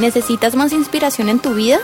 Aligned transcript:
¿Necesitas 0.00 0.56
más 0.56 0.72
inspiración 0.72 1.28
en 1.28 1.40
tu 1.40 1.52
vida? 1.52 1.78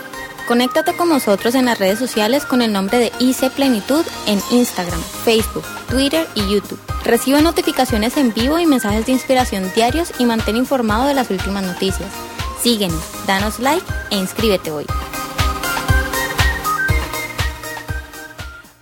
Conéctate 0.47 0.95
con 0.95 1.07
nosotros 1.07 1.53
en 1.53 1.65
las 1.65 1.77
redes 1.77 1.99
sociales 1.99 2.45
con 2.45 2.63
el 2.63 2.73
nombre 2.73 2.97
de 2.97 3.11
IC 3.19 3.51
Plenitud 3.51 4.03
en 4.25 4.39
Instagram, 4.49 4.99
Facebook, 5.23 5.63
Twitter 5.87 6.25
y 6.33 6.41
YouTube. 6.51 6.79
Recibe 7.05 7.43
notificaciones 7.43 8.17
en 8.17 8.33
vivo 8.33 8.57
y 8.57 8.65
mensajes 8.65 9.05
de 9.05 9.11
inspiración 9.11 9.71
diarios 9.75 10.11
y 10.17 10.25
mantén 10.25 10.57
informado 10.57 11.05
de 11.05 11.13
las 11.13 11.29
últimas 11.29 11.63
noticias. 11.63 12.11
Síguenos, 12.59 13.03
danos 13.27 13.59
like 13.59 13.85
e 14.09 14.15
inscríbete 14.15 14.71
hoy. 14.71 14.87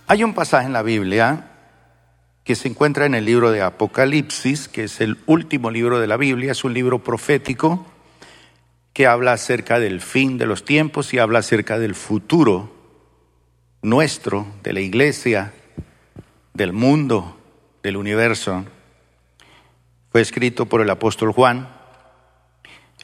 Hay 0.06 0.24
un 0.24 0.32
pasaje 0.32 0.64
en 0.64 0.72
la 0.72 0.82
Biblia 0.82 1.50
que 2.42 2.54
se 2.54 2.68
encuentra 2.68 3.04
en 3.04 3.14
el 3.14 3.26
libro 3.26 3.50
de 3.50 3.60
Apocalipsis, 3.60 4.68
que 4.68 4.84
es 4.84 5.02
el 5.02 5.18
último 5.26 5.70
libro 5.70 6.00
de 6.00 6.06
la 6.06 6.16
Biblia, 6.16 6.52
es 6.52 6.64
un 6.64 6.72
libro 6.72 7.04
profético 7.04 7.84
que 8.96 9.06
habla 9.06 9.34
acerca 9.34 9.78
del 9.78 10.00
fin 10.00 10.38
de 10.38 10.46
los 10.46 10.64
tiempos 10.64 11.12
y 11.12 11.18
habla 11.18 11.40
acerca 11.40 11.78
del 11.78 11.94
futuro 11.94 12.72
nuestro, 13.82 14.46
de 14.62 14.72
la 14.72 14.80
iglesia, 14.80 15.52
del 16.54 16.72
mundo, 16.72 17.38
del 17.82 17.98
universo. 17.98 18.64
Fue 20.10 20.22
escrito 20.22 20.64
por 20.64 20.80
el 20.80 20.88
apóstol 20.88 21.32
Juan, 21.32 21.68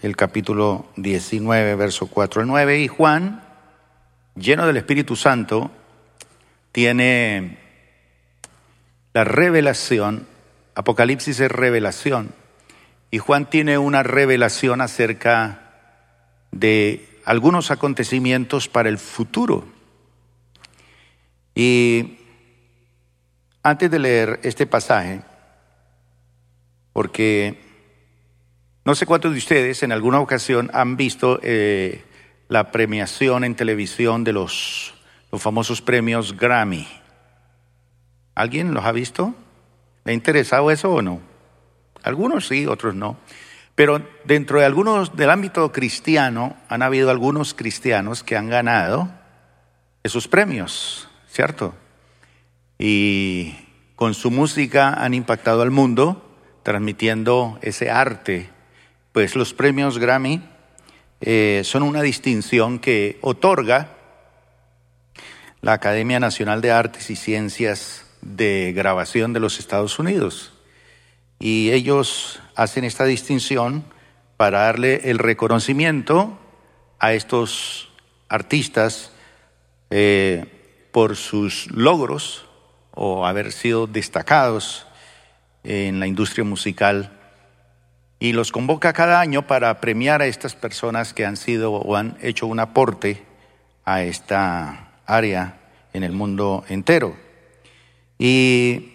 el 0.00 0.16
capítulo 0.16 0.86
19, 0.96 1.74
verso 1.74 2.06
4 2.06 2.40
al 2.40 2.46
9, 2.46 2.80
y 2.80 2.88
Juan, 2.88 3.44
lleno 4.34 4.66
del 4.66 4.78
Espíritu 4.78 5.14
Santo, 5.14 5.70
tiene 6.72 7.58
la 9.12 9.24
revelación, 9.24 10.26
Apocalipsis 10.74 11.38
es 11.38 11.52
revelación, 11.52 12.32
y 13.10 13.18
Juan 13.18 13.50
tiene 13.50 13.76
una 13.76 14.02
revelación 14.02 14.80
acerca 14.80 15.61
de 16.52 17.08
algunos 17.24 17.70
acontecimientos 17.70 18.68
para 18.68 18.88
el 18.88 18.98
futuro. 18.98 19.64
Y 21.54 22.18
antes 23.62 23.90
de 23.90 23.98
leer 23.98 24.40
este 24.42 24.66
pasaje, 24.66 25.22
porque 26.92 27.60
no 28.84 28.94
sé 28.94 29.06
cuántos 29.06 29.32
de 29.32 29.38
ustedes 29.38 29.82
en 29.82 29.92
alguna 29.92 30.20
ocasión 30.20 30.70
han 30.72 30.96
visto 30.96 31.40
eh, 31.42 32.04
la 32.48 32.70
premiación 32.70 33.44
en 33.44 33.54
televisión 33.54 34.24
de 34.24 34.32
los, 34.32 34.94
los 35.30 35.40
famosos 35.40 35.80
premios 35.80 36.36
Grammy. 36.36 36.86
¿Alguien 38.34 38.74
los 38.74 38.84
ha 38.84 38.92
visto? 38.92 39.34
¿Le 40.04 40.12
ha 40.12 40.14
interesado 40.14 40.70
eso 40.70 40.90
o 40.90 41.02
no? 41.02 41.20
Algunos 42.02 42.48
sí, 42.48 42.66
otros 42.66 42.94
no. 42.94 43.16
Pero 43.74 44.06
dentro 44.24 44.58
de 44.58 44.66
algunos 44.66 45.16
del 45.16 45.30
ámbito 45.30 45.72
cristiano 45.72 46.56
han 46.68 46.82
habido 46.82 47.10
algunos 47.10 47.54
cristianos 47.54 48.22
que 48.22 48.36
han 48.36 48.48
ganado 48.48 49.10
esos 50.02 50.28
premios, 50.28 51.08
¿cierto? 51.28 51.74
Y 52.78 53.54
con 53.96 54.14
su 54.14 54.30
música 54.30 54.92
han 54.94 55.14
impactado 55.14 55.62
al 55.62 55.70
mundo, 55.70 56.36
transmitiendo 56.62 57.58
ese 57.62 57.90
arte. 57.90 58.50
Pues 59.12 59.36
los 59.36 59.54
premios 59.54 59.98
Grammy 59.98 60.42
eh, 61.20 61.62
son 61.64 61.82
una 61.82 62.02
distinción 62.02 62.78
que 62.78 63.18
otorga 63.20 63.96
la 65.60 65.74
Academia 65.74 66.18
Nacional 66.18 66.60
de 66.60 66.72
Artes 66.72 67.10
y 67.10 67.16
Ciencias 67.16 68.04
de 68.20 68.72
Grabación 68.74 69.32
de 69.32 69.40
los 69.40 69.60
Estados 69.60 69.98
Unidos. 69.98 70.51
Y 71.42 71.72
ellos 71.72 72.38
hacen 72.54 72.84
esta 72.84 73.04
distinción 73.04 73.84
para 74.36 74.60
darle 74.60 75.10
el 75.10 75.18
reconocimiento 75.18 76.38
a 77.00 77.14
estos 77.14 77.90
artistas 78.28 79.10
eh, 79.90 80.86
por 80.92 81.16
sus 81.16 81.68
logros 81.72 82.46
o 82.92 83.26
haber 83.26 83.50
sido 83.50 83.88
destacados 83.88 84.86
en 85.64 85.98
la 85.98 86.06
industria 86.06 86.44
musical 86.44 87.18
y 88.20 88.34
los 88.34 88.52
convoca 88.52 88.92
cada 88.92 89.18
año 89.18 89.48
para 89.48 89.80
premiar 89.80 90.22
a 90.22 90.26
estas 90.26 90.54
personas 90.54 91.12
que 91.12 91.26
han 91.26 91.36
sido 91.36 91.72
o 91.72 91.96
han 91.96 92.16
hecho 92.22 92.46
un 92.46 92.60
aporte 92.60 93.20
a 93.84 94.04
esta 94.04 94.92
área 95.06 95.58
en 95.92 96.04
el 96.04 96.12
mundo 96.12 96.64
entero. 96.68 97.16
Y 98.16 98.91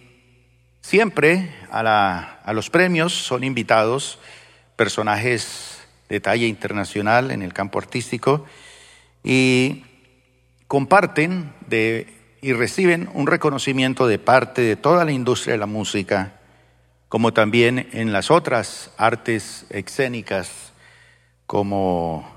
Siempre 0.88 1.50
a, 1.70 2.54
los 2.54 2.70
premios 2.70 3.12
son 3.12 3.44
invitados 3.44 4.20
personajes 4.78 5.86
de 6.08 6.22
talla 6.22 6.46
internacional 6.46 7.32
en 7.32 7.42
el 7.42 7.52
campo 7.52 7.78
artístico 7.78 8.46
y 9.22 9.84
comparten 10.70 11.52
y 12.42 12.54
reciben 12.54 13.10
un 13.14 13.28
reconocimiento 13.28 14.08
de 14.08 14.18
parte 14.18 14.62
de 14.62 14.78
toda 14.78 15.04
la 15.04 15.12
industria 15.12 15.56
de 15.56 15.60
la 15.60 15.66
música, 15.66 16.40
como 17.10 17.34
también 17.34 17.90
en 17.92 18.14
las 18.14 18.32
otras 18.32 18.92
artes 18.96 19.66
escénicas, 19.70 20.72
como 21.48 22.34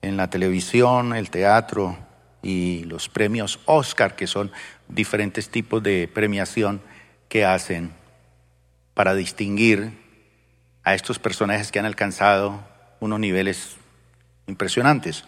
en 0.00 0.16
la 0.16 0.30
televisión, 0.30 1.14
el 1.14 1.28
teatro 1.28 1.98
y 2.42 2.84
los 2.84 3.10
premios 3.10 3.60
Oscar, 3.66 4.16
que 4.16 4.26
son 4.26 4.50
diferentes 4.88 5.50
tipos 5.50 5.82
de 5.82 6.08
premiación 6.08 6.80
que 7.32 7.46
hacen 7.46 7.94
para 8.92 9.14
distinguir 9.14 9.98
a 10.84 10.92
estos 10.94 11.18
personajes 11.18 11.72
que 11.72 11.78
han 11.78 11.86
alcanzado 11.86 12.62
unos 13.00 13.18
niveles 13.20 13.76
impresionantes. 14.46 15.24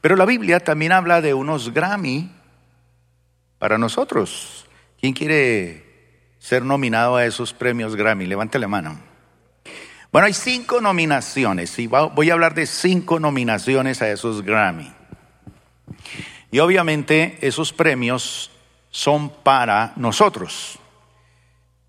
Pero 0.00 0.16
la 0.16 0.24
Biblia 0.24 0.58
también 0.58 0.90
habla 0.90 1.20
de 1.20 1.32
unos 1.32 1.72
Grammy 1.72 2.32
para 3.60 3.78
nosotros. 3.78 4.66
¿Quién 5.00 5.12
quiere 5.12 6.32
ser 6.40 6.64
nominado 6.64 7.14
a 7.14 7.24
esos 7.24 7.52
premios 7.52 7.94
Grammy? 7.94 8.26
Levante 8.26 8.58
la 8.58 8.66
mano. 8.66 8.98
Bueno, 10.10 10.26
hay 10.26 10.34
cinco 10.34 10.80
nominaciones 10.80 11.78
y 11.78 11.86
voy 11.86 12.30
a 12.30 12.32
hablar 12.32 12.54
de 12.54 12.66
cinco 12.66 13.20
nominaciones 13.20 14.02
a 14.02 14.10
esos 14.10 14.42
Grammy. 14.42 14.92
Y 16.50 16.58
obviamente 16.58 17.38
esos 17.40 17.72
premios 17.72 18.50
son 18.90 19.30
para 19.30 19.92
nosotros. 19.94 20.80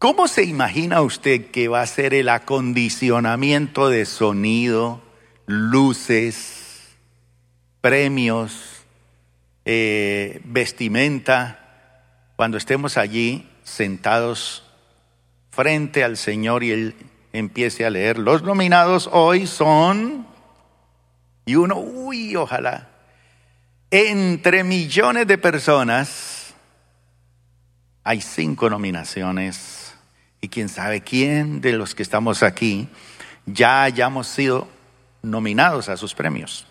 ¿Cómo 0.05 0.27
se 0.27 0.43
imagina 0.43 1.01
usted 1.01 1.47
que 1.47 1.67
va 1.67 1.81
a 1.81 1.88
ser 1.88 2.13
el 2.13 2.29
acondicionamiento 2.29 3.89
de 3.89 4.05
sonido, 4.05 5.01
luces, 5.47 6.95
premios, 7.81 8.85
eh, 9.66 10.41
vestimenta, 10.43 12.29
cuando 12.35 12.57
estemos 12.59 12.97
allí 12.97 13.49
sentados 13.63 14.63
frente 15.49 16.03
al 16.03 16.17
Señor 16.17 16.63
y 16.63 16.69
Él 16.69 16.95
empiece 17.33 17.83
a 17.83 17.89
leer? 17.89 18.19
Los 18.19 18.43
nominados 18.43 19.09
hoy 19.11 19.47
son, 19.47 20.27
y 21.47 21.55
uno, 21.55 21.79
uy, 21.79 22.35
ojalá, 22.35 22.89
entre 23.89 24.63
millones 24.63 25.25
de 25.25 25.39
personas 25.39 26.53
hay 28.03 28.22
cinco 28.22 28.69
nominaciones 28.69 29.75
y 30.45 30.47
quién 30.47 30.69
sabe 30.69 31.01
quién 31.01 31.59
de 31.59 31.73
los 31.73 31.95
que 31.95 32.03
estamos 32.03 32.44
aquí 32.44 32.88
ya 33.47 33.81
hayamos 33.81 34.28
sido 34.28 34.67
nominados 35.23 35.89
a 35.89 35.97
sus 35.97 36.13
premios. 36.13 36.67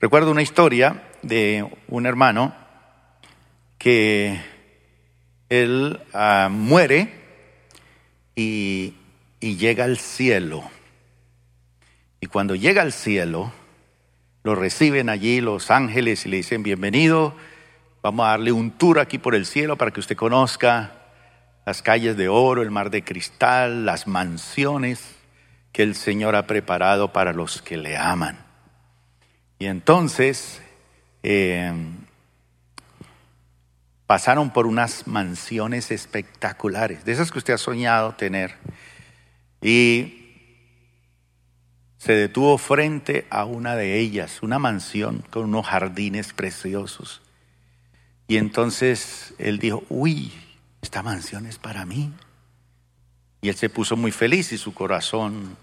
Recuerdo 0.00 0.30
una 0.30 0.42
historia 0.42 1.02
de 1.22 1.68
un 1.88 2.06
hermano 2.06 2.54
que 3.76 4.40
él 5.48 5.98
ah, 6.14 6.48
muere 6.48 7.12
y, 8.36 8.94
y 9.40 9.56
llega 9.56 9.82
al 9.82 9.98
cielo. 9.98 10.62
Y 12.20 12.26
cuando 12.26 12.54
llega 12.54 12.82
al 12.82 12.92
cielo, 12.92 13.52
lo 14.44 14.54
reciben 14.54 15.08
allí 15.08 15.40
los 15.40 15.72
ángeles 15.72 16.24
y 16.24 16.28
le 16.28 16.36
dicen, 16.36 16.62
bienvenido, 16.62 17.34
vamos 18.00 18.26
a 18.26 18.30
darle 18.30 18.52
un 18.52 18.70
tour 18.70 19.00
aquí 19.00 19.18
por 19.18 19.34
el 19.34 19.44
cielo 19.44 19.76
para 19.76 19.90
que 19.90 19.98
usted 19.98 20.14
conozca 20.14 20.95
las 21.66 21.82
calles 21.82 22.16
de 22.16 22.28
oro, 22.28 22.62
el 22.62 22.70
mar 22.70 22.90
de 22.90 23.02
cristal, 23.02 23.84
las 23.84 24.06
mansiones 24.06 25.16
que 25.72 25.82
el 25.82 25.96
Señor 25.96 26.36
ha 26.36 26.46
preparado 26.46 27.12
para 27.12 27.32
los 27.32 27.60
que 27.60 27.76
le 27.76 27.96
aman. 27.96 28.38
Y 29.58 29.66
entonces 29.66 30.62
eh, 31.24 31.72
pasaron 34.06 34.52
por 34.52 34.66
unas 34.66 35.08
mansiones 35.08 35.90
espectaculares, 35.90 37.04
de 37.04 37.12
esas 37.12 37.32
que 37.32 37.38
usted 37.38 37.54
ha 37.54 37.58
soñado 37.58 38.14
tener, 38.14 38.54
y 39.60 40.22
se 41.98 42.12
detuvo 42.12 42.58
frente 42.58 43.26
a 43.28 43.44
una 43.44 43.74
de 43.74 43.98
ellas, 43.98 44.40
una 44.40 44.60
mansión 44.60 45.24
con 45.30 45.46
unos 45.46 45.66
jardines 45.66 46.32
preciosos. 46.32 47.22
Y 48.28 48.36
entonces 48.36 49.34
él 49.38 49.58
dijo, 49.58 49.82
uy, 49.88 50.32
esta 50.86 51.02
mansión 51.02 51.46
es 51.46 51.58
para 51.58 51.84
mí. 51.84 52.12
Y 53.40 53.48
él 53.48 53.56
se 53.56 53.68
puso 53.68 53.96
muy 53.96 54.12
feliz 54.12 54.52
y 54.52 54.58
su 54.58 54.72
corazón 54.72 55.56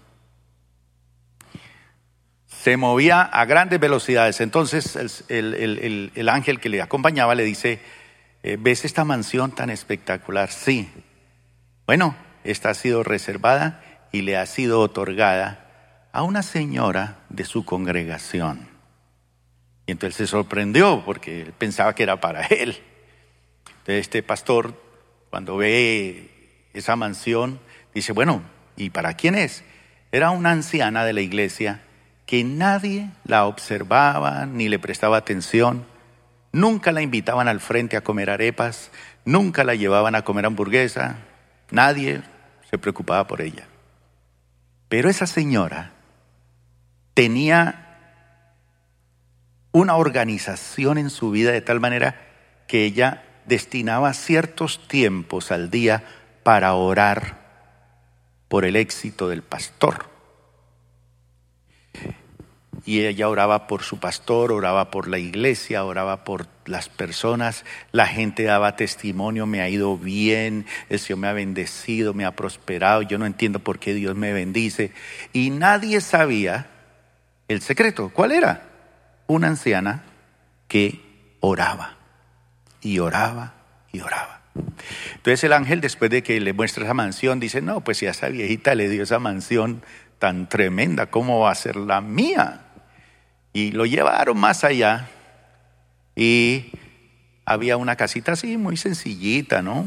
se 2.46 2.76
movía 2.76 3.22
a 3.22 3.46
grandes 3.46 3.80
velocidades. 3.80 4.42
Entonces 4.42 5.24
el, 5.28 6.28
ángel 6.28 6.60
que 6.60 6.68
le 6.68 6.82
acompañaba 6.82 7.34
le 7.34 7.42
dice, 7.44 7.80
eh, 8.42 8.58
¿ves 8.60 8.84
esta 8.84 9.04
mansión 9.04 9.50
tan 9.50 9.70
espectacular? 9.70 10.50
Sí. 10.50 10.90
Bueno, 11.86 12.14
esta 12.44 12.70
ha 12.70 12.74
sido 12.74 13.02
reservada 13.02 13.82
y 14.12 14.22
le 14.22 14.36
ha 14.36 14.44
sido 14.44 14.80
otorgada 14.80 16.08
a 16.12 16.22
una 16.22 16.42
señora 16.42 17.16
de 17.30 17.46
su 17.46 17.64
congregación. 17.64 18.68
Y 19.86 19.92
entonces 19.92 20.16
se 20.16 20.26
sorprendió 20.26 21.02
porque 21.04 21.50
pensaba 21.56 21.94
que 21.94 22.02
era 22.02 22.20
para 22.20 22.46
él. 22.46 22.78
Entonces 23.68 24.00
este 24.00 24.22
pastor, 24.22 24.83
cuando 25.34 25.56
ve 25.56 26.30
esa 26.74 26.94
mansión, 26.94 27.58
dice, 27.92 28.12
bueno, 28.12 28.44
¿y 28.76 28.90
para 28.90 29.14
quién 29.14 29.34
es? 29.34 29.64
Era 30.12 30.30
una 30.30 30.52
anciana 30.52 31.04
de 31.04 31.12
la 31.12 31.22
iglesia 31.22 31.80
que 32.24 32.44
nadie 32.44 33.10
la 33.24 33.46
observaba 33.46 34.46
ni 34.46 34.68
le 34.68 34.78
prestaba 34.78 35.16
atención. 35.16 35.86
Nunca 36.52 36.92
la 36.92 37.02
invitaban 37.02 37.48
al 37.48 37.58
frente 37.58 37.96
a 37.96 38.04
comer 38.04 38.30
arepas, 38.30 38.92
nunca 39.24 39.64
la 39.64 39.74
llevaban 39.74 40.14
a 40.14 40.22
comer 40.22 40.46
hamburguesa, 40.46 41.16
nadie 41.72 42.22
se 42.70 42.78
preocupaba 42.78 43.26
por 43.26 43.40
ella. 43.40 43.66
Pero 44.88 45.10
esa 45.10 45.26
señora 45.26 45.94
tenía 47.12 47.98
una 49.72 49.96
organización 49.96 50.96
en 50.96 51.10
su 51.10 51.32
vida 51.32 51.50
de 51.50 51.60
tal 51.60 51.80
manera 51.80 52.20
que 52.68 52.84
ella 52.84 53.23
destinaba 53.46 54.12
ciertos 54.14 54.86
tiempos 54.88 55.50
al 55.52 55.70
día 55.70 56.04
para 56.42 56.74
orar 56.74 57.44
por 58.48 58.64
el 58.64 58.76
éxito 58.76 59.28
del 59.28 59.42
pastor. 59.42 60.06
Y 62.86 63.00
ella 63.06 63.30
oraba 63.30 63.66
por 63.66 63.82
su 63.82 63.98
pastor, 63.98 64.52
oraba 64.52 64.90
por 64.90 65.08
la 65.08 65.18
iglesia, 65.18 65.84
oraba 65.84 66.22
por 66.22 66.48
las 66.66 66.90
personas, 66.90 67.64
la 67.92 68.06
gente 68.06 68.42
daba 68.42 68.76
testimonio, 68.76 69.46
me 69.46 69.62
ha 69.62 69.70
ido 69.70 69.96
bien, 69.96 70.66
el 70.90 70.98
Señor 70.98 71.18
me 71.20 71.28
ha 71.28 71.32
bendecido, 71.32 72.12
me 72.12 72.26
ha 72.26 72.36
prosperado, 72.36 73.00
yo 73.00 73.16
no 73.16 73.24
entiendo 73.24 73.60
por 73.60 73.78
qué 73.78 73.94
Dios 73.94 74.14
me 74.16 74.34
bendice. 74.34 74.92
Y 75.32 75.48
nadie 75.48 76.02
sabía 76.02 76.66
el 77.48 77.62
secreto. 77.62 78.10
¿Cuál 78.10 78.32
era? 78.32 78.68
Una 79.26 79.48
anciana 79.48 80.04
que 80.68 81.00
oraba 81.40 82.03
y 82.84 83.00
oraba 83.00 83.54
y 83.90 84.00
oraba. 84.00 84.42
Entonces 85.14 85.42
el 85.42 85.52
ángel, 85.52 85.80
después 85.80 86.10
de 86.10 86.22
que 86.22 86.38
le 86.40 86.52
muestra 86.52 86.84
esa 86.84 86.94
mansión, 86.94 87.40
dice, 87.40 87.60
no, 87.60 87.82
pues 87.82 87.98
si 87.98 88.06
a 88.06 88.10
esa 88.10 88.28
viejita 88.28 88.74
le 88.76 88.88
dio 88.88 89.02
esa 89.02 89.18
mansión 89.18 89.82
tan 90.20 90.48
tremenda, 90.48 91.06
¿cómo 91.06 91.40
va 91.40 91.50
a 91.50 91.54
ser 91.54 91.76
la 91.76 92.00
mía? 92.00 92.60
Y 93.52 93.72
lo 93.72 93.86
llevaron 93.86 94.38
más 94.38 94.62
allá 94.62 95.08
y 96.14 96.72
había 97.46 97.76
una 97.76 97.96
casita 97.96 98.32
así, 98.32 98.56
muy 98.56 98.76
sencillita, 98.76 99.62
¿no? 99.62 99.86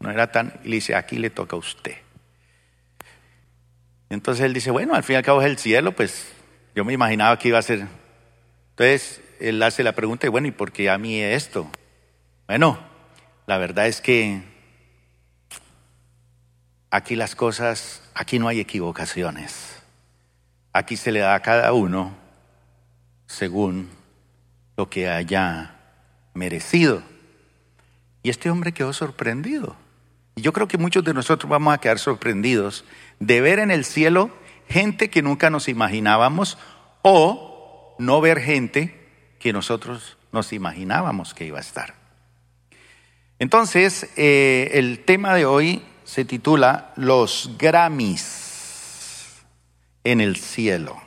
No 0.00 0.10
era 0.10 0.30
tan... 0.30 0.54
Y 0.64 0.68
le 0.68 0.76
dice, 0.76 0.94
aquí 0.94 1.18
le 1.18 1.30
toca 1.30 1.56
a 1.56 1.58
usted. 1.58 1.96
Entonces 4.10 4.44
él 4.44 4.54
dice, 4.54 4.70
bueno, 4.70 4.94
al 4.94 5.02
fin 5.02 5.14
y 5.14 5.16
al 5.16 5.24
cabo 5.24 5.40
es 5.40 5.46
el 5.46 5.58
cielo, 5.58 5.92
pues 5.92 6.32
yo 6.74 6.84
me 6.84 6.92
imaginaba 6.92 7.38
que 7.38 7.48
iba 7.48 7.58
a 7.58 7.62
ser. 7.62 7.86
Entonces 8.70 9.20
él 9.40 9.62
hace 9.62 9.82
la 9.82 9.92
pregunta, 9.92 10.26
y 10.26 10.30
bueno, 10.30 10.46
¿y 10.48 10.52
por 10.52 10.72
qué 10.72 10.90
a 10.90 10.98
mí 10.98 11.20
esto? 11.20 11.70
Bueno, 12.48 12.78
la 13.46 13.58
verdad 13.58 13.88
es 13.88 14.00
que 14.00 14.42
aquí 16.90 17.14
las 17.14 17.36
cosas, 17.36 18.02
aquí 18.14 18.38
no 18.38 18.48
hay 18.48 18.58
equivocaciones. 18.58 19.82
Aquí 20.72 20.96
se 20.96 21.12
le 21.12 21.20
da 21.20 21.34
a 21.34 21.42
cada 21.42 21.74
uno 21.74 22.16
según 23.26 23.90
lo 24.78 24.88
que 24.88 25.10
haya 25.10 25.76
merecido. 26.32 27.02
Y 28.22 28.30
este 28.30 28.48
hombre 28.48 28.72
quedó 28.72 28.94
sorprendido. 28.94 29.76
Y 30.34 30.40
yo 30.40 30.54
creo 30.54 30.68
que 30.68 30.78
muchos 30.78 31.04
de 31.04 31.12
nosotros 31.12 31.50
vamos 31.50 31.74
a 31.74 31.78
quedar 31.78 31.98
sorprendidos 31.98 32.86
de 33.20 33.42
ver 33.42 33.58
en 33.58 33.70
el 33.70 33.84
cielo 33.84 34.30
gente 34.70 35.10
que 35.10 35.20
nunca 35.20 35.50
nos 35.50 35.68
imaginábamos 35.68 36.56
o 37.02 37.94
no 37.98 38.22
ver 38.22 38.40
gente 38.40 39.34
que 39.38 39.52
nosotros 39.52 40.16
nos 40.32 40.54
imaginábamos 40.54 41.34
que 41.34 41.44
iba 41.44 41.58
a 41.58 41.60
estar. 41.60 41.97
Entonces, 43.38 44.08
eh, 44.16 44.70
el 44.74 45.04
tema 45.04 45.34
de 45.34 45.46
hoy 45.46 45.82
se 46.04 46.24
titula 46.24 46.92
Los 46.96 47.52
Grammys 47.58 49.44
en 50.02 50.20
el 50.20 50.36
cielo. 50.36 51.00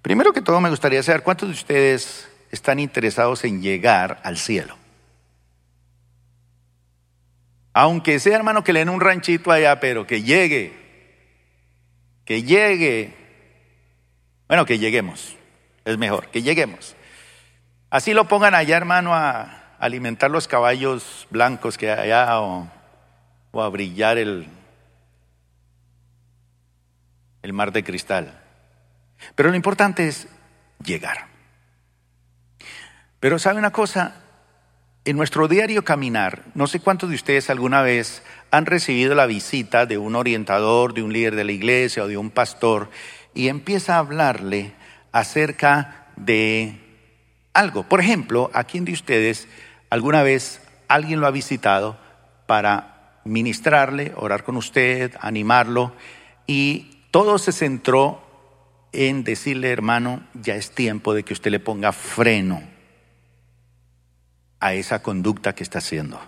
Primero 0.00 0.32
que 0.32 0.40
todo 0.40 0.60
me 0.60 0.70
gustaría 0.70 1.02
saber 1.02 1.22
cuántos 1.22 1.48
de 1.48 1.54
ustedes 1.54 2.28
están 2.50 2.78
interesados 2.78 3.44
en 3.44 3.60
llegar 3.60 4.20
al 4.24 4.38
cielo. 4.38 4.76
Aunque 7.74 8.18
sea 8.18 8.36
hermano 8.36 8.64
que 8.64 8.72
le 8.72 8.78
den 8.80 8.88
un 8.88 9.00
ranchito 9.00 9.52
allá, 9.52 9.80
pero 9.80 10.06
que 10.06 10.22
llegue, 10.22 10.72
que 12.24 12.42
llegue. 12.42 13.14
Bueno, 14.48 14.64
que 14.64 14.78
lleguemos, 14.78 15.36
es 15.84 15.98
mejor, 15.98 16.28
que 16.28 16.42
lleguemos. 16.42 16.96
Así 17.90 18.14
lo 18.14 18.26
pongan 18.26 18.54
allá, 18.54 18.76
hermano, 18.76 19.14
a, 19.14 19.57
alimentar 19.78 20.30
los 20.30 20.48
caballos 20.48 21.26
blancos 21.30 21.78
que 21.78 21.90
allá 21.90 22.40
o, 22.40 22.68
a 23.54 23.68
brillar 23.68 24.18
el, 24.18 24.46
el 27.42 27.52
mar 27.52 27.72
de 27.72 27.84
cristal. 27.84 28.40
Pero 29.34 29.50
lo 29.50 29.56
importante 29.56 30.06
es 30.06 30.28
llegar. 30.84 31.26
Pero 33.20 33.38
sabe 33.38 33.58
una 33.58 33.72
cosa, 33.72 34.22
en 35.04 35.16
nuestro 35.16 35.48
diario 35.48 35.84
caminar, 35.84 36.44
no 36.54 36.66
sé 36.66 36.80
cuántos 36.80 37.08
de 37.08 37.16
ustedes 37.16 37.50
alguna 37.50 37.82
vez 37.82 38.22
han 38.50 38.66
recibido 38.66 39.14
la 39.14 39.26
visita 39.26 39.86
de 39.86 39.98
un 39.98 40.14
orientador, 40.14 40.94
de 40.94 41.02
un 41.02 41.12
líder 41.12 41.34
de 41.34 41.44
la 41.44 41.52
iglesia 41.52 42.04
o 42.04 42.08
de 42.08 42.16
un 42.16 42.30
pastor 42.30 42.90
y 43.34 43.48
empieza 43.48 43.94
a 43.94 43.98
hablarle 43.98 44.74
acerca 45.10 46.06
de 46.16 46.78
algo. 47.54 47.84
Por 47.84 48.00
ejemplo, 48.00 48.50
¿a 48.54 48.64
quién 48.64 48.84
de 48.84 48.92
ustedes 48.92 49.48
¿Alguna 49.90 50.22
vez 50.22 50.60
alguien 50.86 51.20
lo 51.20 51.26
ha 51.26 51.30
visitado 51.30 51.96
para 52.46 53.20
ministrarle, 53.24 54.12
orar 54.16 54.44
con 54.44 54.56
usted, 54.56 55.14
animarlo? 55.20 55.94
Y 56.46 57.04
todo 57.10 57.38
se 57.38 57.52
centró 57.52 58.22
en 58.92 59.24
decirle, 59.24 59.70
hermano, 59.70 60.26
ya 60.34 60.56
es 60.56 60.72
tiempo 60.72 61.14
de 61.14 61.22
que 61.22 61.32
usted 61.32 61.50
le 61.50 61.60
ponga 61.60 61.92
freno 61.92 62.62
a 64.60 64.74
esa 64.74 65.02
conducta 65.02 65.54
que 65.54 65.62
está 65.62 65.78
haciendo, 65.78 66.20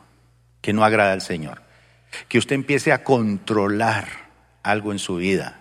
que 0.62 0.72
no 0.72 0.84
agrada 0.84 1.12
al 1.12 1.22
Señor. 1.22 1.62
Que 2.28 2.38
usted 2.38 2.54
empiece 2.54 2.92
a 2.92 3.04
controlar 3.04 4.08
algo 4.62 4.92
en 4.92 4.98
su 4.98 5.16
vida. 5.16 5.60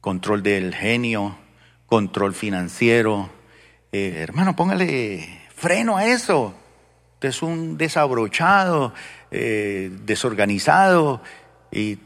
Control 0.00 0.42
del 0.42 0.74
genio, 0.74 1.38
control 1.86 2.34
financiero. 2.34 3.30
Eh, 3.92 4.16
hermano, 4.18 4.56
póngale 4.56 5.42
freno 5.54 5.96
a 5.96 6.06
eso 6.06 6.59
es 7.28 7.42
un 7.42 7.76
desabrochado, 7.76 8.94
eh, 9.30 9.90
desorganizado. 10.04 11.22
Y 11.70 11.98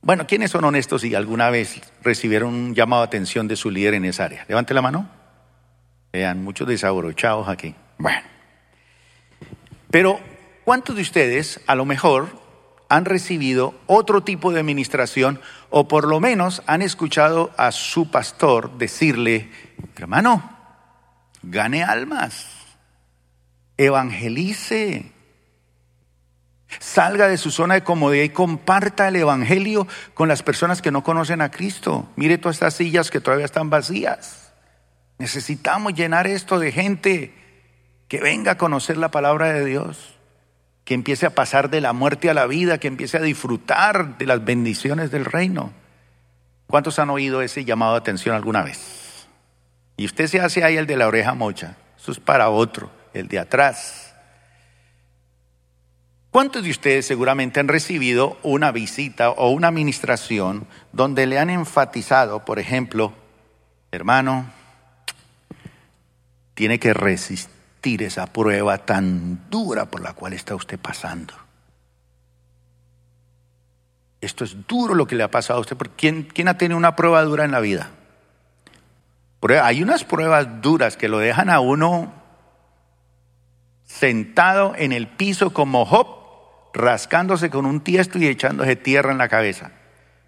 bueno, 0.00 0.26
¿quiénes 0.26 0.50
son 0.50 0.64
honestos 0.64 1.04
y 1.04 1.14
alguna 1.14 1.50
vez 1.50 1.80
recibieron 2.02 2.54
un 2.54 2.74
llamado 2.74 3.02
de 3.02 3.06
atención 3.06 3.48
de 3.48 3.56
su 3.56 3.70
líder 3.70 3.94
en 3.94 4.04
esa 4.04 4.24
área? 4.24 4.44
Levante 4.48 4.74
la 4.74 4.82
mano. 4.82 5.08
Vean, 6.12 6.42
muchos 6.42 6.66
desabrochados 6.66 7.48
aquí. 7.48 7.74
Bueno. 7.98 8.20
Pero, 9.90 10.20
¿cuántos 10.64 10.96
de 10.96 11.02
ustedes 11.02 11.60
a 11.66 11.74
lo 11.74 11.84
mejor 11.84 12.28
han 12.88 13.04
recibido 13.04 13.74
otro 13.86 14.22
tipo 14.22 14.52
de 14.52 14.60
administración 14.60 15.40
o 15.70 15.88
por 15.88 16.06
lo 16.06 16.20
menos 16.20 16.62
han 16.66 16.82
escuchado 16.82 17.50
a 17.56 17.72
su 17.72 18.10
pastor 18.10 18.76
decirle, 18.76 19.50
hermano, 19.96 20.58
gane 21.42 21.84
almas? 21.84 22.61
Evangelice. 23.76 25.12
Salga 26.78 27.28
de 27.28 27.36
su 27.36 27.50
zona 27.50 27.74
de 27.74 27.84
comodidad 27.84 28.24
y 28.24 28.30
comparta 28.30 29.08
el 29.08 29.16
Evangelio 29.16 29.86
con 30.14 30.28
las 30.28 30.42
personas 30.42 30.80
que 30.80 30.90
no 30.90 31.02
conocen 31.02 31.40
a 31.40 31.50
Cristo. 31.50 32.08
Mire 32.16 32.38
todas 32.38 32.56
estas 32.56 32.74
sillas 32.74 33.10
que 33.10 33.20
todavía 33.20 33.44
están 33.44 33.70
vacías. 33.70 34.52
Necesitamos 35.18 35.94
llenar 35.94 36.26
esto 36.26 36.58
de 36.58 36.72
gente 36.72 37.34
que 38.08 38.20
venga 38.20 38.52
a 38.52 38.58
conocer 38.58 38.96
la 38.96 39.10
palabra 39.10 39.52
de 39.52 39.64
Dios, 39.64 40.18
que 40.84 40.94
empiece 40.94 41.26
a 41.26 41.34
pasar 41.34 41.70
de 41.70 41.80
la 41.80 41.92
muerte 41.92 42.30
a 42.30 42.34
la 42.34 42.46
vida, 42.46 42.78
que 42.78 42.88
empiece 42.88 43.18
a 43.18 43.22
disfrutar 43.22 44.18
de 44.18 44.26
las 44.26 44.44
bendiciones 44.44 45.10
del 45.10 45.24
reino. 45.24 45.72
¿Cuántos 46.66 46.98
han 46.98 47.10
oído 47.10 47.42
ese 47.42 47.64
llamado 47.64 47.92
de 47.92 47.98
atención 47.98 48.34
alguna 48.34 48.62
vez? 48.62 49.26
Y 49.96 50.06
usted 50.06 50.26
se 50.26 50.40
hace 50.40 50.64
ahí 50.64 50.76
el 50.76 50.86
de 50.86 50.96
la 50.96 51.06
oreja 51.06 51.34
mocha. 51.34 51.76
Eso 51.98 52.12
es 52.12 52.18
para 52.18 52.48
otro 52.48 53.01
el 53.14 53.28
de 53.28 53.38
atrás. 53.38 54.14
¿Cuántos 56.30 56.64
de 56.64 56.70
ustedes 56.70 57.06
seguramente 57.06 57.60
han 57.60 57.68
recibido 57.68 58.38
una 58.42 58.72
visita 58.72 59.30
o 59.30 59.50
una 59.50 59.68
administración 59.68 60.66
donde 60.92 61.26
le 61.26 61.38
han 61.38 61.50
enfatizado, 61.50 62.44
por 62.46 62.58
ejemplo, 62.58 63.12
hermano, 63.90 64.50
tiene 66.54 66.78
que 66.78 66.94
resistir 66.94 68.02
esa 68.02 68.26
prueba 68.26 68.78
tan 68.78 69.50
dura 69.50 69.86
por 69.86 70.00
la 70.00 70.14
cual 70.14 70.32
está 70.32 70.54
usted 70.54 70.78
pasando. 70.78 71.34
Esto 74.22 74.44
es 74.44 74.56
duro 74.66 74.94
lo 74.94 75.06
que 75.06 75.16
le 75.16 75.24
ha 75.24 75.30
pasado 75.30 75.58
a 75.58 75.60
usted. 75.60 75.76
¿Quién, 75.96 76.22
quién 76.22 76.48
ha 76.48 76.56
tenido 76.56 76.78
una 76.78 76.96
prueba 76.96 77.22
dura 77.24 77.44
en 77.44 77.50
la 77.50 77.60
vida? 77.60 77.90
Hay 79.62 79.82
unas 79.82 80.04
pruebas 80.04 80.62
duras 80.62 80.96
que 80.96 81.08
lo 81.08 81.18
dejan 81.18 81.50
a 81.50 81.60
uno 81.60 82.21
sentado 84.02 84.74
en 84.76 84.90
el 84.90 85.06
piso 85.06 85.52
como 85.52 85.86
Job, 85.86 86.08
rascándose 86.74 87.50
con 87.50 87.66
un 87.66 87.82
tiesto 87.82 88.18
y 88.18 88.26
echándose 88.26 88.74
tierra 88.74 89.12
en 89.12 89.18
la 89.18 89.28
cabeza, 89.28 89.70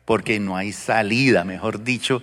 porque 0.04 0.38
no 0.38 0.57
hay 0.57 0.71
salida, 0.71 1.43
mejor 1.43 1.83
dicho, 1.83 2.23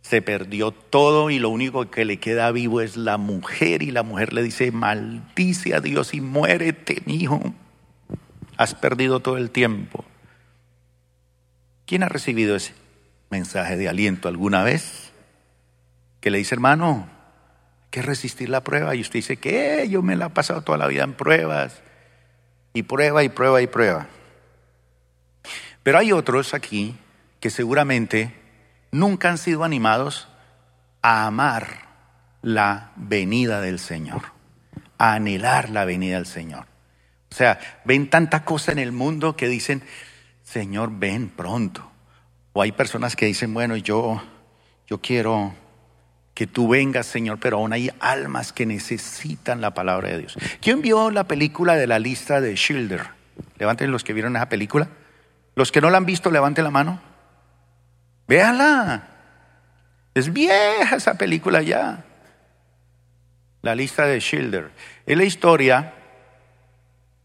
se 0.00 0.22
perdió 0.22 0.70
todo 0.70 1.28
y 1.28 1.38
lo 1.38 1.50
único 1.50 1.90
que 1.90 2.06
le 2.06 2.18
queda 2.18 2.50
vivo 2.52 2.80
es 2.80 2.96
la 2.96 3.18
mujer 3.18 3.82
y 3.82 3.90
la 3.90 4.02
mujer 4.02 4.32
le 4.32 4.42
dice, 4.42 4.72
maldice 4.72 5.74
a 5.74 5.80
Dios 5.80 6.14
y 6.14 6.22
muérete, 6.22 7.02
mi 7.04 7.16
hijo, 7.16 7.42
has 8.56 8.74
perdido 8.74 9.20
todo 9.20 9.36
el 9.36 9.50
tiempo. 9.50 10.06
¿Quién 11.84 12.02
ha 12.02 12.08
recibido 12.08 12.56
ese 12.56 12.72
mensaje 13.28 13.76
de 13.76 13.90
aliento 13.90 14.26
alguna 14.26 14.62
vez? 14.62 15.12
Que 16.22 16.30
le 16.30 16.38
dice, 16.38 16.54
hermano, 16.54 17.10
que 17.92 18.02
resistir 18.02 18.48
la 18.48 18.64
prueba. 18.64 18.96
Y 18.96 19.02
usted 19.02 19.18
dice, 19.18 19.36
¿qué? 19.36 19.86
Yo 19.88 20.02
me 20.02 20.16
la 20.16 20.26
he 20.26 20.30
pasado 20.30 20.62
toda 20.62 20.78
la 20.78 20.88
vida 20.88 21.04
en 21.04 21.12
pruebas. 21.12 21.82
Y 22.72 22.84
prueba 22.84 23.22
y 23.22 23.28
prueba 23.28 23.60
y 23.62 23.68
prueba. 23.68 24.08
Pero 25.84 25.98
hay 25.98 26.10
otros 26.10 26.54
aquí 26.54 26.96
que 27.38 27.50
seguramente 27.50 28.34
nunca 28.90 29.28
han 29.28 29.38
sido 29.38 29.62
animados 29.62 30.26
a 31.02 31.26
amar 31.26 31.88
la 32.40 32.92
venida 32.96 33.60
del 33.60 33.78
Señor, 33.78 34.22
a 34.96 35.14
anhelar 35.14 35.68
la 35.68 35.84
venida 35.84 36.16
del 36.16 36.26
Señor. 36.26 36.66
O 37.30 37.34
sea, 37.34 37.60
ven 37.84 38.08
tanta 38.08 38.44
cosa 38.44 38.72
en 38.72 38.78
el 38.78 38.92
mundo 38.92 39.36
que 39.36 39.48
dicen, 39.48 39.82
Señor, 40.42 40.92
ven 40.94 41.28
pronto. 41.28 41.90
O 42.54 42.62
hay 42.62 42.72
personas 42.72 43.16
que 43.16 43.26
dicen, 43.26 43.52
bueno, 43.52 43.76
yo, 43.76 44.22
yo 44.86 45.00
quiero 45.00 45.54
que 46.34 46.46
tú 46.46 46.68
vengas, 46.68 47.06
Señor, 47.06 47.38
pero 47.38 47.58
aún 47.58 47.72
hay 47.72 47.90
almas 48.00 48.52
que 48.52 48.64
necesitan 48.64 49.60
la 49.60 49.74
palabra 49.74 50.08
de 50.08 50.18
Dios. 50.18 50.36
¿Quién 50.60 50.80
vio 50.80 51.10
la 51.10 51.24
película 51.24 51.76
de 51.76 51.86
la 51.86 51.98
lista 51.98 52.40
de 52.40 52.56
Schilder? 52.56 53.10
Levanten 53.58 53.90
los 53.90 54.02
que 54.02 54.12
vieron 54.12 54.36
esa 54.36 54.48
película. 54.48 54.88
Los 55.54 55.70
que 55.70 55.80
no 55.80 55.90
la 55.90 55.98
han 55.98 56.06
visto, 56.06 56.30
levanten 56.30 56.64
la 56.64 56.70
mano. 56.70 57.00
Véala. 58.26 59.08
Es 60.14 60.32
vieja 60.32 60.96
esa 60.96 61.14
película 61.14 61.62
ya. 61.62 62.04
La 63.60 63.74
lista 63.74 64.06
de 64.06 64.20
Schilder. 64.20 64.70
Es 65.06 65.16
la 65.16 65.24
historia 65.24 65.94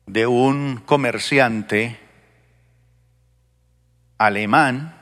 de 0.05 0.27
un 0.27 0.81
comerciante 0.85 1.99
alemán 4.17 4.95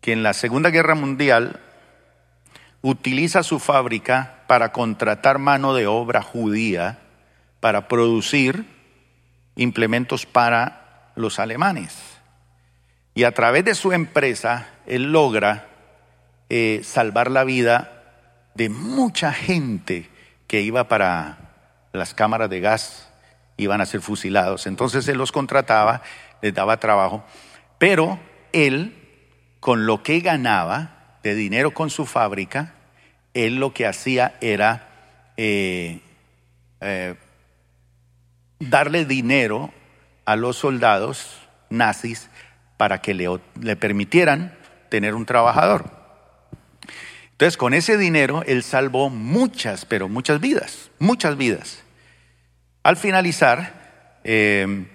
que 0.00 0.12
en 0.12 0.22
la 0.22 0.32
Segunda 0.34 0.70
Guerra 0.70 0.94
Mundial 0.94 1.60
utiliza 2.82 3.42
su 3.42 3.58
fábrica 3.58 4.42
para 4.46 4.72
contratar 4.72 5.38
mano 5.38 5.74
de 5.74 5.86
obra 5.86 6.20
judía 6.22 6.98
para 7.60 7.88
producir 7.88 8.66
implementos 9.56 10.26
para 10.26 11.12
los 11.14 11.38
alemanes. 11.38 11.96
Y 13.14 13.24
a 13.24 13.32
través 13.32 13.64
de 13.64 13.74
su 13.74 13.92
empresa, 13.92 14.68
él 14.86 15.12
logra 15.12 15.68
eh, 16.48 16.80
salvar 16.82 17.30
la 17.30 17.44
vida 17.44 18.02
de 18.54 18.68
mucha 18.68 19.32
gente 19.32 20.10
que 20.46 20.60
iba 20.60 20.88
para 20.88 21.38
las 21.92 22.14
cámaras 22.14 22.50
de 22.50 22.60
gas, 22.60 23.08
iban 23.56 23.80
a 23.80 23.86
ser 23.86 24.00
fusilados. 24.00 24.66
Entonces 24.66 25.06
él 25.08 25.18
los 25.18 25.32
contrataba 25.32 26.02
les 26.42 26.52
daba 26.52 26.78
trabajo, 26.78 27.24
pero 27.78 28.18
él, 28.52 28.98
con 29.60 29.86
lo 29.86 30.02
que 30.02 30.20
ganaba 30.20 31.01
de 31.22 31.34
dinero 31.34 31.72
con 31.72 31.90
su 31.90 32.06
fábrica, 32.06 32.74
él 33.34 33.56
lo 33.56 33.72
que 33.72 33.86
hacía 33.86 34.36
era 34.40 34.88
eh, 35.36 36.00
eh, 36.80 37.14
darle 38.58 39.04
dinero 39.04 39.72
a 40.24 40.36
los 40.36 40.56
soldados 40.56 41.38
nazis 41.70 42.28
para 42.76 43.00
que 43.00 43.14
le, 43.14 43.28
le 43.60 43.76
permitieran 43.76 44.56
tener 44.88 45.14
un 45.14 45.26
trabajador. 45.26 46.02
Entonces, 47.32 47.56
con 47.56 47.74
ese 47.74 47.96
dinero, 47.96 48.44
él 48.46 48.62
salvó 48.62 49.10
muchas, 49.10 49.84
pero 49.84 50.08
muchas 50.08 50.40
vidas, 50.40 50.90
muchas 50.98 51.36
vidas. 51.36 51.82
Al 52.82 52.96
finalizar, 52.96 54.20
eh, 54.22 54.86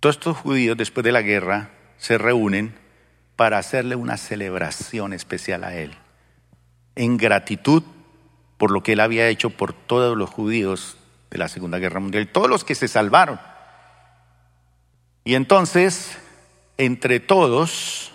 todos 0.00 0.16
estos 0.16 0.36
judíos 0.38 0.76
después 0.76 1.04
de 1.04 1.12
la 1.12 1.22
guerra 1.22 1.70
se 1.98 2.16
reúnen 2.18 2.74
para 3.40 3.56
hacerle 3.56 3.96
una 3.96 4.18
celebración 4.18 5.14
especial 5.14 5.64
a 5.64 5.74
él, 5.74 5.94
en 6.94 7.16
gratitud 7.16 7.82
por 8.58 8.70
lo 8.70 8.82
que 8.82 8.92
él 8.92 9.00
había 9.00 9.28
hecho 9.28 9.48
por 9.48 9.72
todos 9.72 10.14
los 10.14 10.28
judíos 10.28 10.98
de 11.30 11.38
la 11.38 11.48
Segunda 11.48 11.78
Guerra 11.78 12.00
Mundial, 12.00 12.28
todos 12.28 12.50
los 12.50 12.64
que 12.64 12.74
se 12.74 12.86
salvaron. 12.86 13.40
Y 15.24 15.36
entonces, 15.36 16.18
entre 16.76 17.18
todos, 17.18 18.12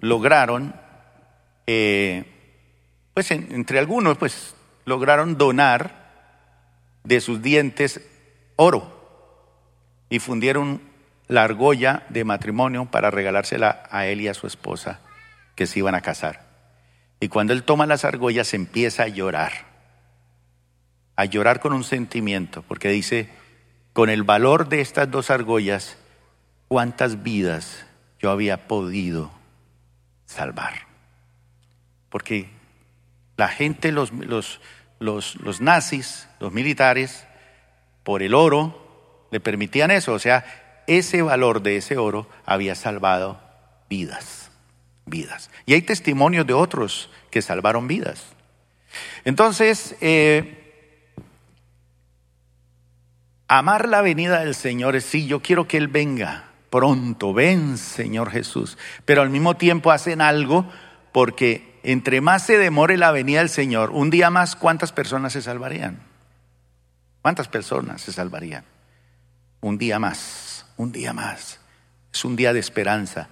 lograron, 0.00 0.74
eh, 1.66 2.24
pues 3.12 3.30
entre 3.30 3.78
algunos, 3.78 4.16
pues 4.16 4.54
lograron 4.86 5.36
donar 5.36 7.02
de 7.04 7.20
sus 7.20 7.42
dientes 7.42 8.00
oro 8.56 8.98
y 10.08 10.20
fundieron 10.20 10.80
la 11.28 11.42
argolla 11.42 12.04
de 12.08 12.24
matrimonio 12.24 12.86
para 12.86 13.10
regalársela 13.10 13.84
a 13.90 14.06
él 14.06 14.20
y 14.20 14.28
a 14.28 14.34
su 14.34 14.46
esposa 14.46 15.00
que 15.54 15.66
se 15.66 15.80
iban 15.80 15.94
a 15.94 16.02
casar. 16.02 16.46
Y 17.20 17.28
cuando 17.28 17.52
él 17.52 17.62
toma 17.62 17.86
las 17.86 18.04
argollas 18.04 18.54
empieza 18.54 19.04
a 19.04 19.08
llorar, 19.08 19.52
a 21.16 21.24
llorar 21.24 21.60
con 21.60 21.72
un 21.72 21.84
sentimiento, 21.84 22.62
porque 22.62 22.90
dice, 22.90 23.30
con 23.92 24.10
el 24.10 24.22
valor 24.22 24.68
de 24.68 24.80
estas 24.82 25.10
dos 25.10 25.30
argollas, 25.30 25.96
cuántas 26.68 27.22
vidas 27.22 27.86
yo 28.18 28.30
había 28.30 28.68
podido 28.68 29.32
salvar. 30.26 30.86
Porque 32.10 32.50
la 33.36 33.48
gente, 33.48 33.92
los, 33.92 34.12
los, 34.12 34.60
los, 34.98 35.36
los 35.36 35.60
nazis, 35.60 36.28
los 36.38 36.52
militares, 36.52 37.26
por 38.02 38.22
el 38.22 38.34
oro, 38.34 39.28
le 39.30 39.40
permitían 39.40 39.90
eso. 39.90 40.12
O 40.12 40.18
sea, 40.18 40.44
ese 40.86 41.22
valor 41.22 41.62
de 41.62 41.76
ese 41.78 41.96
oro 41.96 42.28
había 42.44 42.74
salvado 42.74 43.40
vidas, 43.88 44.50
vidas. 45.04 45.50
Y 45.66 45.74
hay 45.74 45.82
testimonios 45.82 46.46
de 46.46 46.52
otros 46.52 47.10
que 47.30 47.42
salvaron 47.42 47.88
vidas. 47.88 48.24
Entonces, 49.24 49.96
eh, 50.00 51.14
amar 53.48 53.88
la 53.88 54.02
venida 54.02 54.40
del 54.40 54.54
Señor 54.54 54.96
es, 54.96 55.04
sí, 55.04 55.26
yo 55.26 55.40
quiero 55.40 55.68
que 55.68 55.76
Él 55.76 55.88
venga 55.88 56.50
pronto, 56.70 57.32
ven 57.32 57.78
Señor 57.78 58.30
Jesús, 58.30 58.76
pero 59.04 59.22
al 59.22 59.30
mismo 59.30 59.56
tiempo 59.56 59.92
hacen 59.92 60.20
algo 60.20 60.66
porque 61.12 61.78
entre 61.82 62.20
más 62.20 62.44
se 62.44 62.58
demore 62.58 62.96
la 62.96 63.12
venida 63.12 63.38
del 63.38 63.48
Señor, 63.48 63.90
un 63.90 64.10
día 64.10 64.30
más, 64.30 64.56
¿cuántas 64.56 64.92
personas 64.92 65.32
se 65.32 65.42
salvarían? 65.42 66.00
¿Cuántas 67.22 67.48
personas 67.48 68.02
se 68.02 68.12
salvarían? 68.12 68.64
un 69.66 69.78
día 69.78 69.98
más, 69.98 70.18
un 70.76 70.92
día 70.92 71.12
más. 71.12 71.60
Es 72.12 72.24
un 72.24 72.36
día 72.36 72.52
de 72.52 72.60
esperanza. 72.60 73.28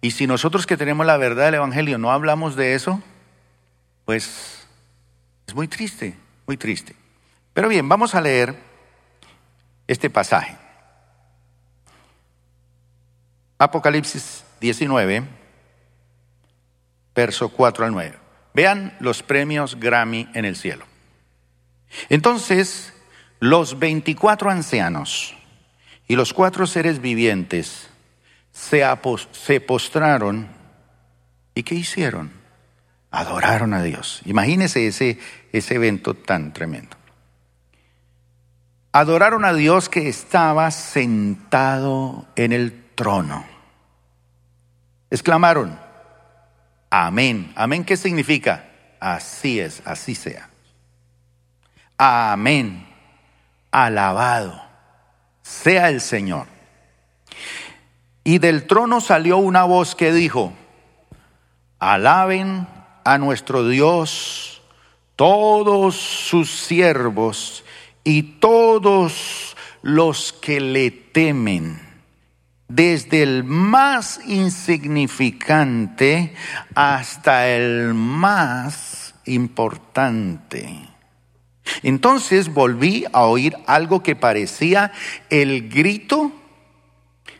Y 0.00 0.12
si 0.12 0.26
nosotros 0.26 0.66
que 0.66 0.76
tenemos 0.76 1.06
la 1.06 1.16
verdad 1.16 1.46
del 1.46 1.54
Evangelio 1.54 1.98
no 1.98 2.12
hablamos 2.12 2.56
de 2.56 2.74
eso, 2.74 3.02
pues 4.04 4.66
es 5.46 5.54
muy 5.54 5.68
triste, 5.68 6.16
muy 6.46 6.56
triste. 6.56 6.94
Pero 7.52 7.68
bien, 7.68 7.88
vamos 7.88 8.14
a 8.14 8.20
leer 8.20 8.54
este 9.86 10.10
pasaje. 10.10 10.56
Apocalipsis 13.58 14.44
19, 14.60 15.24
verso 17.14 17.48
4 17.48 17.86
al 17.86 17.92
9. 17.92 18.18
Vean 18.54 18.96
los 19.00 19.22
premios 19.22 19.80
Grammy 19.80 20.28
en 20.34 20.44
el 20.44 20.56
cielo. 20.56 20.84
Entonces, 22.08 22.92
los 23.40 23.78
24 23.78 24.50
ancianos 24.50 25.37
y 26.08 26.16
los 26.16 26.32
cuatro 26.32 26.66
seres 26.66 27.00
vivientes 27.02 27.90
se, 28.50 29.60
postraron 29.60 30.48
y 31.54 31.62
¿qué 31.62 31.74
hicieron? 31.74 32.32
Adoraron 33.10 33.74
a 33.74 33.82
Dios. 33.82 34.22
Imagínese 34.24 34.86
ese, 34.86 35.18
ese 35.52 35.74
evento 35.74 36.14
tan 36.14 36.52
tremendo. 36.54 36.96
Adoraron 38.92 39.44
a 39.44 39.52
Dios 39.52 39.90
que 39.90 40.08
estaba 40.08 40.70
sentado 40.70 42.26
en 42.36 42.52
el 42.52 42.84
trono. 42.94 43.44
Exclamaron, 45.10 45.78
Amén. 46.90 47.52
Amén, 47.54 47.84
¿qué 47.84 47.98
significa? 47.98 48.64
Así 48.98 49.60
es, 49.60 49.82
así 49.84 50.14
sea. 50.14 50.48
Amén. 51.98 52.88
Alabado 53.70 54.67
sea 55.48 55.88
el 55.88 56.00
Señor. 56.00 56.46
Y 58.22 58.38
del 58.38 58.66
trono 58.66 59.00
salió 59.00 59.38
una 59.38 59.64
voz 59.64 59.94
que 59.94 60.12
dijo, 60.12 60.52
alaben 61.78 62.68
a 63.04 63.18
nuestro 63.18 63.66
Dios 63.66 64.62
todos 65.16 65.96
sus 65.96 66.50
siervos 66.50 67.64
y 68.04 68.22
todos 68.22 69.56
los 69.82 70.34
que 70.34 70.60
le 70.60 70.90
temen, 70.90 71.80
desde 72.68 73.22
el 73.22 73.44
más 73.44 74.20
insignificante 74.26 76.34
hasta 76.74 77.48
el 77.48 77.94
más 77.94 79.14
importante. 79.24 80.87
Entonces 81.82 82.52
volví 82.52 83.04
a 83.12 83.24
oír 83.24 83.56
algo 83.66 84.02
que 84.02 84.16
parecía 84.16 84.92
el 85.30 85.68
grito 85.68 86.32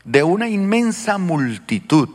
de 0.04 0.22
una 0.22 0.48
inmensa 0.48 1.18
multitud 1.18 2.08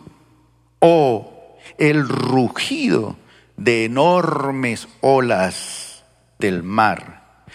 o 0.80 1.58
el 1.78 2.08
rugido 2.08 3.16
de 3.58 3.86
enormes 3.86 4.88
olas 5.02 6.04
del 6.40 6.64
mar 6.64 7.46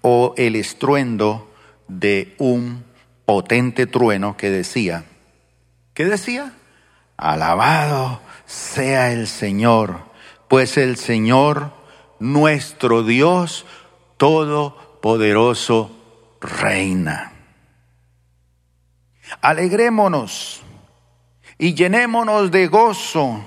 o 0.00 0.34
el 0.36 0.56
estruendo 0.56 1.50
de 1.88 2.34
un 2.38 2.84
potente 3.26 3.86
trueno 3.86 4.36
que 4.36 4.50
decía, 4.50 5.04
¿qué 5.94 6.04
decía? 6.04 6.52
Alabado 7.16 8.20
sea 8.46 9.12
el 9.12 9.26
Señor, 9.26 10.00
pues 10.48 10.76
el 10.76 10.96
Señor, 10.96 11.72
nuestro 12.18 13.02
Dios 13.02 13.66
Todopoderoso, 14.24 15.90
reina. 16.40 17.30
Alegrémonos 19.42 20.62
y 21.58 21.74
llenémonos 21.74 22.50
de 22.50 22.66
gozo 22.68 23.44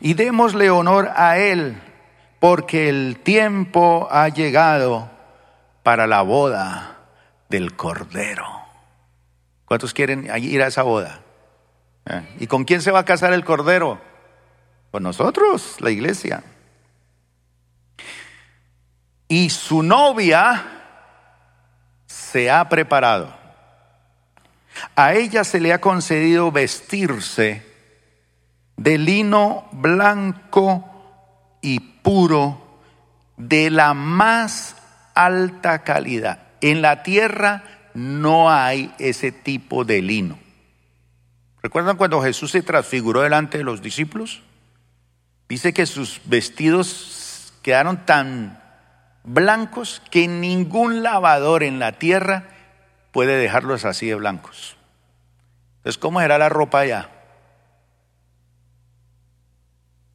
y 0.00 0.14
démosle 0.14 0.70
honor 0.70 1.12
a 1.14 1.38
Él, 1.38 1.80
porque 2.40 2.88
el 2.88 3.20
tiempo 3.22 4.08
ha 4.10 4.28
llegado 4.30 5.08
para 5.84 6.08
la 6.08 6.22
boda 6.22 6.96
del 7.48 7.76
Cordero. 7.76 8.48
¿Cuántos 9.66 9.94
quieren 9.94 10.28
ir 10.36 10.64
a 10.64 10.66
esa 10.66 10.82
boda? 10.82 11.20
¿Eh? 12.06 12.22
¿Y 12.40 12.48
con 12.48 12.64
quién 12.64 12.82
se 12.82 12.90
va 12.90 12.98
a 12.98 13.04
casar 13.04 13.32
el 13.32 13.44
Cordero? 13.44 14.00
Con 14.90 15.04
nosotros, 15.04 15.76
la 15.78 15.92
iglesia. 15.92 16.42
Y 19.30 19.48
su 19.50 19.84
novia 19.84 20.66
se 22.04 22.50
ha 22.50 22.68
preparado. 22.68 23.32
A 24.96 25.14
ella 25.14 25.44
se 25.44 25.60
le 25.60 25.72
ha 25.72 25.80
concedido 25.80 26.50
vestirse 26.50 27.64
de 28.76 28.98
lino 28.98 29.68
blanco 29.70 30.84
y 31.62 31.78
puro 31.78 32.80
de 33.36 33.70
la 33.70 33.94
más 33.94 34.74
alta 35.14 35.84
calidad. 35.84 36.48
En 36.60 36.82
la 36.82 37.04
tierra 37.04 37.62
no 37.94 38.50
hay 38.50 38.92
ese 38.98 39.30
tipo 39.30 39.84
de 39.84 40.02
lino. 40.02 40.40
¿Recuerdan 41.62 41.96
cuando 41.96 42.20
Jesús 42.20 42.50
se 42.50 42.62
transfiguró 42.62 43.20
delante 43.20 43.58
de 43.58 43.64
los 43.64 43.80
discípulos? 43.80 44.42
Dice 45.48 45.72
que 45.72 45.86
sus 45.86 46.20
vestidos 46.24 47.52
quedaron 47.62 48.04
tan 48.04 48.59
blancos 49.24 50.02
que 50.10 50.28
ningún 50.28 51.02
lavador 51.02 51.62
en 51.62 51.78
la 51.78 51.92
tierra 51.92 52.48
puede 53.12 53.36
dejarlos 53.36 53.84
así 53.84 54.06
de 54.06 54.14
blancos. 54.14 54.76
Entonces, 55.78 55.98
¿cómo 55.98 56.20
era 56.20 56.38
la 56.38 56.48
ropa 56.48 56.80
allá? 56.80 57.10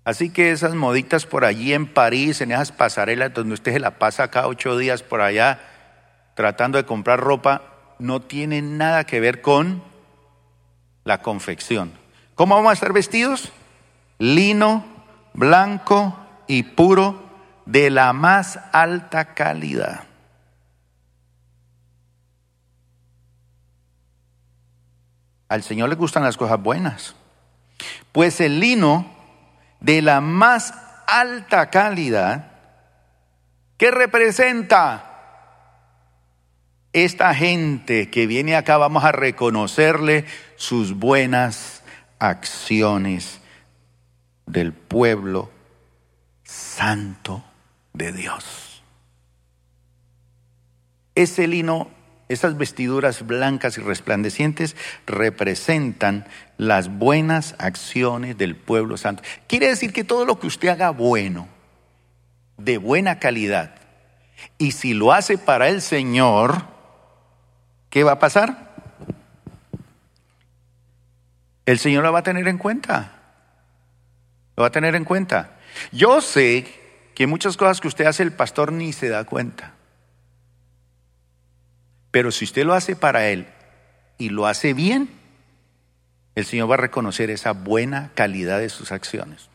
Así 0.03 0.29
que 0.29 0.51
esas 0.51 0.75
moditas 0.75 1.25
por 1.25 1.45
allí 1.45 1.73
en 1.73 1.87
París, 1.87 2.39
en 2.41 2.51
esas 2.51 2.71
pasarelas 2.71 3.33
donde 3.33 3.55
usted 3.55 3.73
se 3.73 3.79
la 3.79 3.97
pasa 3.97 4.29
cada 4.29 4.47
ocho 4.47 4.77
días 4.77 5.01
por 5.01 5.21
allá 5.21 5.59
tratando 6.35 6.77
de 6.77 6.85
comprar 6.85 7.19
ropa, 7.19 7.63
no 7.97 8.21
tienen 8.21 8.77
nada 8.77 9.05
que 9.05 9.19
ver 9.19 9.41
con 9.41 9.81
la 11.05 11.21
confección. 11.21 11.93
¿Cómo 12.35 12.55
vamos 12.55 12.71
a 12.71 12.73
estar 12.73 12.93
vestidos? 12.93 13.51
Lino, 14.19 14.85
blanco 15.33 16.15
y 16.47 16.63
puro 16.63 17.24
de 17.65 17.89
la 17.89 18.13
más 18.13 18.59
alta 18.71 19.33
calidad. 19.33 20.03
Al 25.47 25.63
Señor 25.63 25.89
le 25.89 25.95
gustan 25.95 26.23
las 26.23 26.37
cosas 26.37 26.61
buenas. 26.61 27.15
Pues 28.11 28.39
el 28.41 28.59
lino 28.59 29.05
de 29.79 30.01
la 30.01 30.21
más 30.21 30.73
alta 31.07 31.69
calidad, 31.69 32.51
¿qué 33.77 33.91
representa? 33.91 35.11
Esta 36.93 37.35
gente 37.35 38.09
que 38.09 38.25
viene 38.25 38.55
acá 38.55 38.77
vamos 38.77 39.03
a 39.03 39.11
reconocerle 39.11 40.25
sus 40.55 40.93
buenas 40.93 41.83
acciones 42.19 43.41
del 44.45 44.71
pueblo 44.71 45.51
santo 46.43 47.43
de 47.95 48.11
Dios. 48.11 48.83
Ese 51.15 51.47
lino 51.47 51.89
esas 52.27 52.57
vestiduras 52.57 53.25
blancas 53.25 53.77
y 53.77 53.81
resplandecientes 53.81 54.75
representan 55.05 56.25
las 56.57 56.89
buenas 56.89 57.55
acciones 57.59 58.37
del 58.37 58.55
pueblo 58.55 58.97
santo. 58.97 59.21
Quiere 59.47 59.67
decir 59.67 59.93
que 59.93 60.03
todo 60.03 60.25
lo 60.25 60.39
que 60.39 60.47
usted 60.47 60.69
haga 60.69 60.89
bueno, 60.89 61.47
de 62.57 62.77
buena 62.77 63.19
calidad, 63.19 63.75
y 64.57 64.71
si 64.71 64.93
lo 64.93 65.13
hace 65.13 65.37
para 65.37 65.69
el 65.69 65.81
Señor, 65.81 66.63
¿qué 67.89 68.03
va 68.03 68.13
a 68.13 68.19
pasar? 68.19 68.73
El 71.65 71.79
Señor 71.79 72.03
lo 72.03 72.11
va 72.11 72.19
a 72.19 72.23
tener 72.23 72.47
en 72.47 72.57
cuenta. 72.57 73.11
Lo 74.55 74.61
va 74.61 74.67
a 74.67 74.71
tener 74.71 74.95
en 74.95 75.03
cuenta. 75.03 75.57
Yo 75.91 76.21
sé 76.21 76.84
que 77.15 77.27
muchas 77.27 77.55
cosas 77.55 77.79
que 77.79 77.87
usted 77.87 78.05
hace 78.05 78.23
el 78.23 78.33
pastor 78.33 78.73
ni 78.73 78.93
se 78.93 79.07
da 79.07 79.23
cuenta. 79.23 79.73
Pero 82.11 82.31
si 82.31 82.43
usted 82.45 82.65
lo 82.65 82.73
hace 82.73 82.95
para 82.95 83.29
Él 83.29 83.47
y 84.17 84.29
lo 84.29 84.45
hace 84.45 84.73
bien, 84.73 85.09
el 86.35 86.45
Señor 86.45 86.69
va 86.69 86.75
a 86.75 86.77
reconocer 86.77 87.29
esa 87.29 87.53
buena 87.53 88.11
calidad 88.15 88.59
de 88.59 88.69
sus 88.69 88.91
acciones. 88.91 89.49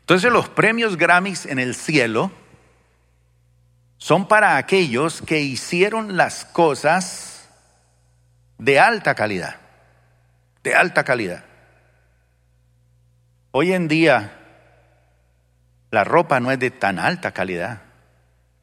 Entonces 0.00 0.32
los 0.32 0.48
premios 0.48 0.96
Grammys 0.96 1.46
en 1.46 1.58
el 1.58 1.74
cielo 1.74 2.32
son 3.98 4.26
para 4.26 4.56
aquellos 4.56 5.20
que 5.22 5.40
hicieron 5.40 6.16
las 6.16 6.46
cosas 6.46 7.48
de 8.58 8.80
alta 8.80 9.14
calidad, 9.14 9.56
de 10.64 10.74
alta 10.74 11.04
calidad. 11.04 11.44
Hoy 13.52 13.72
en 13.72 13.86
día 13.86 14.41
la 15.92 16.04
ropa 16.04 16.40
no 16.40 16.50
es 16.50 16.58
de 16.58 16.70
tan 16.70 16.98
alta 16.98 17.32
calidad. 17.32 17.82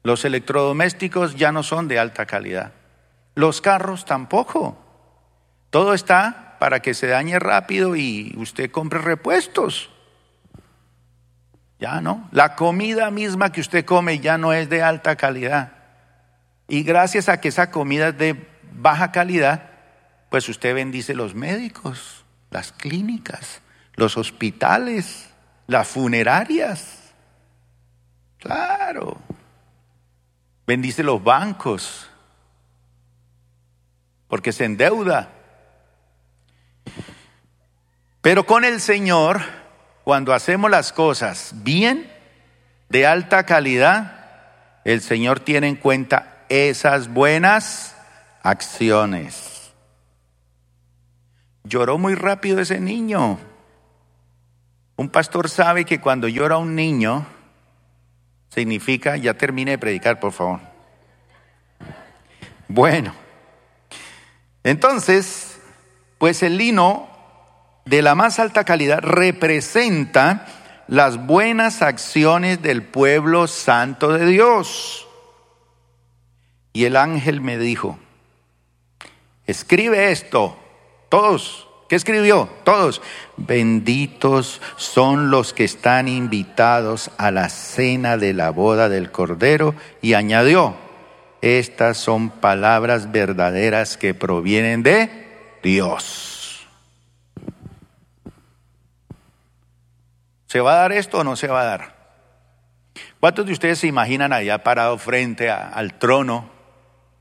Los 0.02 0.24
electrodomésticos 0.24 1.36
ya 1.36 1.52
no 1.52 1.62
son 1.62 1.86
de 1.86 2.00
alta 2.00 2.26
calidad. 2.26 2.72
Los 3.36 3.60
carros 3.60 4.04
tampoco. 4.04 4.76
Todo 5.70 5.94
está 5.94 6.56
para 6.58 6.80
que 6.80 6.92
se 6.92 7.06
dañe 7.06 7.38
rápido 7.38 7.94
y 7.94 8.34
usted 8.36 8.72
compre 8.72 8.98
repuestos. 8.98 9.90
Ya 11.78 12.00
no. 12.00 12.28
La 12.32 12.56
comida 12.56 13.12
misma 13.12 13.52
que 13.52 13.60
usted 13.60 13.84
come 13.84 14.18
ya 14.18 14.36
no 14.36 14.52
es 14.52 14.68
de 14.68 14.82
alta 14.82 15.14
calidad. 15.14 15.72
Y 16.66 16.82
gracias 16.82 17.28
a 17.28 17.40
que 17.40 17.48
esa 17.48 17.70
comida 17.70 18.08
es 18.08 18.18
de 18.18 18.48
baja 18.72 19.12
calidad, 19.12 19.70
pues 20.30 20.48
usted 20.48 20.74
bendice 20.74 21.14
los 21.14 21.36
médicos, 21.36 22.24
las 22.50 22.72
clínicas, 22.72 23.62
los 23.94 24.16
hospitales, 24.16 25.30
las 25.68 25.86
funerarias. 25.86 26.99
Claro 28.40 29.30
bendice 30.70 31.02
los 31.02 31.20
bancos, 31.20 32.08
porque 34.28 34.52
se 34.52 34.66
endeuda. 34.66 35.28
Pero 38.20 38.46
con 38.46 38.64
el 38.64 38.80
Señor, 38.80 39.40
cuando 40.04 40.32
hacemos 40.32 40.70
las 40.70 40.92
cosas 40.92 41.54
bien, 41.64 42.08
de 42.88 43.04
alta 43.04 43.46
calidad, 43.46 44.82
el 44.84 45.00
Señor 45.00 45.40
tiene 45.40 45.66
en 45.66 45.74
cuenta 45.74 46.44
esas 46.48 47.08
buenas 47.08 47.96
acciones. 48.44 49.72
Lloró 51.64 51.98
muy 51.98 52.14
rápido 52.14 52.60
ese 52.60 52.78
niño, 52.78 53.40
Un 54.96 55.08
pastor 55.08 55.48
sabe 55.48 55.84
que 55.84 56.00
cuando 56.00 56.28
llora 56.28 56.58
un 56.58 56.76
niño, 56.76 57.26
significa, 58.50 59.16
ya 59.16 59.34
termine 59.34 59.72
de 59.72 59.78
predicar, 59.78 60.20
por 60.20 60.32
favor. 60.32 60.60
Bueno, 62.68 63.14
entonces, 64.62 65.58
pues 66.18 66.42
el 66.42 66.58
lino 66.58 67.08
de 67.84 68.02
la 68.02 68.14
más 68.14 68.38
alta 68.38 68.64
calidad 68.64 69.00
representa 69.00 70.46
las 70.86 71.24
buenas 71.26 71.82
acciones 71.82 72.60
del 72.62 72.82
pueblo 72.82 73.46
santo 73.46 74.12
de 74.12 74.26
Dios. 74.26 75.08
Y 76.72 76.84
el 76.84 76.96
ángel 76.96 77.40
me 77.40 77.58
dijo, 77.58 77.98
escribe 79.46 80.12
esto, 80.12 80.56
todos, 81.08 81.69
¿qué 81.90 81.96
escribió? 81.96 82.48
Todos, 82.62 83.02
benditos 83.36 84.62
son 84.76 85.28
los 85.28 85.52
que 85.52 85.64
están 85.64 86.06
invitados 86.06 87.10
a 87.18 87.32
la 87.32 87.48
cena 87.48 88.16
de 88.16 88.32
la 88.32 88.50
boda 88.50 88.88
del 88.88 89.10
Cordero. 89.10 89.74
Y 90.00 90.14
añadió, 90.14 90.76
estas 91.42 91.98
son 91.98 92.30
palabras 92.30 93.10
verdaderas 93.10 93.96
que 93.96 94.14
provienen 94.14 94.84
de 94.84 95.58
Dios. 95.64 96.64
¿Se 100.46 100.60
va 100.60 100.74
a 100.74 100.76
dar 100.82 100.92
esto 100.92 101.18
o 101.18 101.24
no 101.24 101.34
se 101.34 101.48
va 101.48 101.62
a 101.62 101.64
dar? 101.64 101.96
¿Cuántos 103.18 103.46
de 103.46 103.52
ustedes 103.52 103.80
se 103.80 103.88
imaginan 103.88 104.32
allá 104.32 104.62
parado 104.62 104.96
frente 104.96 105.50
al 105.50 105.98
trono 105.98 106.50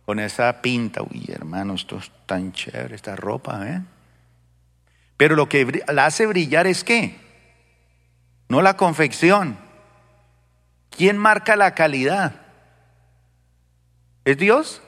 con 0.06 0.20
esa 0.20 0.62
pinta? 0.62 1.02
Uy, 1.02 1.26
hermano, 1.28 1.74
esto 1.74 1.98
es 1.98 2.12
tan 2.28 2.54
chévere, 2.54 2.94
esta 2.94 3.16
ropa, 3.16 3.68
¿eh? 3.68 3.82
Pero 5.20 5.36
lo 5.36 5.50
que 5.50 5.84
la 5.90 6.06
hace 6.06 6.26
brillar 6.28 6.66
es 6.66 6.86
qué? 6.86 7.18
No 8.48 8.62
la 8.62 8.78
confección. 8.78 9.58
¿Quién 10.92 11.18
marca 11.18 11.58
la 11.58 11.76
calidad? 11.76 12.36
¿Es 14.24 14.38
Dios? 14.38 14.82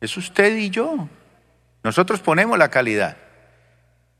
Es 0.00 0.16
usted 0.16 0.56
y 0.58 0.70
yo. 0.70 1.08
Nosotros 1.82 2.20
ponemos 2.20 2.56
la 2.56 2.70
calidad. 2.70 3.16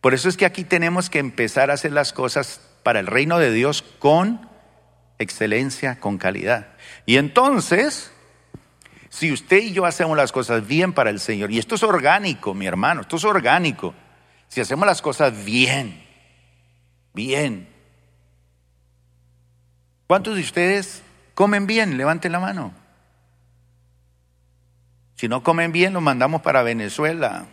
Por 0.01 0.13
eso 0.13 0.29
es 0.29 0.37
que 0.37 0.45
aquí 0.45 0.65
tenemos 0.65 1.09
que 1.09 1.21
empezar 1.21 1.71
a 1.71 1.75
hacer 1.75 1.93
las 1.93 2.13
cosas 2.13 2.61
para 2.83 2.99
el 2.99 3.07
reino 3.07 3.39
de 3.39 3.53
Dios 3.53 3.83
con 4.01 4.51
excelencia, 5.21 6.01
con 6.01 6.19
calidad. 6.19 6.67
Y 7.07 7.19
entonces, 7.19 8.11
si 9.09 9.31
usted 9.31 9.59
y 9.59 9.73
yo 9.73 9.87
hacemos 9.87 10.17
las 10.17 10.33
cosas 10.33 10.67
bien 10.67 10.93
para 10.95 11.11
el 11.11 11.21
Señor, 11.21 11.53
y 11.53 11.61
esto 11.61 11.77
es 11.77 11.85
orgánico, 11.85 12.55
mi 12.55 12.67
hermano, 12.67 13.03
esto 13.03 13.15
es 13.15 13.25
orgánico, 13.25 13.95
si 14.55 14.61
hacemos 14.61 14.87
las 14.87 15.03
cosas 15.03 15.45
bien, 15.45 16.01
bien. 17.13 17.69
¿Cuántos 20.07 20.37
de 20.37 20.43
ustedes 20.43 21.03
comen 21.35 21.67
bien? 21.67 21.97
Levanten 21.97 22.31
la 22.31 22.39
mano. 22.39 22.73
Si 25.17 25.27
no 25.27 25.43
comen 25.43 25.73
bien, 25.73 25.93
los 25.93 26.03
mandamos 26.03 26.41
para 26.43 26.63
Venezuela. 26.63 27.47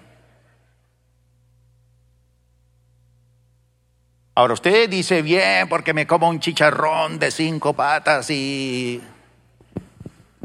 Ahora 4.35 4.53
usted 4.53 4.87
dice 4.87 5.23
bien 5.23 5.67
porque 5.69 5.95
me 5.95 6.05
como 6.05 6.29
un 6.29 6.39
chicharrón 6.39 7.17
de 7.17 7.31
cinco 7.31 7.73
patas 7.73 8.29
y... 8.29 9.01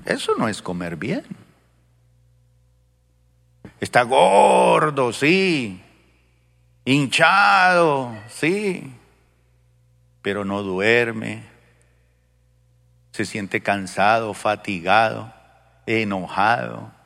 Eso 0.07 0.35
no 0.39 0.49
es 0.49 0.63
comer 0.63 0.97
bien. 0.97 1.23
Está 3.79 4.05
gordo, 4.05 5.13
sí. 5.13 5.83
Hinchado, 6.87 8.17
sí. 8.29 8.91
Pero 10.23 10.47
no 10.47 10.63
duerme. 10.63 11.45
Se 13.13 13.27
siente 13.27 13.63
cansado, 13.63 14.33
fatigado, 14.33 15.35
enojado 15.85 16.97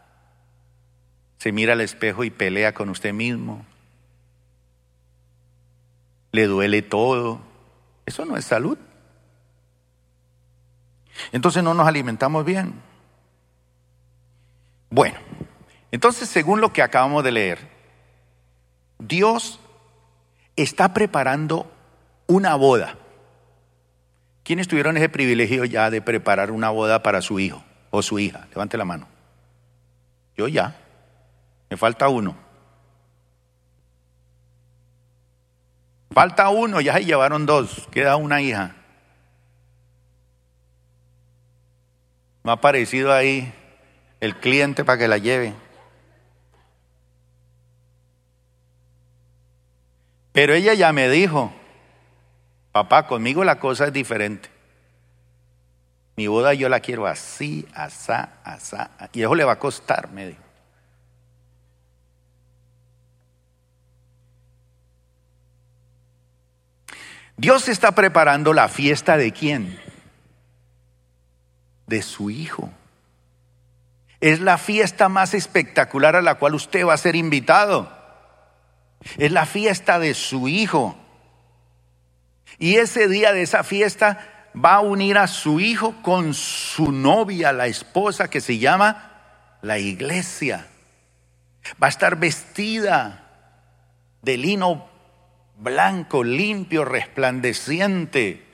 se 1.41 1.53
mira 1.53 1.73
al 1.73 1.81
espejo 1.81 2.23
y 2.23 2.29
pelea 2.29 2.75
con 2.75 2.91
usted 2.91 3.15
mismo. 3.15 3.65
Le 6.33 6.47
duele 6.47 6.83
todo. 6.83 7.41
Eso 8.05 8.27
no 8.27 8.37
es 8.37 8.45
salud. 8.45 8.77
Entonces 11.33 11.63
no 11.63 11.73
nos 11.73 11.89
alimentamos 11.89 12.45
bien. 12.45 12.75
Bueno, 14.91 15.17
entonces 15.91 16.29
según 16.29 16.61
lo 16.61 16.75
que 16.75 16.83
acabamos 16.83 17.25
de 17.25 17.33
leer, 17.33 17.71
Dios 18.99 19.61
está 20.63 20.93
preparando 20.95 21.71
una 22.27 22.55
boda. 22.55 22.97
¿Quiénes 24.43 24.69
tuvieron 24.69 24.97
ese 24.97 25.09
privilegio 25.09 25.65
ya 25.65 25.91
de 25.91 26.03
preparar 26.03 26.51
una 26.51 26.71
boda 26.71 27.03
para 27.03 27.23
su 27.23 27.39
hijo 27.39 27.63
o 27.91 28.03
su 28.03 28.19
hija? 28.19 28.47
Levante 28.51 28.77
la 28.77 28.85
mano. 28.85 29.07
Yo 30.37 30.49
ya. 30.49 30.77
Me 31.69 31.77
falta 31.77 32.09
uno. 32.09 32.37
Falta 36.13 36.49
uno, 36.49 36.81
ya 36.81 36.95
se 36.95 37.05
llevaron 37.05 37.47
dos, 37.47 37.87
queda 37.93 38.17
una 38.17 38.43
hija. 38.43 38.75
Me 42.43 42.51
ha 42.51 42.55
aparecido 42.55 43.13
ahí 43.13 43.53
el 44.19 44.35
cliente 44.37 44.85
para 44.85 44.99
que 44.99 45.07
la 45.07 45.19
lleve. 45.19 45.55
Pero 50.33 50.55
ella 50.55 50.75
ya 50.75 50.93
me 50.93 51.09
dijo, 51.09 51.53
papá, 52.73 53.07
conmigo 53.07 53.45
la 53.45 53.59
cosa 53.59 53.87
es 53.87 53.93
diferente. 53.93 54.49
Mi 56.17 56.27
boda 56.27 56.55
yo 56.55 56.69
la 56.69 56.81
quiero 56.81 57.07
así, 57.07 57.67
asá, 57.75 58.35
asá. 58.45 58.91
Y 59.13 59.23
eso 59.23 59.35
le 59.35 59.45
va 59.45 59.53
a 59.53 59.59
costar, 59.59 60.11
me 60.11 60.27
dijo. 60.29 60.43
Dios 67.37 67.69
está 67.69 67.93
preparando 67.93 68.53
la 68.53 68.69
fiesta 68.69 69.17
de 69.17 69.33
quién? 69.33 69.81
De 71.87 72.03
su 72.03 72.29
Hijo. 72.29 72.71
Es 74.21 74.41
la 74.41 74.59
fiesta 74.59 75.09
más 75.09 75.33
espectacular 75.33 76.17
a 76.17 76.21
la 76.21 76.35
cual 76.35 76.55
usted 76.55 76.87
va 76.87 76.93
a 76.93 76.99
ser 76.99 77.17
invitado. 77.17 78.00
Es 79.17 79.33
la 79.33 79.47
fiesta 79.47 79.99
de 79.99 80.15
su 80.15 80.49
Hijo. 80.49 80.97
Y 82.59 82.77
ese 82.77 83.09
día 83.09 83.33
de 83.33 83.43
esa 83.43 83.65
fiesta 83.65 84.51
va 84.55 84.75
a 84.75 84.81
unir 84.81 85.19
a 85.19 85.27
su 85.27 85.61
Hijo 85.61 85.95
con 86.03 86.35
su 86.35 86.93
novia, 86.93 87.53
la 87.53 87.67
esposa 87.67 88.29
que 88.29 88.41
se 88.41 88.59
llama 88.59 89.59
la 89.63 89.79
iglesia. 89.79 90.67
Va 91.83 91.87
a 91.87 91.91
estar 91.91 92.17
vestida 92.17 93.27
de 94.23 94.37
lino 94.37 94.89
blanco, 95.57 96.25
limpio, 96.25 96.85
resplandeciente, 96.85 98.45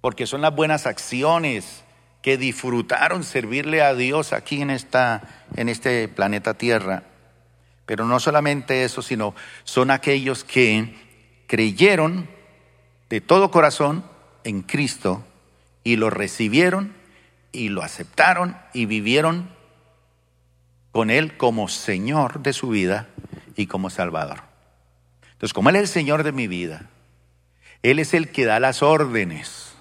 porque 0.00 0.26
son 0.26 0.42
las 0.42 0.54
buenas 0.54 0.86
acciones 0.86 1.82
que 2.22 2.36
disfrutaron 2.38 3.24
servirle 3.24 3.82
a 3.82 3.94
Dios 3.94 4.32
aquí 4.32 4.62
en, 4.62 4.70
esta, 4.70 5.22
en 5.56 5.68
este 5.68 6.08
planeta 6.08 6.54
Tierra. 6.54 7.02
Pero 7.86 8.06
no 8.06 8.18
solamente 8.18 8.84
eso, 8.84 9.02
sino 9.02 9.34
son 9.64 9.90
aquellos 9.90 10.44
que 10.44 10.94
creyeron 11.46 12.28
de 13.10 13.20
todo 13.20 13.50
corazón 13.50 14.04
en 14.44 14.62
Cristo 14.62 15.24
y 15.82 15.96
lo 15.96 16.10
recibieron 16.10 16.94
y 17.52 17.68
lo 17.68 17.82
aceptaron 17.82 18.56
y 18.72 18.86
vivieron 18.86 19.48
con 20.92 21.10
Él 21.10 21.36
como 21.36 21.68
Señor 21.68 22.42
de 22.42 22.52
su 22.52 22.68
vida 22.68 23.08
y 23.56 23.66
como 23.66 23.90
Salvador. 23.90 24.42
Entonces, 25.32 25.52
como 25.52 25.68
Él 25.68 25.76
es 25.76 25.82
el 25.82 25.88
Señor 25.88 26.22
de 26.22 26.32
mi 26.32 26.48
vida, 26.48 26.88
Él 27.82 27.98
es 27.98 28.14
el 28.14 28.30
que 28.30 28.46
da 28.46 28.60
las 28.60 28.82
órdenes, 28.82 29.74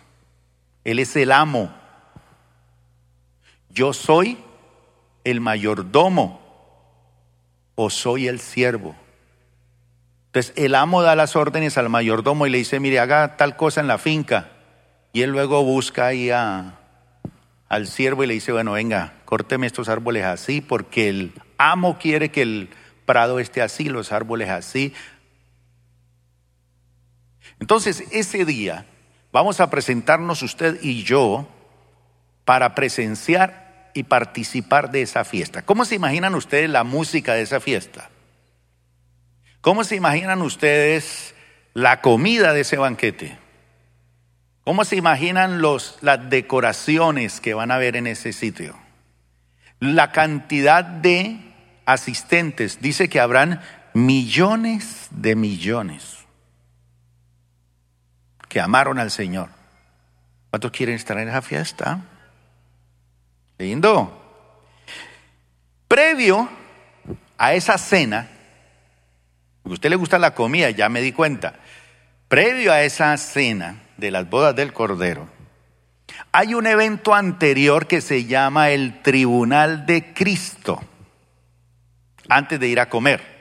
Él 0.83 0.99
es 0.99 1.15
el 1.15 1.31
amo. 1.31 1.73
Yo 3.69 3.93
soy 3.93 4.37
el 5.23 5.39
mayordomo 5.39 6.42
o 7.75 7.89
soy 7.89 8.27
el 8.27 8.39
siervo. 8.39 8.95
Entonces 10.27 10.53
el 10.55 10.75
amo 10.75 11.01
da 11.01 11.15
las 11.15 11.35
órdenes 11.35 11.77
al 11.77 11.89
mayordomo 11.89 12.47
y 12.47 12.49
le 12.49 12.57
dice, 12.57 12.79
mire, 12.79 12.99
haga 12.99 13.37
tal 13.37 13.55
cosa 13.55 13.81
en 13.81 13.87
la 13.87 13.97
finca. 13.97 14.49
Y 15.11 15.21
él 15.21 15.29
luego 15.29 15.63
busca 15.63 16.07
ahí 16.07 16.31
a, 16.31 16.79
al 17.69 17.87
siervo 17.87 18.23
y 18.23 18.27
le 18.27 18.33
dice, 18.33 18.51
bueno, 18.51 18.73
venga, 18.73 19.13
córteme 19.25 19.67
estos 19.67 19.89
árboles 19.89 20.25
así, 20.25 20.61
porque 20.61 21.09
el 21.09 21.33
amo 21.57 21.99
quiere 21.99 22.29
que 22.29 22.41
el 22.41 22.69
prado 23.05 23.39
esté 23.39 23.61
así, 23.61 23.89
los 23.89 24.11
árboles 24.11 24.49
así, 24.49 24.93
entonces, 27.63 28.03
ese 28.11 28.43
día 28.43 28.85
vamos 29.31 29.61
a 29.61 29.69
presentarnos 29.69 30.41
usted 30.41 30.79
y 30.81 31.03
yo 31.03 31.47
para 32.43 32.75
presenciar 32.75 33.62
y 33.93 34.03
participar 34.03 34.91
de 34.91 35.01
esa 35.01 35.23
fiesta. 35.23 35.61
¿Cómo 35.61 35.85
se 35.85 35.95
imaginan 35.95 36.35
ustedes 36.35 36.69
la 36.69 36.83
música 36.83 37.33
de 37.33 37.41
esa 37.43 37.59
fiesta? 37.59 38.09
¿Cómo 39.61 39.83
se 39.83 39.95
imaginan 39.95 40.41
ustedes 40.41 41.33
la 41.73 42.01
comida 42.01 42.53
de 42.53 42.61
ese 42.61 42.77
banquete. 42.77 43.37
¿Cómo 44.63 44.85
se 44.85 44.95
imaginan 44.95 45.61
los, 45.61 45.97
las 46.01 46.29
decoraciones 46.29 47.41
que 47.41 47.53
van 47.53 47.71
a 47.71 47.77
ver 47.77 47.95
en 47.95 48.07
ese 48.07 48.31
sitio? 48.31 48.77
La 49.79 50.11
cantidad 50.11 50.85
de 50.85 51.39
asistentes. 51.85 52.79
Dice 52.79 53.09
que 53.09 53.19
habrán 53.19 53.61
millones 53.93 55.07
de 55.11 55.35
millones 55.35 56.19
que 58.47 58.61
amaron 58.61 58.99
al 58.99 59.11
Señor. 59.11 59.49
¿Cuántos 60.51 60.71
quieren 60.71 60.95
estar 60.95 61.17
en 61.17 61.27
esa 61.27 61.41
fiesta? 61.41 62.01
Lindo. 63.57 64.19
Previo 65.87 66.49
a 67.37 67.53
esa 67.53 67.77
cena, 67.77 68.29
a 69.63 69.69
usted 69.69 69.89
le 69.89 69.95
gusta 69.95 70.17
la 70.17 70.33
comida, 70.33 70.69
ya 70.71 70.89
me 70.89 71.01
di 71.01 71.11
cuenta. 71.11 71.55
Previo 72.27 72.71
a 72.71 72.81
esa 72.81 73.15
cena 73.17 73.83
de 73.97 74.11
las 74.11 74.29
bodas 74.29 74.55
del 74.55 74.73
Cordero, 74.73 75.27
hay 76.31 76.53
un 76.55 76.65
evento 76.65 77.13
anterior 77.13 77.87
que 77.87 78.01
se 78.01 78.25
llama 78.25 78.71
el 78.71 79.01
Tribunal 79.01 79.85
de 79.85 80.13
Cristo, 80.13 80.81
antes 82.27 82.59
de 82.59 82.67
ir 82.67 82.79
a 82.79 82.89
comer 82.89 83.33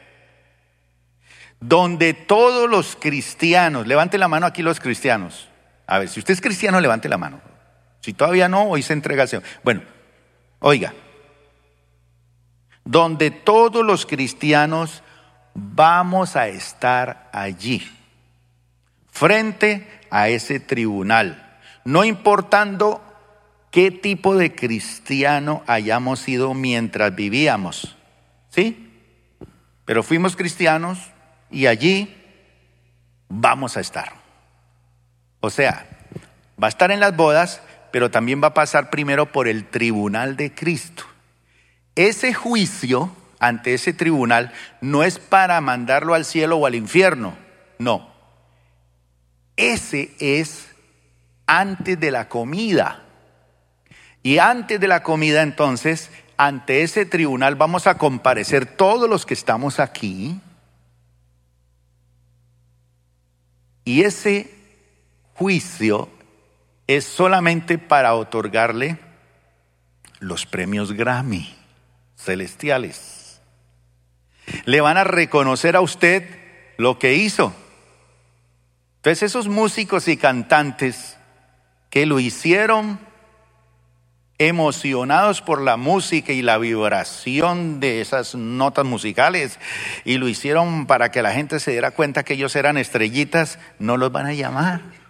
donde 1.62 2.12
todos 2.12 2.68
los 2.68 2.96
cristianos, 2.96 3.86
levante 3.86 4.18
la 4.18 4.28
mano 4.28 4.46
aquí 4.46 4.62
los 4.62 4.80
cristianos. 4.80 5.48
A 5.86 6.00
ver, 6.00 6.08
si 6.08 6.18
usted 6.18 6.34
es 6.34 6.40
cristiano, 6.40 6.80
levante 6.80 7.08
la 7.08 7.18
mano. 7.18 7.40
Si 8.00 8.12
todavía 8.12 8.48
no, 8.48 8.64
hoy 8.64 8.82
se 8.82 8.92
entrega 8.92 9.26
Bueno, 9.62 9.82
oiga, 10.62 10.94
donde 12.84 13.30
todos 13.30 13.84
los 13.84 14.06
cristianos 14.06 15.02
vamos 15.54 16.34
a 16.36 16.48
estar 16.48 17.28
allí, 17.32 17.86
frente 19.10 19.86
a 20.10 20.30
ese 20.30 20.58
tribunal, 20.58 21.60
no 21.84 22.04
importando 22.04 23.02
qué 23.70 23.90
tipo 23.90 24.36
de 24.36 24.54
cristiano 24.54 25.62
hayamos 25.66 26.20
sido 26.20 26.54
mientras 26.54 27.14
vivíamos, 27.14 27.96
¿sí? 28.48 28.88
Pero 29.84 30.02
fuimos 30.02 30.36
cristianos, 30.36 31.12
y 31.52 31.66
allí 31.66 32.16
vamos 33.28 33.76
a 33.76 33.80
estar. 33.80 34.14
O 35.40 35.50
sea, 35.50 35.86
va 36.60 36.66
a 36.66 36.70
estar 36.70 36.90
en 36.90 37.00
las 37.00 37.14
bodas, 37.14 37.62
pero 37.92 38.10
también 38.10 38.42
va 38.42 38.48
a 38.48 38.54
pasar 38.54 38.90
primero 38.90 39.30
por 39.30 39.46
el 39.46 39.66
tribunal 39.66 40.36
de 40.36 40.52
Cristo. 40.52 41.04
Ese 41.94 42.34
juicio 42.34 43.14
ante 43.38 43.74
ese 43.74 43.92
tribunal 43.92 44.52
no 44.80 45.02
es 45.02 45.18
para 45.18 45.60
mandarlo 45.60 46.14
al 46.14 46.24
cielo 46.24 46.56
o 46.56 46.66
al 46.66 46.74
infierno, 46.74 47.36
no. 47.78 48.10
Ese 49.56 50.12
es 50.18 50.68
antes 51.46 52.00
de 52.00 52.10
la 52.10 52.28
comida. 52.28 53.02
Y 54.22 54.38
antes 54.38 54.80
de 54.80 54.88
la 54.88 55.02
comida 55.02 55.42
entonces, 55.42 56.10
ante 56.36 56.82
ese 56.82 57.04
tribunal 57.04 57.56
vamos 57.56 57.86
a 57.86 57.98
comparecer 57.98 58.66
todos 58.66 59.08
los 59.08 59.26
que 59.26 59.34
estamos 59.34 59.78
aquí 59.78 60.40
Y 63.84 64.02
ese 64.02 64.52
juicio 65.34 66.08
es 66.96 67.04
solamente 67.04 67.78
para 67.78 68.14
otorgarle 68.14 68.98
los 70.20 70.46
premios 70.46 70.92
Grammy 70.92 71.54
celestiales. 72.16 73.40
Le 74.64 74.80
van 74.80 74.96
a 74.96 75.04
reconocer 75.04 75.76
a 75.76 75.80
usted 75.80 76.24
lo 76.76 76.98
que 76.98 77.14
hizo. 77.14 77.54
Entonces 78.96 79.22
esos 79.22 79.48
músicos 79.48 80.08
y 80.08 80.16
cantantes 80.16 81.16
que 81.90 82.06
lo 82.06 82.20
hicieron 82.20 83.00
emocionados 84.38 85.40
por 85.40 85.60
la 85.60 85.76
música 85.76 86.32
y 86.32 86.42
la 86.42 86.58
vibración 86.58 87.80
de 87.80 88.00
esas 88.00 88.34
notas 88.34 88.84
musicales 88.84 89.58
y 90.04 90.18
lo 90.18 90.28
hicieron 90.28 90.86
para 90.86 91.10
que 91.10 91.22
la 91.22 91.32
gente 91.32 91.60
se 91.60 91.72
diera 91.72 91.92
cuenta 91.92 92.24
que 92.24 92.34
ellos 92.34 92.56
eran 92.56 92.76
estrellitas, 92.76 93.58
no 93.78 93.96
los 93.96 94.10
van 94.10 94.26
a 94.26 94.32
llamar. 94.32 95.01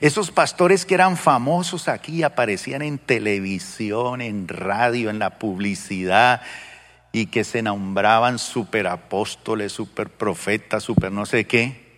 Esos 0.00 0.30
pastores 0.30 0.86
que 0.86 0.94
eran 0.94 1.16
famosos 1.16 1.88
aquí 1.88 2.22
aparecían 2.22 2.82
en 2.82 2.98
televisión, 2.98 4.20
en 4.20 4.48
radio, 4.48 5.10
en 5.10 5.18
la 5.18 5.38
publicidad 5.38 6.42
y 7.12 7.26
que 7.26 7.44
se 7.44 7.62
nombraban 7.62 8.38
superapóstoles, 8.38 9.72
superprofetas, 9.72 10.82
super 10.82 11.10
no 11.10 11.26
sé 11.26 11.46
qué, 11.46 11.90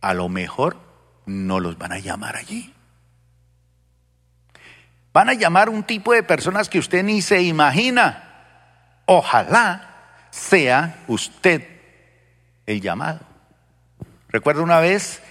a 0.00 0.14
lo 0.14 0.28
mejor 0.28 0.76
no 1.24 1.60
los 1.60 1.78
van 1.78 1.92
a 1.92 1.98
llamar 1.98 2.36
allí. 2.36 2.72
Van 5.12 5.30
a 5.30 5.34
llamar 5.34 5.70
un 5.70 5.82
tipo 5.82 6.12
de 6.12 6.22
personas 6.22 6.68
que 6.68 6.78
usted 6.78 7.02
ni 7.02 7.22
se 7.22 7.42
imagina. 7.42 8.22
Ojalá 9.06 10.28
sea 10.30 11.02
usted 11.06 11.66
el 12.66 12.82
llamado. 12.82 13.20
Recuerdo 14.28 14.62
una 14.62 14.80
vez 14.80 15.22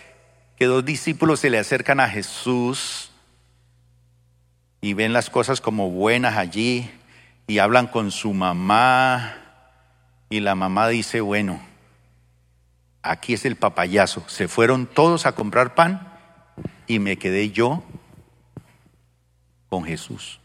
que 0.58 0.65
dos 0.65 0.86
discípulos 0.86 1.39
se 1.39 1.50
le 1.50 1.60
acercan 1.60 2.00
a 2.00 2.10
Jesús 2.10 3.12
y 4.82 4.94
ven 4.94 5.13
las 5.13 5.30
cosas 5.30 5.62
como 5.62 5.89
buenas 5.89 6.38
allí 6.38 6.89
y 7.48 7.60
hablan 7.60 7.88
con 7.88 8.12
su 8.12 8.34
mamá 8.34 9.38
y 10.30 10.39
la 10.39 10.56
mamá 10.56 10.88
dice, 10.88 11.22
bueno, 11.22 11.60
aquí 13.02 13.34
es 13.34 13.46
el 13.46 13.56
papayazo. 13.56 14.24
Se 14.28 14.48
fueron 14.48 14.88
todos 14.88 15.26
a 15.26 15.34
comprar 15.34 15.76
pan 15.76 16.12
y 16.88 17.00
me 17.00 17.18
quedé 17.18 17.52
yo 17.52 17.84
con 19.70 19.84
Jesús. 19.84 20.39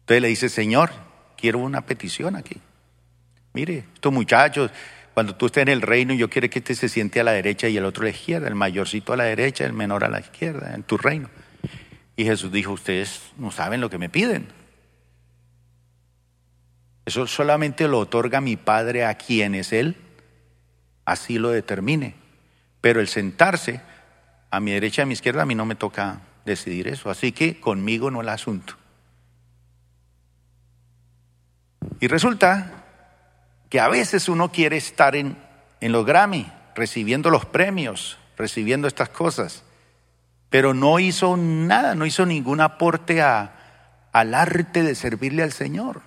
Entonces 0.00 0.22
le 0.22 0.28
dice, 0.28 0.48
Señor, 0.48 0.90
quiero 1.36 1.58
una 1.58 1.80
petición 1.82 2.36
aquí. 2.36 2.60
Mire, 3.52 3.84
estos 3.94 4.12
muchachos, 4.12 4.70
cuando 5.14 5.36
tú 5.36 5.46
estés 5.46 5.62
en 5.62 5.68
el 5.68 5.82
reino, 5.82 6.14
yo 6.14 6.30
quiero 6.30 6.48
que 6.48 6.60
este 6.60 6.74
se 6.74 6.88
siente 6.88 7.20
a 7.20 7.24
la 7.24 7.32
derecha 7.32 7.68
y 7.68 7.76
el 7.76 7.84
otro 7.84 8.02
a 8.02 8.04
la 8.04 8.10
izquierda, 8.10 8.48
el 8.48 8.54
mayorcito 8.54 9.12
a 9.12 9.16
la 9.16 9.24
derecha, 9.24 9.64
el 9.66 9.72
menor 9.72 10.04
a 10.04 10.08
la 10.08 10.20
izquierda, 10.20 10.74
en 10.74 10.82
tu 10.82 10.96
reino. 10.96 11.28
Y 12.16 12.24
Jesús 12.24 12.50
dijo, 12.50 12.72
ustedes 12.72 13.20
no 13.36 13.50
saben 13.50 13.80
lo 13.80 13.90
que 13.90 13.98
me 13.98 14.08
piden. 14.08 14.48
Eso 17.04 17.26
solamente 17.26 17.88
lo 17.88 17.98
otorga 17.98 18.40
mi 18.40 18.56
Padre 18.56 19.04
a 19.04 19.14
quien 19.14 19.54
es 19.54 19.72
Él, 19.72 19.96
así 21.04 21.38
lo 21.38 21.50
determine. 21.50 22.14
Pero 22.80 23.00
el 23.00 23.08
sentarse 23.08 23.80
a 24.50 24.60
mi 24.60 24.72
derecha 24.72 25.02
y 25.02 25.04
a 25.04 25.06
mi 25.06 25.12
izquierda 25.12 25.42
a 25.42 25.46
mí 25.46 25.54
no 25.54 25.66
me 25.66 25.74
toca 25.74 26.20
decidir 26.44 26.88
eso. 26.88 27.10
Así 27.10 27.32
que 27.32 27.60
conmigo 27.60 28.10
no 28.10 28.20
el 28.20 28.28
asunto. 28.28 28.76
Y 32.00 32.08
resulta 32.08 32.81
que 33.72 33.80
a 33.80 33.88
veces 33.88 34.28
uno 34.28 34.52
quiere 34.52 34.76
estar 34.76 35.16
en, 35.16 35.38
en 35.80 35.92
los 35.92 36.04
Grammy, 36.04 36.46
recibiendo 36.74 37.30
los 37.30 37.46
premios, 37.46 38.18
recibiendo 38.36 38.86
estas 38.86 39.08
cosas, 39.08 39.62
pero 40.50 40.74
no 40.74 40.98
hizo 40.98 41.38
nada, 41.38 41.94
no 41.94 42.04
hizo 42.04 42.26
ningún 42.26 42.60
aporte 42.60 43.22
a, 43.22 44.10
al 44.12 44.34
arte 44.34 44.82
de 44.82 44.94
servirle 44.94 45.42
al 45.42 45.52
Señor. 45.52 46.02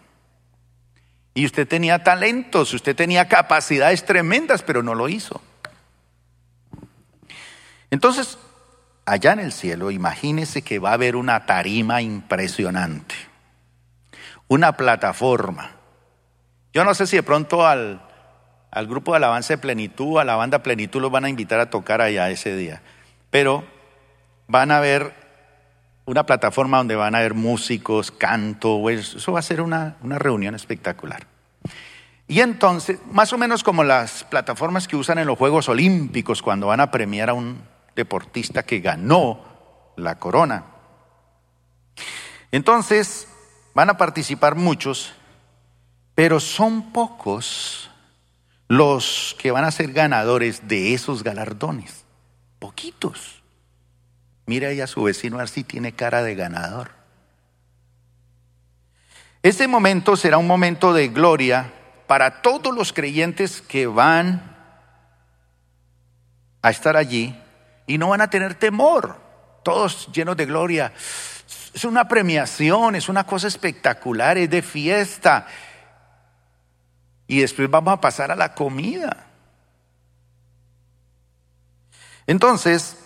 Y 1.33 1.43
usted 1.43 1.67
tenía 1.67 2.03
talentos, 2.03 2.71
usted 2.71 2.95
tenía 2.95 3.27
capacidades 3.27 4.05
tremendas, 4.05 4.61
pero 4.61 4.83
no 4.83 4.93
lo 4.93 5.09
hizo. 5.09 5.41
Entonces, 7.89 8.37
allá 9.07 9.33
en 9.33 9.39
el 9.39 9.51
cielo, 9.51 9.89
imagínese 9.89 10.61
que 10.61 10.77
va 10.77 10.91
a 10.91 10.93
haber 10.93 11.15
una 11.15 11.47
tarima 11.47 12.03
impresionante, 12.03 13.15
una 14.47 14.77
plataforma. 14.77 15.74
Yo 16.75 16.83
no 16.83 16.93
sé 16.93 17.07
si 17.07 17.15
de 17.15 17.23
pronto 17.23 17.65
al, 17.65 18.01
al 18.69 18.87
grupo 18.87 19.13
de 19.13 19.17
alabanza 19.17 19.53
de 19.53 19.59
plenitud, 19.59 20.19
a 20.19 20.25
la 20.25 20.35
banda 20.35 20.61
plenitud, 20.61 21.01
los 21.01 21.09
van 21.09 21.23
a 21.23 21.29
invitar 21.29 21.61
a 21.61 21.69
tocar 21.69 22.01
allá 22.01 22.29
ese 22.29 22.53
día, 22.53 22.81
pero 23.29 23.63
van 24.49 24.71
a 24.71 24.81
ver 24.81 25.15
una 26.03 26.25
plataforma 26.25 26.77
donde 26.77 26.97
van 26.97 27.15
a 27.15 27.19
haber 27.19 27.33
músicos, 27.33 28.11
canto, 28.11 28.89
eso 28.89 29.31
va 29.31 29.39
a 29.39 29.41
ser 29.41 29.61
una, 29.61 29.95
una 30.01 30.19
reunión 30.19 30.53
espectacular. 30.53 31.25
Y 32.27 32.41
entonces, 32.41 32.99
más 33.09 33.31
o 33.31 33.37
menos 33.37 33.63
como 33.63 33.85
las 33.85 34.25
plataformas 34.25 34.89
que 34.89 34.97
usan 34.97 35.17
en 35.17 35.27
los 35.27 35.37
Juegos 35.37 35.69
Olímpicos 35.69 36.41
cuando 36.41 36.67
van 36.67 36.81
a 36.81 36.91
premiar 36.91 37.29
a 37.29 37.33
un 37.33 37.61
deportista 37.95 38.63
que 38.63 38.81
ganó 38.81 39.39
la 39.95 40.19
corona. 40.19 40.65
Entonces, 42.51 43.29
van 43.73 43.89
a 43.89 43.97
participar 43.97 44.55
muchos, 44.55 45.13
pero 46.15 46.39
son 46.39 46.93
pocos 46.93 47.91
los 48.67 49.35
que 49.37 49.51
van 49.51 49.65
a 49.65 49.71
ser 49.71 49.91
ganadores 49.91 50.67
de 50.67 50.93
esos 50.93 51.23
galardones. 51.23 52.05
Poquitos. 52.59 53.43
Mira 54.45 54.69
ahí 54.69 54.81
a 54.81 54.87
su 54.87 55.03
vecino 55.03 55.35
a 55.35 55.39
ver 55.39 55.49
si 55.49 55.63
tiene 55.63 55.91
cara 55.91 56.23
de 56.23 56.35
ganador. 56.35 56.91
Este 59.43 59.67
momento 59.67 60.15
será 60.15 60.37
un 60.37 60.47
momento 60.47 60.93
de 60.93 61.09
gloria 61.09 61.71
para 62.07 62.41
todos 62.41 62.73
los 62.73 62.93
creyentes 62.93 63.61
que 63.61 63.85
van 63.85 64.55
a 66.61 66.69
estar 66.69 66.97
allí 66.97 67.35
y 67.85 67.97
no 67.97 68.09
van 68.09 68.21
a 68.21 68.29
tener 68.29 68.55
temor, 68.55 69.21
todos 69.63 70.09
llenos 70.11 70.37
de 70.37 70.45
gloria. 70.45 70.93
Es 71.73 71.85
una 71.85 72.07
premiación, 72.07 72.95
es 72.95 73.09
una 73.09 73.25
cosa 73.25 73.47
espectacular, 73.47 74.37
es 74.37 74.49
de 74.49 74.61
fiesta. 74.61 75.45
Y 77.27 77.39
después 77.39 77.69
vamos 77.69 77.93
a 77.93 78.01
pasar 78.01 78.31
a 78.31 78.35
la 78.35 78.53
comida. 78.53 79.27
Entonces, 82.27 82.97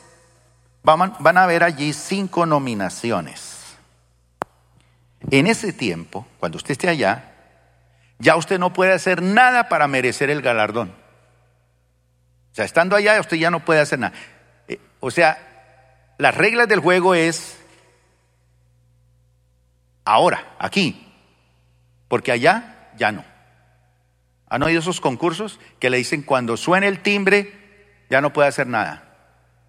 van 0.83 1.37
a 1.37 1.43
haber 1.43 1.63
allí 1.63 1.93
cinco 1.93 2.45
nominaciones. 2.45 3.59
En 5.31 5.47
ese 5.47 5.73
tiempo, 5.73 6.25
cuando 6.39 6.57
usted 6.57 6.71
esté 6.71 6.89
allá, 6.89 7.33
ya 8.19 8.35
usted 8.35 8.59
no 8.59 8.73
puede 8.73 8.93
hacer 8.93 9.21
nada 9.21 9.69
para 9.69 9.87
merecer 9.87 10.29
el 10.29 10.41
galardón. 10.41 10.89
O 12.51 12.55
sea, 12.55 12.65
estando 12.65 12.95
allá, 12.95 13.19
usted 13.19 13.37
ya 13.37 13.51
no 13.51 13.63
puede 13.63 13.81
hacer 13.81 13.99
nada. 13.99 14.13
Eh, 14.67 14.79
o 14.99 15.11
sea, 15.11 15.37
las 16.17 16.35
reglas 16.35 16.67
del 16.67 16.79
juego 16.79 17.15
es 17.15 17.57
ahora, 20.03 20.55
aquí, 20.57 21.07
porque 22.07 22.31
allá 22.31 22.89
ya 22.97 23.11
no. 23.11 23.23
¿Han 24.49 24.63
oído 24.63 24.79
esos 24.79 24.99
concursos 24.99 25.59
que 25.79 25.89
le 25.89 25.97
dicen 25.97 26.23
cuando 26.23 26.57
suene 26.57 26.87
el 26.87 27.01
timbre, 27.01 27.53
ya 28.09 28.19
no 28.19 28.33
puede 28.33 28.49
hacer 28.49 28.67
nada? 28.67 29.03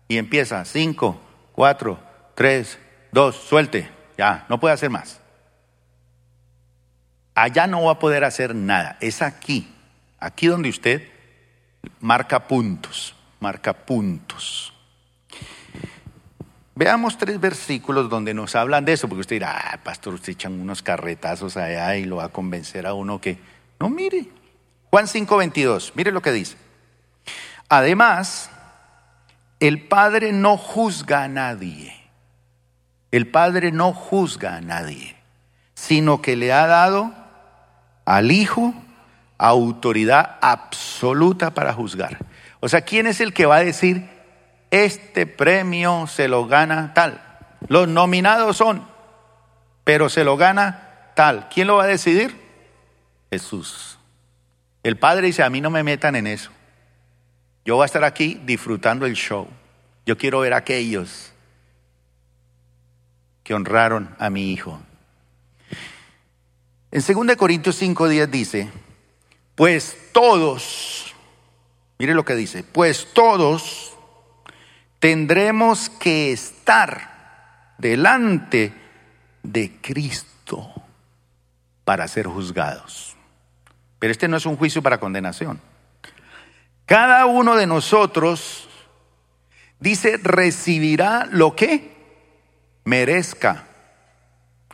Y 0.09 0.17
empieza, 0.17 0.65
cinco, 0.65 1.21
cuatro, 1.53 2.01
tres, 2.35 2.79
dos, 3.13 3.37
suelte, 3.37 3.91
ya, 4.17 4.47
no 4.49 4.59
puede 4.59 4.75
hacer 4.75 4.89
más. 4.89 5.21
Allá 7.35 7.67
no 7.67 7.85
va 7.85 7.93
a 7.93 7.99
poder 7.99 8.25
hacer 8.25 8.55
nada, 8.55 8.97
es 9.01 9.23
aquí, 9.23 9.73
aquí 10.19 10.47
donde 10.47 10.71
usted 10.71 11.07
marca 12.01 12.49
puntos, 12.49 13.15
marca 13.39 13.73
puntos. 13.73 14.73
Veamos 16.75 17.19
tres 17.19 17.39
versículos 17.39 18.09
donde 18.09 18.33
nos 18.33 18.57
hablan 18.57 18.87
de 18.87 18.95
eso, 18.95 19.07
porque 19.07 19.21
usted 19.21 19.37
dirá, 19.37 19.73
ah, 19.73 19.81
pastor, 19.85 20.15
usted 20.15 20.33
echan 20.33 20.59
unos 20.59 20.83
carretazos 20.83 21.59
allá 21.59 21.95
y 21.97 22.07
lo 22.07 22.17
va 22.17 22.25
a 22.25 22.29
convencer 22.31 22.87
a 22.87 22.95
uno 22.95 23.21
que, 23.21 23.39
no, 23.79 23.91
mire, 23.91 24.29
Juan 24.91 25.07
5:22, 25.07 25.93
mire 25.95 26.13
lo 26.13 26.21
que 26.21 26.33
dice. 26.33 26.57
Además, 27.69 28.51
el 29.61 29.87
Padre 29.87 30.33
no 30.33 30.57
juzga 30.57 31.25
a 31.25 31.29
nadie. 31.29 31.97
El 33.13 33.29
Padre 33.29 33.73
no 33.73 33.93
juzga 33.93 34.57
a 34.57 34.61
nadie, 34.61 35.17
sino 35.75 36.23
que 36.23 36.37
le 36.37 36.53
ha 36.53 36.67
dado 36.67 37.13
al 38.05 38.33
Hijo 38.33 38.75
autoridad 39.39 40.39
absoluta 40.43 41.55
para 41.55 41.73
juzgar. 41.73 42.19
O 42.61 42.69
sea, 42.69 42.83
¿quién 42.83 43.07
es 43.07 43.21
el 43.21 43.33
que 43.33 43.47
va 43.47 43.57
a 43.57 43.65
decir, 43.65 44.09
este 44.71 45.27
premio 45.27 46.07
se 46.07 46.29
lo 46.29 46.47
gana 46.47 46.93
tal? 46.95 47.23
Los 47.69 47.89
nominados 47.89 48.57
son, 48.59 48.87
pero 49.85 50.09
se 50.09 50.25
lo 50.25 50.37
gana 50.37 51.13
tal. 51.15 51.49
¿Quién 51.49 51.69
lo 51.69 51.77
va 51.77 51.85
a 51.85 51.89
decidir? 51.89 52.39
Jesús. 53.31 53.90
El 54.83 54.97
Padre 54.97 55.27
dice, 55.27 55.43
a 55.43 55.51
mí 55.51 55.61
no 55.61 55.71
me 55.71 55.83
metan 55.83 56.17
en 56.17 56.27
eso. 56.27 56.51
Yo 57.65 57.77
voy 57.77 57.83
a 57.83 57.87
estar 57.87 58.05
aquí 58.05 58.41
disfrutando 58.45 59.07
el 59.07 59.15
show. 59.15 59.47
Yo 60.07 60.17
quiero 60.17 60.41
ver 60.41 60.55
a 60.55 60.59
aquellos 60.59 61.33
que 63.45 63.55
honraron 63.55 64.15
a 64.19 64.31
mi 64.31 64.53
hijo. 64.53 64.81
En 66.91 67.03
2 67.03 67.37
Corintios 67.37 67.81
5:10 67.81 68.27
dice, 68.29 68.71
pues 69.55 69.97
todos, 70.13 71.15
mire 71.99 72.15
lo 72.15 72.25
que 72.25 72.35
dice, 72.35 72.65
pues 72.65 73.13
todos 73.13 73.97
tendremos 74.99 75.91
que 75.91 76.33
estar 76.33 77.75
delante 77.79 78.73
de 79.43 79.79
Cristo 79.81 80.73
para 81.85 82.09
ser 82.09 82.27
juzgados. 82.27 83.10
Pero 84.01 84.11
este 84.11 84.27
no 84.27 84.39
es 84.39 84.47
un 84.47 84.57
juicio 84.57 84.83
para 84.83 84.99
condenación. 84.99 85.61
Cada 86.87 87.27
uno 87.27 87.55
de 87.55 87.67
nosotros, 87.67 88.69
dice, 89.79 90.17
recibirá 90.17 91.29
lo 91.31 91.55
que 91.55 91.93
merezca. 92.85 93.67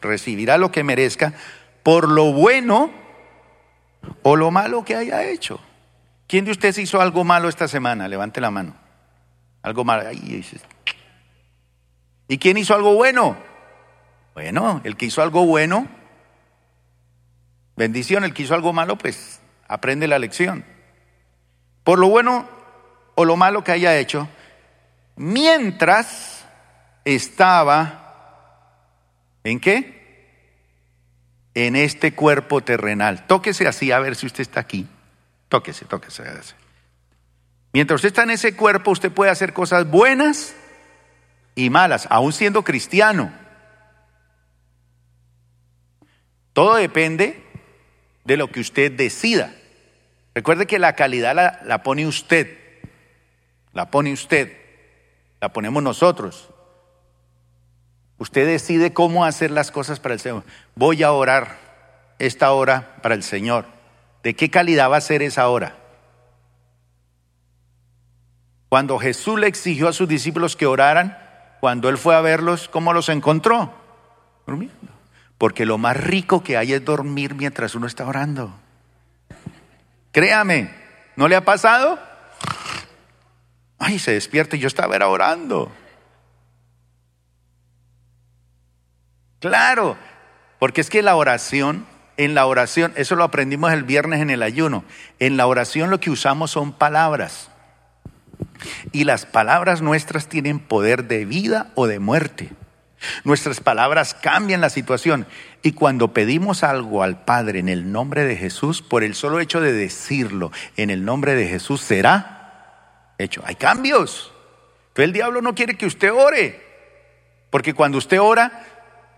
Recibirá 0.01 0.57
lo 0.57 0.71
que 0.71 0.85
merezca 0.85 1.35
por 1.83 2.09
lo 2.09 2.33
bueno 2.33 2.91
o 4.23 4.37
lo 4.37 4.51
malo 4.53 4.85
que 4.85 4.95
haya 4.95 5.25
hecho. 5.25 5.61
¿Quién 6.29 6.45
de 6.45 6.53
ustedes 6.53 6.79
hizo 6.79 7.01
algo 7.01 7.25
malo 7.25 7.49
esta 7.49 7.67
semana? 7.67 8.07
Levante 8.07 8.41
la 8.41 8.53
mano. 8.53 8.77
Algo 9.63 9.85
malo. 9.85 10.09
¿Y 12.29 12.39
quién 12.39 12.57
hizo 12.57 12.75
algo 12.75 12.95
bueno? 12.95 13.37
Bueno, 14.35 14.81
el 14.85 14.97
que 14.97 15.07
hizo 15.07 15.21
algo 15.21 15.45
bueno 15.45 15.96
Bendición, 17.77 18.25
el 18.25 18.33
que 18.33 18.43
hizo 18.43 18.55
algo 18.55 18.73
malo, 18.73 18.97
pues 18.97 19.41
aprende 19.69 20.09
la 20.09 20.19
lección. 20.19 20.65
Por 21.85 21.99
lo 21.99 22.09
bueno 22.09 22.49
o 23.15 23.25
lo 23.25 23.37
malo 23.37 23.63
que 23.63 23.73
haya 23.73 23.97
hecho, 23.99 24.29
mientras 25.17 26.45
estaba, 27.05 28.73
¿en 29.45 29.61
qué? 29.61 29.95
En 31.55 31.77
este 31.77 32.15
cuerpo 32.15 32.63
terrenal. 32.63 33.27
Tóquese 33.27 33.67
así 33.69 33.93
a 33.93 33.99
ver 33.99 34.17
si 34.17 34.27
usted 34.27 34.41
está 34.41 34.61
aquí. 34.61 34.87
Tóquese, 35.49 35.85
tóquese. 35.85 36.25
Mientras 37.73 37.99
usted 37.99 38.09
está 38.09 38.23
en 38.25 38.31
ese 38.31 38.57
cuerpo, 38.57 38.91
usted 38.91 39.13
puede 39.13 39.31
hacer 39.31 39.53
cosas 39.53 39.89
buenas 39.89 40.55
y 41.55 41.71
malas, 41.71 42.07
aún 42.11 42.33
siendo 42.33 42.63
cristiano. 42.63 43.33
Todo 46.53 46.77
depende 46.77 47.46
de 48.27 48.37
lo 48.37 48.51
que 48.51 48.61
usted 48.61 48.93
decida. 48.93 49.55
Recuerde 50.35 50.67
que 50.67 50.79
la 50.79 50.95
calidad 50.95 51.35
la, 51.65 51.83
pone 51.83 52.07
usted, 52.07 52.59
la 53.73 53.91
pone 53.91 54.13
usted, 54.13 54.53
la 55.41 55.53
ponemos 55.53 55.83
nosotros. 55.83 56.51
Usted 58.19 58.47
decide 58.47 58.93
cómo 58.93 59.25
hacer 59.25 59.51
las 59.51 59.71
cosas 59.71 60.01
para 60.01 60.15
el 60.15 60.21
Señor. 60.21 60.45
Voy 60.75 61.03
a 61.03 61.13
orar 61.13 61.59
esta 62.19 62.53
hora 62.53 62.97
para 63.03 63.15
el 63.15 63.23
Señor. 63.23 63.67
¿De 64.23 64.35
qué 64.35 64.51
calidad 64.51 64.91
va 64.91 64.97
a 64.97 65.03
ser 65.03 65.23
esa 65.23 65.49
hora? 65.49 65.77
Cuando 68.69 68.99
Jesús 68.99 69.39
le 69.39 69.47
exigió 69.47 69.89
a 69.89 69.93
sus 69.93 70.09
discípulos 70.09 70.57
que 70.57 70.67
oraran, 70.67 71.17
cuando 71.61 71.89
Él 71.89 71.97
fue 71.97 72.17
a 72.17 72.21
verlos, 72.21 72.69
¿cómo 72.69 72.93
los 72.93 73.09
encontró? 73.09 73.73
Durmiendo. 74.47 74.96
Porque 75.39 75.67
lo 75.67 75.79
más 75.79 75.97
rico 75.97 76.43
que 76.43 76.57
hay 76.57 76.73
es 76.73 76.85
dormir 76.85 77.35
mientras 77.35 77.75
uno 77.75 77.87
está 77.87 78.07
orando. 78.07 78.55
Créame, 80.13 80.71
¿no 81.17 81.29
le 81.29 81.37
ha 81.37 81.45
pasado? 81.45 81.99
Ay, 83.79 83.99
se 83.99 84.13
despierta 84.13 84.57
y 84.57 84.61
yo 84.61 84.67
estaba 84.67 84.97
orando. 85.07 85.71
Claro, 89.41 89.97
porque 90.59 90.81
es 90.81 90.89
que 90.89 91.03
la 91.03 91.17
oración, 91.17 91.87
en 92.17 92.35
la 92.35 92.47
oración, 92.47 92.93
eso 92.97 93.15
lo 93.15 93.25
aprendimos 93.25 93.73
el 93.73 93.85
viernes 93.85 94.21
en 94.21 94.31
el 94.31 94.43
ayuno, 94.43 94.85
en 95.19 95.37
la 95.37 95.47
oración 95.47 95.91
lo 95.91 96.01
que 96.01 96.11
usamos 96.11 96.51
son 96.51 96.73
palabras. 96.73 97.51
Y 98.93 99.05
las 99.05 99.27
palabras 99.27 99.83
nuestras 99.83 100.29
tienen 100.29 100.59
poder 100.59 101.05
de 101.05 101.27
vida 101.27 101.71
o 101.75 101.87
de 101.87 101.99
muerte. 101.99 102.53
Nuestras 103.25 103.61
palabras 103.61 104.15
cambian 104.15 104.61
la 104.61 104.71
situación. 104.71 105.27
Y 105.63 105.73
cuando 105.73 106.13
pedimos 106.13 106.63
algo 106.63 107.03
al 107.03 107.25
Padre 107.25 107.59
en 107.59 107.69
el 107.69 107.93
nombre 107.93 108.25
de 108.25 108.37
Jesús, 108.37 108.83
por 108.83 109.03
el 109.03 109.15
solo 109.15 109.41
hecho 109.41 109.61
de 109.61 109.73
decirlo 109.73 110.53
en 110.77 110.91
el 110.91 111.05
nombre 111.05 111.35
de 111.35 111.49
Jesús, 111.49 111.81
será 111.81 113.15
hecho. 113.19 113.43
Hay 113.45 113.57
cambios. 113.57 114.33
Pero 114.93 115.05
el 115.05 115.13
diablo 115.13 115.43
no 115.43 115.55
quiere 115.55 115.77
que 115.77 115.87
usted 115.87 116.13
ore. 116.13 116.65
Porque 117.51 117.75
cuando 117.75 117.99
usted 117.99 118.21
ora, 118.21 118.65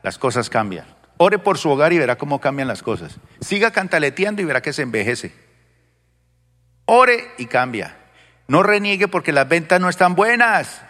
las 0.02 0.18
cosas 0.18 0.50
cambian. 0.50 0.86
Ore 1.18 1.38
por 1.38 1.58
su 1.58 1.68
hogar 1.70 1.92
y 1.92 1.98
verá 1.98 2.16
cómo 2.16 2.40
cambian 2.40 2.68
las 2.68 2.82
cosas. 2.82 3.18
Siga 3.40 3.70
cantaleteando 3.70 4.40
y 4.40 4.44
verá 4.44 4.62
que 4.62 4.72
se 4.72 4.82
envejece. 4.82 5.32
Ore 6.84 7.32
y 7.38 7.46
cambia. 7.46 7.96
No 8.46 8.62
reniegue 8.62 9.08
porque 9.08 9.32
las 9.32 9.48
ventas 9.48 9.80
no 9.80 9.88
están 9.88 10.14
buenas. 10.14 10.80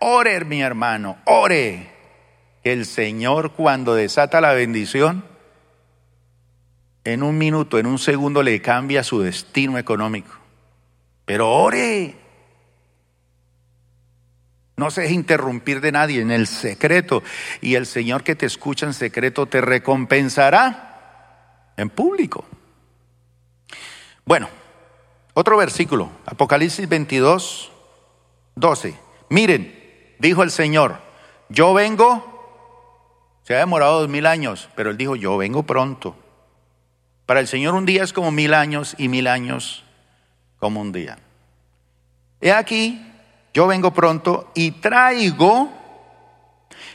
Ore, 0.00 0.44
mi 0.44 0.60
hermano, 0.60 1.18
ore 1.24 1.93
el 2.64 2.86
Señor 2.86 3.52
cuando 3.52 3.94
desata 3.94 4.40
la 4.40 4.54
bendición, 4.54 5.24
en 7.04 7.22
un 7.22 7.36
minuto, 7.36 7.78
en 7.78 7.86
un 7.86 7.98
segundo 7.98 8.42
le 8.42 8.62
cambia 8.62 9.04
su 9.04 9.20
destino 9.20 9.78
económico. 9.78 10.32
Pero 11.26 11.50
ore. 11.50 12.16
No 14.76 14.90
se 14.90 15.02
deje 15.02 15.14
interrumpir 15.14 15.80
de 15.80 15.92
nadie 15.92 16.20
en 16.20 16.30
el 16.30 16.46
secreto. 16.46 17.22
Y 17.60 17.74
el 17.74 17.86
Señor 17.86 18.24
que 18.24 18.34
te 18.34 18.46
escucha 18.46 18.86
en 18.86 18.94
secreto 18.94 19.46
te 19.46 19.60
recompensará 19.60 21.72
en 21.76 21.90
público. 21.90 22.46
Bueno, 24.24 24.48
otro 25.34 25.58
versículo, 25.58 26.10
Apocalipsis 26.24 26.88
22, 26.88 27.70
12. 28.54 28.94
Miren, 29.28 30.14
dijo 30.18 30.42
el 30.42 30.50
Señor, 30.50 30.98
yo 31.50 31.74
vengo, 31.74 32.33
se 33.44 33.54
ha 33.54 33.58
demorado 33.58 34.00
dos 34.00 34.08
mil 34.08 34.26
años, 34.26 34.68
pero 34.74 34.90
él 34.90 34.96
dijo, 34.96 35.16
yo 35.16 35.36
vengo 35.36 35.62
pronto. 35.62 36.16
Para 37.26 37.40
el 37.40 37.46
Señor 37.46 37.74
un 37.74 37.86
día 37.86 38.02
es 38.02 38.12
como 38.12 38.30
mil 38.30 38.52
años 38.54 38.94
y 38.98 39.08
mil 39.08 39.26
años 39.26 39.84
como 40.58 40.80
un 40.80 40.92
día. 40.92 41.18
He 42.40 42.52
aquí, 42.52 43.06
yo 43.52 43.66
vengo 43.66 43.92
pronto 43.92 44.50
y 44.54 44.72
traigo 44.72 45.70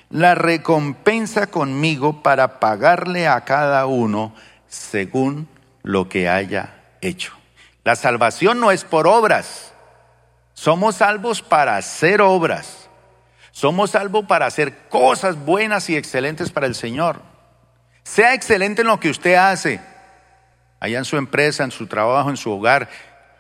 la 0.10 0.36
recompensa 0.36 1.48
conmigo 1.48 2.24
para 2.24 2.60
pagarle 2.60 3.28
a 3.28 3.42
cada 3.46 3.86
uno 3.86 4.34
según 4.68 5.48
lo 5.84 6.10
que 6.10 6.30
haya 6.30 6.74
hecho. 7.02 7.34
La 7.84 7.96
salvación 7.96 8.60
no 8.60 8.72
es 8.72 8.84
por 8.84 9.08
obras. 9.08 9.74
Somos 10.54 10.96
salvos 10.96 11.42
para 11.42 11.78
hacer 11.78 12.22
obras. 12.22 12.89
Somos 13.60 13.92
salvos 13.92 14.24
para 14.24 14.46
hacer 14.46 14.88
cosas 14.88 15.36
buenas 15.36 15.90
y 15.90 15.98
excelentes 15.98 16.50
para 16.50 16.66
el 16.66 16.76
Señor. 16.76 17.22
Sea 18.04 18.34
excelente 18.34 18.84
en 18.84 18.88
lo 18.88 19.02
que 19.02 19.10
usted 19.10 19.34
hace, 19.34 19.82
allá 20.80 20.98
en 20.98 21.04
su 21.04 21.18
empresa, 21.18 21.66
en 21.66 21.72
su 21.72 21.86
trabajo, 21.86 22.30
en 22.30 22.38
su 22.38 22.52
hogar. 22.52 22.88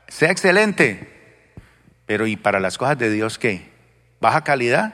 Sea 0.09 0.29
excelente. 0.29 1.53
Pero 2.05 2.27
¿y 2.27 2.35
para 2.35 2.59
las 2.59 2.77
cosas 2.77 2.97
de 2.97 3.09
Dios 3.09 3.39
qué? 3.39 3.71
¿Baja 4.19 4.43
calidad? 4.43 4.93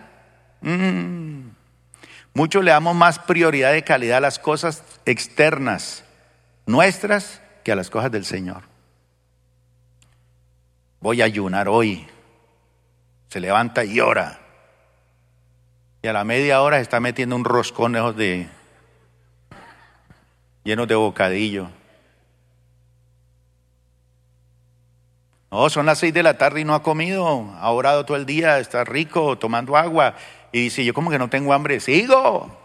Mm. 0.62 1.48
Muchos 2.36 2.64
le 2.64 2.70
damos 2.70 2.96
más 2.96 3.18
prioridad 3.18 3.72
de 3.72 3.84
calidad 3.84 4.18
a 4.18 4.22
las 4.22 4.38
cosas 4.38 4.84
externas 5.08 6.04
nuestras 6.68 7.42
que 7.64 7.72
a 7.72 7.76
las 7.76 7.90
cosas 7.90 8.12
del 8.12 8.26
Señor. 8.26 8.62
Voy 11.00 11.24
a 11.24 11.26
ayunar 11.26 11.68
hoy. 11.68 12.06
Se 13.30 13.40
levanta 13.40 13.84
y 13.84 14.00
ora. 14.00 14.45
Y 16.06 16.08
a 16.08 16.14
la 16.14 16.24
media 16.24 16.62
hora 16.62 16.78
se 16.78 16.84
está 16.84 17.00
metiendo 17.00 17.36
un 17.36 17.44
roscón 17.44 17.94
de 17.94 18.48
llenos 20.64 20.88
de 20.88 20.94
bocadillo. 20.94 21.68
No, 25.50 25.68
son 25.72 25.88
las 25.88 25.98
seis 25.98 26.14
de 26.14 26.22
la 26.22 26.38
tarde 26.38 26.62
y 26.62 26.64
no 26.64 26.76
ha 26.76 26.84
comido, 26.84 27.52
ha 27.60 27.72
orado 27.72 28.06
todo 28.06 28.18
el 28.18 28.28
día, 28.28 28.60
está 28.60 28.84
rico, 28.84 29.40
tomando 29.40 29.76
agua. 29.76 30.14
Y 30.52 30.66
dice, 30.66 30.86
yo 30.86 30.94
como 30.94 31.10
que 31.10 31.18
no 31.18 31.28
tengo 31.28 31.54
hambre, 31.54 31.80
sigo. 31.80 32.56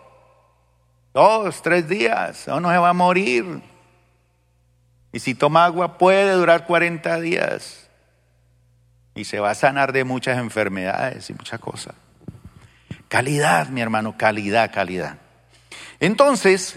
Dos, 1.15 1.63
tres 1.63 1.89
días, 1.89 2.47
no, 2.47 2.61
no 2.61 2.71
se 2.71 2.77
va 2.77 2.91
a 2.91 2.93
morir. 2.93 3.63
Y 5.15 5.19
si 5.19 5.35
toma 5.35 5.65
agua 5.65 5.97
puede 5.97 6.33
durar 6.33 6.67
40 6.67 7.19
días. 7.23 7.89
Y 9.15 9.25
se 9.25 9.41
va 9.41 9.53
a 9.53 9.55
sanar 9.55 9.95
de 9.95 10.05
muchas 10.05 10.37
enfermedades 10.37 11.31
y 11.31 11.33
muchas 11.33 11.59
cosas. 11.59 11.95
Calidad, 13.11 13.71
mi 13.71 13.81
hermano, 13.81 14.17
calidad, 14.17 14.73
calidad. 14.73 15.19
Entonces, 15.99 16.77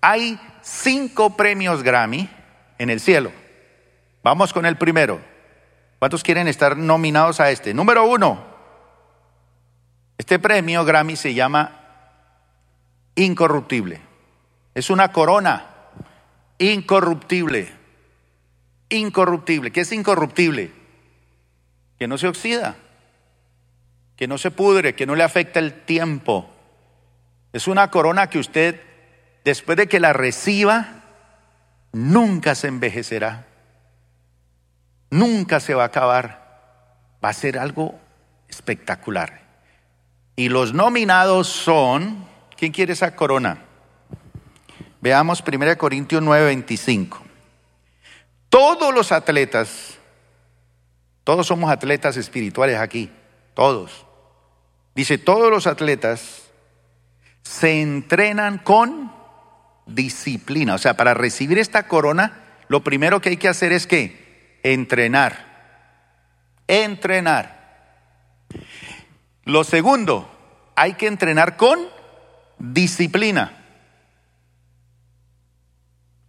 hay 0.00 0.38
cinco 0.62 1.36
premios 1.36 1.82
Grammy 1.82 2.30
en 2.78 2.88
el 2.88 3.00
cielo. 3.00 3.32
Vamos 4.22 4.52
con 4.52 4.64
el 4.64 4.76
primero. 4.76 5.20
¿Cuántos 5.98 6.22
quieren 6.22 6.46
estar 6.46 6.76
nominados 6.76 7.40
a 7.40 7.50
este? 7.50 7.74
Número 7.74 8.04
uno. 8.04 8.44
Este 10.18 10.38
premio 10.38 10.84
Grammy 10.84 11.16
se 11.16 11.34
llama 11.34 11.80
Incorruptible. 13.16 14.00
Es 14.72 14.88
una 14.88 15.10
corona 15.10 15.66
incorruptible. 16.58 17.72
Incorruptible. 18.88 19.72
¿Qué 19.72 19.80
es 19.80 19.90
incorruptible? 19.90 20.70
Que 21.98 22.06
no 22.06 22.18
se 22.18 22.28
oxida, 22.28 22.76
que 24.20 24.28
no 24.28 24.36
se 24.36 24.50
pudre, 24.50 24.94
que 24.94 25.06
no 25.06 25.16
le 25.16 25.24
afecta 25.24 25.60
el 25.60 25.72
tiempo. 25.72 26.46
Es 27.54 27.66
una 27.66 27.90
corona 27.90 28.28
que 28.28 28.38
usted, 28.38 28.78
después 29.46 29.78
de 29.78 29.88
que 29.88 29.98
la 29.98 30.12
reciba, 30.12 31.04
nunca 31.92 32.54
se 32.54 32.68
envejecerá. 32.68 33.46
Nunca 35.08 35.58
se 35.58 35.72
va 35.72 35.84
a 35.84 35.86
acabar. 35.86 37.16
Va 37.24 37.30
a 37.30 37.32
ser 37.32 37.58
algo 37.58 37.98
espectacular. 38.46 39.40
Y 40.36 40.50
los 40.50 40.74
nominados 40.74 41.48
son, 41.48 42.26
¿quién 42.58 42.72
quiere 42.72 42.92
esa 42.92 43.16
corona? 43.16 43.62
Veamos 45.00 45.42
1 45.42 45.78
Corintios 45.78 46.22
9, 46.22 46.44
25. 46.44 47.22
Todos 48.50 48.92
los 48.92 49.12
atletas, 49.12 49.94
todos 51.24 51.46
somos 51.46 51.70
atletas 51.70 52.18
espirituales 52.18 52.76
aquí, 52.76 53.10
todos. 53.54 54.09
Dice, 55.00 55.16
todos 55.16 55.50
los 55.50 55.66
atletas 55.66 56.42
se 57.40 57.80
entrenan 57.80 58.58
con 58.58 59.10
disciplina. 59.86 60.74
O 60.74 60.78
sea, 60.78 60.92
para 60.92 61.14
recibir 61.14 61.58
esta 61.58 61.88
corona, 61.88 62.44
lo 62.68 62.84
primero 62.84 63.22
que 63.22 63.30
hay 63.30 63.38
que 63.38 63.48
hacer 63.48 63.72
es 63.72 63.86
que 63.86 64.60
entrenar. 64.62 66.58
Entrenar. 66.68 67.96
Lo 69.44 69.64
segundo, 69.64 70.30
hay 70.76 70.92
que 70.92 71.06
entrenar 71.06 71.56
con 71.56 71.80
disciplina. 72.58 73.56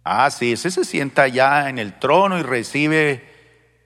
Ah, 0.02 0.30
sí, 0.30 0.52
ese 0.52 0.70
se 0.70 0.86
sienta 0.86 1.28
ya 1.28 1.68
en 1.68 1.78
el 1.78 1.98
trono 1.98 2.38
y 2.38 2.42
recibe 2.42 3.22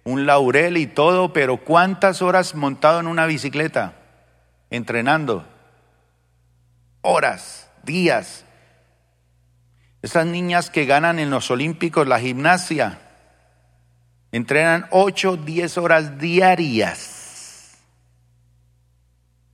un 0.05 0.26
laurel 0.26 0.76
y 0.76 0.87
todo, 0.87 1.32
pero 1.32 1.57
¿cuántas 1.57 2.22
horas 2.22 2.55
montado 2.55 3.01
en 3.01 3.09
una 3.09 3.26
bicicleta? 3.26 4.05
Entrenando. 4.70 5.46
Horas, 7.02 7.70
días. 7.84 8.44
Esas 10.02 10.26
niñas 10.26 10.70
que 10.70 10.86
ganan 10.86 11.18
en 11.18 11.30
los 11.30 11.50
Olímpicos 11.50 12.06
la 12.06 12.20
gimnasia, 12.20 13.00
entrenan 14.32 14.86
8, 14.90 15.36
10 15.38 15.78
horas 15.78 16.18
diarias. 16.18 17.78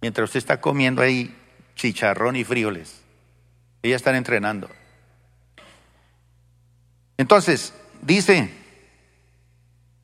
Mientras 0.00 0.28
usted 0.28 0.38
está 0.38 0.60
comiendo 0.60 1.00
ahí 1.00 1.34
chicharrón 1.76 2.36
y 2.36 2.44
frijoles, 2.44 3.02
ellas 3.82 3.96
están 3.96 4.14
entrenando. 4.14 4.68
Entonces, 7.16 7.72
dice, 8.02 8.50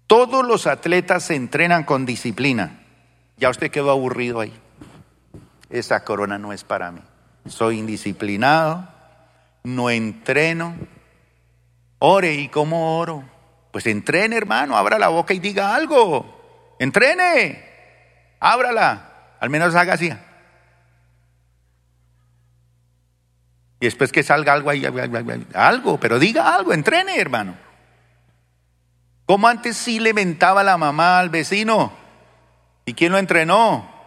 todos 0.07 0.47
los 0.47 0.67
atletas 0.67 1.25
se 1.25 1.35
entrenan 1.35 1.85
con 1.85 2.07
disciplina. 2.07 2.81
Ya 3.37 3.51
usted 3.51 3.71
quedó 3.71 3.91
aburrido 3.91 4.41
ahí. 4.41 4.53
Esa 5.71 6.05
corona 6.05 6.39
no 6.39 6.53
es 6.53 6.65
para 6.65 6.91
mí. 6.91 7.01
Soy 7.47 7.79
indisciplinado, 7.79 8.89
no 9.65 9.91
entreno. 9.91 10.77
Ore, 11.99 12.35
¿y 12.35 12.49
cómo 12.49 12.99
oro? 12.99 13.25
Pues 13.73 13.87
entrene, 13.87 14.37
hermano, 14.37 14.77
abra 14.77 14.99
la 14.99 15.09
boca 15.09 15.35
y 15.35 15.39
diga 15.39 15.75
algo. 15.75 16.77
Entrene, 16.79 17.65
ábrala, 18.41 19.37
al 19.41 19.51
menos 19.51 19.75
haga 19.75 19.95
así. 19.95 20.13
Y 23.81 23.87
después 23.87 24.11
que 24.11 24.23
salga 24.23 24.53
algo 24.53 24.71
ahí, 24.71 24.85
algo, 25.55 26.01
pero 26.01 26.19
diga 26.19 26.55
algo, 26.55 26.73
entrene, 26.73 27.21
hermano. 27.21 27.57
Como 29.27 29.47
antes 29.47 29.77
sí 29.77 30.01
le 30.01 30.15
mentaba 30.15 30.65
la 30.65 30.79
mamá 30.79 31.19
al 31.19 31.29
vecino. 31.29 31.93
¿Y 32.87 32.95
quién 32.95 33.13
lo 33.13 33.19
entrenó? 33.19 33.98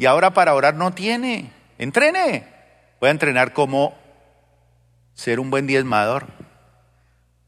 Y 0.00 0.06
ahora 0.06 0.32
para 0.32 0.54
orar 0.54 0.76
no 0.76 0.94
tiene. 0.94 1.52
Entrene. 1.76 2.46
Voy 3.00 3.08
a 3.08 3.12
entrenar 3.12 3.52
como 3.52 3.94
ser 5.12 5.38
un 5.38 5.50
buen 5.50 5.66
diezmador. 5.66 6.28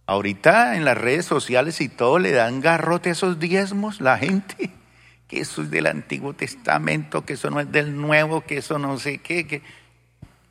Ahorita 0.04 0.76
en 0.76 0.84
las 0.84 0.98
redes 0.98 1.24
sociales 1.24 1.80
y 1.80 1.88
todo 1.88 2.18
le 2.18 2.30
dan 2.30 2.60
garrote 2.60 3.08
a 3.08 3.12
esos 3.12 3.38
diezmos, 3.38 4.02
la 4.02 4.18
gente, 4.18 4.70
que 5.28 5.40
eso 5.40 5.62
es 5.62 5.70
del 5.70 5.86
Antiguo 5.86 6.34
Testamento, 6.34 7.24
que 7.24 7.32
eso 7.32 7.48
no 7.48 7.58
es 7.58 7.72
del 7.72 7.96
Nuevo, 7.96 8.42
que 8.42 8.58
eso 8.58 8.78
no 8.78 8.98
sé 8.98 9.16
qué, 9.16 9.46
que 9.46 9.62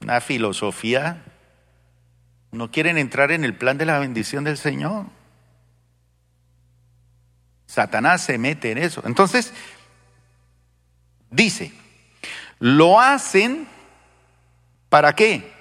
una 0.02 0.22
filosofía, 0.22 1.24
no 2.52 2.72
quieren 2.72 2.98
entrar 2.98 3.32
en 3.32 3.44
el 3.44 3.54
plan 3.54 3.78
de 3.78 3.86
la 3.86 4.00
bendición 4.00 4.44
del 4.44 4.58
Señor. 4.58 5.06
Satanás 7.68 8.24
se 8.24 8.40
mete 8.40 8.72
en 8.72 8.80
eso. 8.80 9.04
Entonces, 9.06 9.54
dice, 11.30 11.74
lo 12.62 13.02
hacen 13.02 13.68
para 14.88 15.14
qué? 15.14 15.52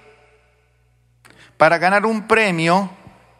Para 1.56 1.78
ganar 1.78 2.06
un 2.06 2.28
premio 2.28 2.88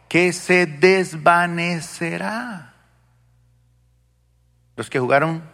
que 0.09 0.33
se 0.33 0.65
desvanecerá. 0.65 2.73
Los 4.75 4.89
que 4.89 4.99
jugaron 4.99 5.49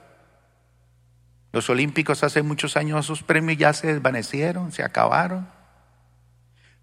los 1.51 1.69
olímpicos 1.69 2.23
hace 2.23 2.41
muchos 2.43 2.77
años, 2.77 3.05
esos 3.05 3.23
premios 3.23 3.57
ya 3.57 3.73
se 3.73 3.87
desvanecieron, 3.87 4.71
se 4.71 4.83
acabaron. 4.83 5.49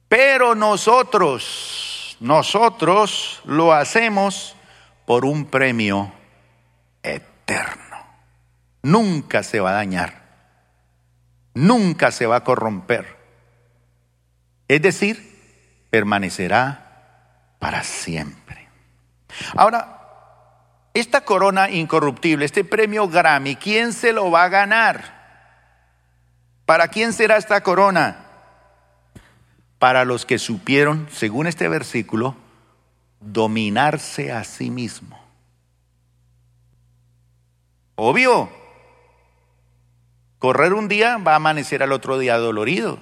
Pero 0.08 0.54
nosotros, 0.54 2.18
nosotros 2.20 3.40
lo 3.44 3.72
hacemos 3.72 4.56
por 5.06 5.24
un 5.24 5.46
premio 5.46 6.12
eterno. 7.02 7.82
nunca 8.82 9.42
se 9.42 9.60
va 9.60 9.70
a 9.70 9.74
dañar, 9.74 10.23
nunca 11.54 12.10
se 12.10 12.26
va 12.26 12.36
a 12.36 12.44
corromper. 12.44 13.16
Es 14.68 14.82
decir, 14.82 15.86
permanecerá 15.90 17.56
para 17.58 17.82
siempre. 17.82 18.68
Ahora, 19.56 19.94
esta 20.92 21.22
corona 21.22 21.70
incorruptible, 21.70 22.44
este 22.44 22.64
premio 22.64 23.08
Grammy, 23.08 23.56
¿quién 23.56 23.92
se 23.92 24.12
lo 24.12 24.30
va 24.30 24.44
a 24.44 24.48
ganar? 24.48 25.14
¿Para 26.66 26.88
quién 26.88 27.12
será 27.12 27.36
esta 27.36 27.62
corona? 27.62 28.26
Para 29.78 30.04
los 30.04 30.24
que 30.24 30.38
supieron, 30.38 31.08
según 31.10 31.46
este 31.46 31.68
versículo, 31.68 32.36
dominarse 33.20 34.32
a 34.32 34.44
sí 34.44 34.70
mismo. 34.70 35.20
Obvio, 37.96 38.50
correr 40.44 40.74
un 40.74 40.88
día 40.88 41.16
va 41.16 41.32
a 41.32 41.36
amanecer 41.36 41.82
al 41.82 41.90
otro 41.90 42.18
día 42.18 42.36
dolorido, 42.36 42.98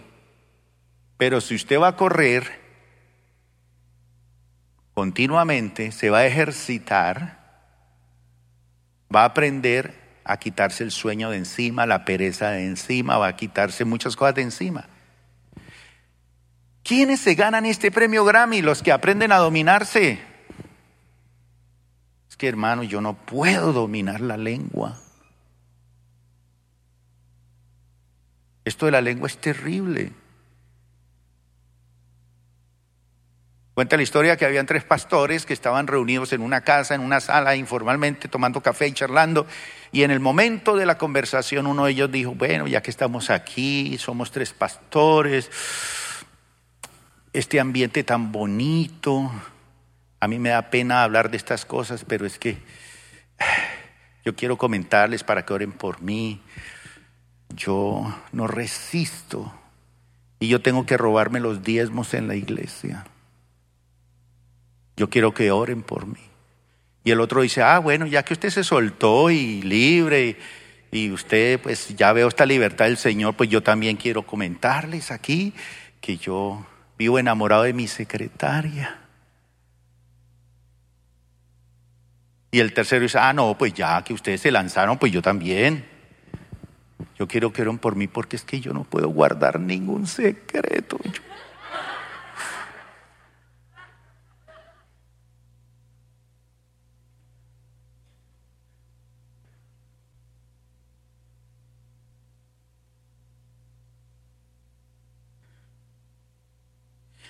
pero 1.17 1.41
si 1.41 1.57
usted 1.57 1.81
va 1.81 1.89
a 1.89 1.97
correr 1.97 2.61
continuamente, 4.95 5.91
se 5.91 6.09
va 6.09 6.19
a 6.19 6.27
ejercitar, 6.27 7.41
va 9.13 9.23
a 9.23 9.25
aprender 9.25 10.21
a 10.23 10.37
quitarse 10.37 10.85
el 10.85 10.93
sueño 10.93 11.31
de 11.31 11.39
encima, 11.39 11.85
la 11.85 12.05
pereza 12.05 12.51
de 12.51 12.65
encima, 12.65 13.19
va 13.19 13.27
a 13.27 13.35
quitarse 13.35 13.85
muchas 13.85 14.15
cosas 14.15 14.37
de 14.37 14.43
encima. 14.43 14.87
¿Quiénes 16.85 17.19
se 17.19 17.35
ganan 17.35 17.67
este 17.67 17.91
premio 17.91 18.25
Grammy? 18.25 18.63
Los 18.63 18.85
que 18.85 18.93
aprenden 18.93 19.33
a 19.33 19.39
dominarse. 19.39 20.21
Es 22.31 22.37
que 22.37 22.47
hermano, 22.47 22.85
yo 22.85 23.01
no 23.01 23.15
puedo 23.15 23.73
dominar 23.73 24.21
la 24.21 24.37
lengua. 24.37 24.97
Esto 28.65 28.87
de 28.87 28.93
la 28.93 29.01
lengua 29.01 29.29
es 29.29 29.39
terrible. 29.39 30.13
Cuenta 33.75 33.97
la 33.97 34.03
historia 34.03 34.37
que 34.37 34.45
habían 34.45 34.67
tres 34.67 34.85
pastores 34.85 35.47
que 35.47 35.55
estaban 35.55 35.87
reunidos 35.87 36.35
en 36.35 36.43
una 36.43 36.61
casa, 36.61 36.95
en 36.95 37.01
una 37.01 37.21
sala, 37.21 37.57
informalmente, 37.57 38.29
tomando 38.29 38.61
café 38.61 38.87
y 38.87 38.93
charlando. 38.93 39.47
Y 39.93 40.03
en 40.03 40.11
el 40.11 40.21
momento 40.21 40.77
de 40.77 40.85
la 40.85 40.99
conversación 40.99 41.67
uno 41.67 41.87
de 41.87 41.93
ellos 41.93 42.13
dijo, 42.13 42.35
bueno, 42.35 42.67
ya 42.67 42.83
que 42.83 42.91
estamos 42.91 43.31
aquí, 43.31 43.97
somos 43.99 44.31
tres 44.31 44.53
pastores, 44.53 45.51
este 47.33 47.61
ambiente 47.61 48.05
tan 48.05 48.31
bonito, 48.31 49.33
a 50.21 50.29
mí 50.29 50.39
me 50.39 50.51
da 50.51 50.69
pena 50.69 51.03
hablar 51.03 51.31
de 51.31 51.39
estas 51.39 51.65
cosas, 51.65 52.05
pero 52.05 52.27
es 52.27 52.39
que 52.39 52.59
yo 54.25 54.37
quiero 54.37 54.59
comentarles 54.59 55.25
para 55.25 55.47
que 55.47 55.53
oren 55.55 55.73
por 55.73 56.03
mí. 56.03 56.43
Yo 57.57 58.15
no 58.33 58.47
resisto 58.47 59.53
y 60.41 60.49
yo 60.49 60.61
tengo 60.61 60.87
que 60.87 60.97
robarme 60.97 61.41
los 61.41 61.63
diezmos 61.63 62.15
en 62.15 62.27
la 62.29 62.35
iglesia. 62.35 63.07
Yo 64.97 65.09
quiero 65.09 65.33
que 65.33 65.51
oren 65.51 65.83
por 65.83 66.07
mí. 66.07 66.21
Y 67.05 67.11
el 67.11 67.21
otro 67.21 67.43
dice, 67.43 67.63
ah, 67.63 67.79
bueno, 67.79 68.07
ya 68.07 68.25
que 68.25 68.35
usted 68.35 68.51
se 68.51 68.65
soltó 68.65 69.31
y 69.31 69.63
libre 69.63 70.37
y, 70.91 71.11
usted 71.11 71.61
pues 71.61 71.97
ya 71.97 72.13
veo 72.13 72.29
esta 72.29 72.45
libertad 72.45 72.85
del 72.85 72.97
Señor, 72.97 73.35
pues 73.35 73.49
yo 73.49 73.63
también 73.63 73.97
quiero 73.97 74.27
comentarles 74.27 75.11
aquí 75.11 75.55
que 76.01 76.17
yo 76.17 76.67
vivo 76.99 77.19
enamorado 77.19 77.63
de 77.63 77.73
mi 77.73 77.89
secretaria. 77.89 78.99
Y 82.51 82.61
el 82.61 82.75
tercero 82.75 83.03
dice, 83.03 83.19
ah, 83.19 83.33
no, 83.33 83.57
pues 83.57 83.73
ya 83.73 84.03
que 84.05 84.13
ustedes 84.13 84.43
se 84.43 84.51
lanzaron, 84.51 84.99
pues 84.99 85.11
yo 85.11 85.23
también. 85.23 85.92
Yo 87.19 87.29
quiero 87.29 87.53
que 87.53 87.63
oren 87.63 87.79
por 87.79 87.97
mí 87.97 88.07
porque 88.09 88.37
es 88.37 88.45
que 88.45 88.61
yo 88.61 88.73
no 88.73 88.85
puedo 88.85 89.09
guardar 89.09 89.61
ningún 89.61 90.07
secreto. 90.07 90.99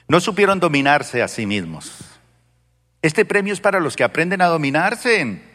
No 0.09 0.21
supieron 0.21 0.61
dominarse 0.61 1.23
a 1.23 1.29
sí 1.29 1.47
mismos. 1.47 2.05
Este 3.01 3.25
premio 3.25 3.55
es 3.55 3.61
para 3.61 3.81
los 3.81 3.97
que 3.97 4.05
aprenden 4.05 4.43
a 4.43 4.47
dominarse. 4.47 5.52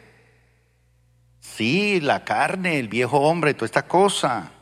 Sí, 1.56 2.00
la 2.00 2.24
carne, 2.24 2.78
el 2.78 2.88
viejo 2.88 3.18
hombre, 3.20 3.54
toda 3.54 3.66
esta 3.66 3.86
cosa. 3.86 4.52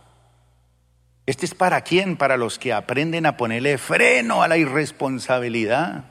Este 1.26 1.44
es 1.44 1.54
para 1.54 1.80
quién? 1.80 2.16
Para 2.16 2.36
los 2.36 2.58
que 2.58 2.72
aprenden 2.72 3.26
a 3.26 3.36
ponerle 3.36 3.78
freno 3.78 4.42
a 4.42 4.48
la 4.48 4.56
irresponsabilidad, 4.56 6.04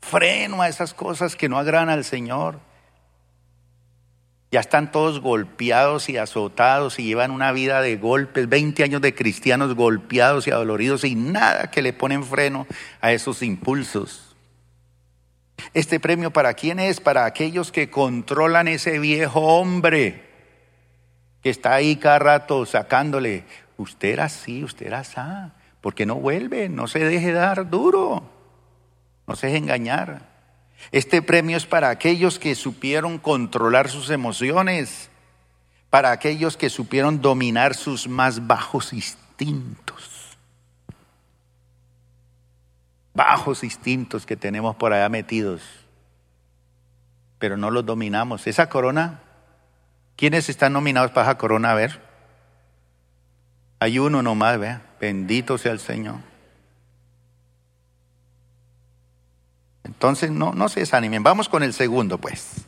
freno 0.00 0.62
a 0.62 0.68
esas 0.68 0.94
cosas 0.94 1.36
que 1.36 1.48
no 1.48 1.58
agradan 1.58 1.88
al 1.88 2.04
Señor. 2.04 2.58
Ya 4.50 4.60
están 4.60 4.92
todos 4.92 5.20
golpeados 5.20 6.10
y 6.10 6.18
azotados 6.18 6.98
y 6.98 7.04
llevan 7.04 7.30
una 7.30 7.52
vida 7.52 7.80
de 7.80 7.96
golpes, 7.96 8.48
20 8.48 8.84
años 8.84 9.00
de 9.00 9.14
cristianos 9.14 9.74
golpeados 9.74 10.46
y 10.46 10.50
adoloridos 10.50 11.04
y 11.04 11.14
nada 11.14 11.70
que 11.70 11.80
le 11.80 11.94
ponen 11.94 12.22
freno 12.22 12.66
a 13.00 13.12
esos 13.12 13.42
impulsos. 13.42 14.31
Este 15.74 16.00
premio 16.00 16.30
para 16.32 16.54
quién 16.54 16.78
es? 16.78 17.00
Para 17.00 17.24
aquellos 17.24 17.72
que 17.72 17.90
controlan 17.90 18.68
ese 18.68 18.98
viejo 18.98 19.40
hombre 19.40 20.30
que 21.42 21.50
está 21.50 21.74
ahí 21.74 21.96
cada 21.96 22.18
rato 22.18 22.64
sacándole, 22.66 23.44
usted 23.76 24.10
era 24.10 24.24
así, 24.24 24.62
usted 24.62 24.86
era 24.86 25.00
así, 25.00 25.16
porque 25.80 26.06
no 26.06 26.14
vuelve, 26.14 26.68
no 26.68 26.86
se 26.86 27.00
deje 27.00 27.32
dar 27.32 27.68
duro, 27.68 28.30
no 29.26 29.36
se 29.36 29.48
deje 29.48 29.58
engañar. 29.58 30.30
Este 30.92 31.20
premio 31.22 31.56
es 31.56 31.66
para 31.66 31.90
aquellos 31.90 32.38
que 32.38 32.54
supieron 32.54 33.18
controlar 33.18 33.88
sus 33.88 34.10
emociones, 34.10 35.10
para 35.90 36.12
aquellos 36.12 36.56
que 36.56 36.70
supieron 36.70 37.20
dominar 37.20 37.74
sus 37.74 38.08
más 38.08 38.46
bajos 38.46 38.92
instintos. 38.92 40.11
Bajos 43.14 43.62
instintos 43.62 44.24
que 44.24 44.36
tenemos 44.36 44.76
por 44.76 44.92
allá 44.92 45.08
metidos, 45.08 45.62
pero 47.38 47.56
no 47.56 47.70
los 47.70 47.84
dominamos. 47.84 48.46
Esa 48.46 48.68
corona, 48.68 49.20
¿quiénes 50.16 50.48
están 50.48 50.72
nominados 50.72 51.10
para 51.10 51.28
esa 51.28 51.38
corona? 51.38 51.72
A 51.72 51.74
ver. 51.74 52.00
Hay 53.80 53.98
uno 53.98 54.22
nomás, 54.22 54.58
vea. 54.58 54.82
Bendito 55.00 55.58
sea 55.58 55.72
el 55.72 55.80
Señor. 55.80 56.16
Entonces, 59.84 60.30
no, 60.30 60.54
no 60.54 60.68
se 60.68 60.80
desanimen. 60.80 61.22
Vamos 61.22 61.48
con 61.48 61.62
el 61.62 61.72
segundo, 61.74 62.18
pues. 62.18 62.64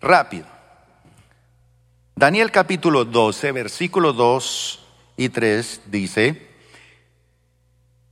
Rápido. 0.00 0.46
Daniel 2.14 2.52
capítulo 2.52 3.04
12, 3.04 3.50
versículo 3.52 4.12
2 4.12 4.86
y 5.16 5.30
3 5.30 5.82
dice 5.86 6.53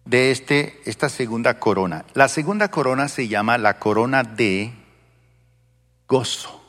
de 0.04 0.30
este, 0.30 0.80
esta 0.84 1.08
segunda 1.08 1.58
corona. 1.58 2.04
La 2.14 2.28
segunda 2.28 2.68
corona 2.68 3.08
se 3.08 3.28
llama 3.28 3.58
la 3.58 3.78
corona 3.78 4.22
de 4.22 4.72
gozo. 6.08 6.62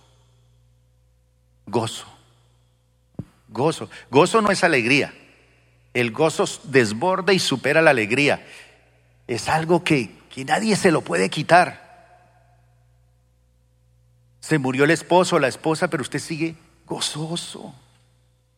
Gozo. 1.66 2.06
Gozo. 3.50 3.90
Gozo 4.10 4.42
no 4.42 4.52
es 4.52 4.64
alegría. 4.64 5.14
El 5.94 6.12
gozo 6.12 6.46
desborda 6.66 7.34
y 7.34 7.40
supera 7.40 7.82
la 7.82 7.92
alegría. 7.92 8.46
Es 9.28 9.48
algo 9.50 9.84
que, 9.84 10.18
que 10.30 10.46
nadie 10.46 10.76
se 10.76 10.92
lo 10.92 11.02
puede 11.02 11.30
quitar. 11.30 11.84
Se 14.40 14.58
murió 14.60 14.84
el 14.84 14.92
esposo 14.92 15.38
o 15.38 15.40
la 15.40 15.48
esposa, 15.48 15.88
pero 15.90 16.02
usted 16.02 16.20
sigue 16.20 16.56
gozoso. 16.86 17.74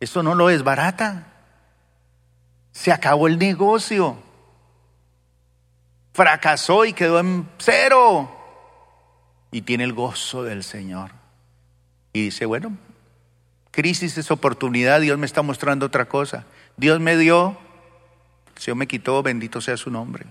Eso 0.00 0.22
no 0.22 0.34
lo 0.34 0.50
es 0.50 0.62
barata. 0.62 1.26
Se 2.72 2.92
acabó 2.92 3.28
el 3.28 3.38
negocio. 3.38 4.25
Fracasó 6.16 6.86
y 6.86 6.94
quedó 6.94 7.20
en 7.20 7.46
cero. 7.58 8.34
Y 9.50 9.60
tiene 9.60 9.84
el 9.84 9.92
gozo 9.92 10.44
del 10.44 10.64
Señor. 10.64 11.10
Y 12.14 12.22
dice, 12.22 12.46
bueno, 12.46 12.74
crisis 13.70 14.16
es 14.16 14.30
oportunidad, 14.30 15.02
Dios 15.02 15.18
me 15.18 15.26
está 15.26 15.42
mostrando 15.42 15.84
otra 15.84 16.06
cosa. 16.06 16.46
Dios 16.78 17.00
me 17.00 17.18
dio, 17.18 17.58
el 18.56 18.62
Señor 18.62 18.78
me 18.78 18.86
quitó, 18.86 19.22
bendito 19.22 19.60
sea 19.60 19.76
su 19.76 19.90
nombre. 19.90 20.24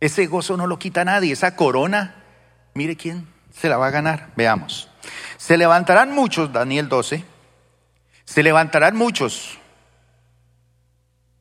Ese 0.00 0.26
gozo 0.26 0.58
no 0.58 0.66
lo 0.66 0.78
quita 0.78 1.02
nadie, 1.06 1.32
esa 1.32 1.56
corona, 1.56 2.22
mire 2.74 2.94
quién 2.94 3.26
se 3.58 3.70
la 3.70 3.78
va 3.78 3.86
a 3.86 3.90
ganar. 3.90 4.32
Veamos. 4.36 4.90
Se 5.38 5.56
levantarán 5.56 6.12
muchos, 6.12 6.52
Daniel 6.52 6.90
12, 6.90 7.24
se 8.26 8.42
levantarán 8.42 8.96
muchos 8.96 9.58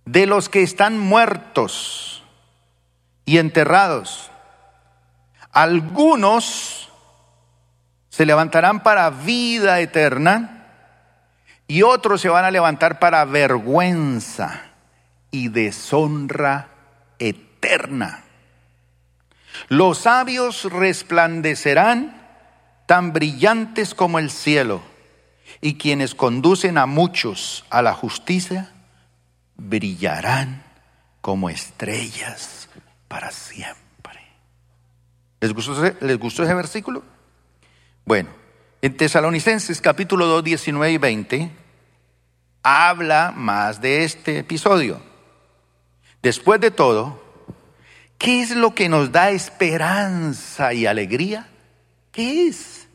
de 0.06 0.28
los 0.28 0.48
que 0.48 0.64
están 0.64 0.98
muertos 0.98 2.15
y 3.26 3.40
enterrados. 3.40 4.32
Algunos 5.52 6.90
se 8.10 8.26
levantarán 8.26 8.84
para 8.84 9.10
vida 9.10 9.80
eterna 9.80 10.68
y 11.68 11.82
otros 11.82 12.22
se 12.22 12.30
van 12.30 12.46
a 12.46 12.52
levantar 12.52 13.00
para 13.00 13.26
vergüenza 13.26 14.62
y 15.32 15.50
deshonra 15.50 16.70
eterna. 17.20 18.24
Los 19.70 20.00
sabios 20.00 20.66
resplandecerán 20.66 22.22
tan 22.86 23.14
brillantes 23.14 23.96
como 23.96 24.20
el 24.20 24.30
cielo, 24.30 24.82
y 25.62 25.76
quienes 25.76 26.14
conducen 26.14 26.78
a 26.78 26.86
muchos 26.86 27.66
a 27.70 27.82
la 27.82 27.94
justicia 27.94 28.72
brillarán 29.56 30.64
como 31.22 31.50
estrellas 31.50 32.65
para 33.08 33.32
siempre. 33.32 34.20
¿Les 35.42 35.54
gustó, 35.54 35.74
¿Les 36.02 36.18
gustó 36.18 36.44
ese 36.44 36.54
versículo? 36.54 37.04
Bueno, 38.06 38.30
en 38.82 38.98
Tesalonicenses 38.98 39.82
capítulo 39.82 40.26
2, 40.28 40.44
19 40.44 40.92
y 40.94 40.98
20 40.98 41.52
habla 42.62 43.32
más 43.36 43.80
de 43.82 44.04
este 44.04 44.40
episodio. 44.40 45.00
Después 46.22 46.60
de 46.60 46.72
todo, 46.72 47.22
¿qué 48.18 48.42
es 48.42 48.56
lo 48.56 48.74
que 48.74 48.90
nos 48.90 49.12
da 49.12 49.30
esperanza 49.30 50.74
y 50.74 50.88
alegría? 50.88 51.48
¿Qué 52.12 52.48
es? 52.48 52.88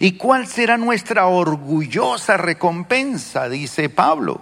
¿Y 0.00 0.12
cuál 0.12 0.46
será 0.46 0.78
nuestra 0.78 1.26
orgullosa 1.26 2.36
recompensa? 2.36 3.48
Dice 3.48 3.90
Pablo. 3.90 4.40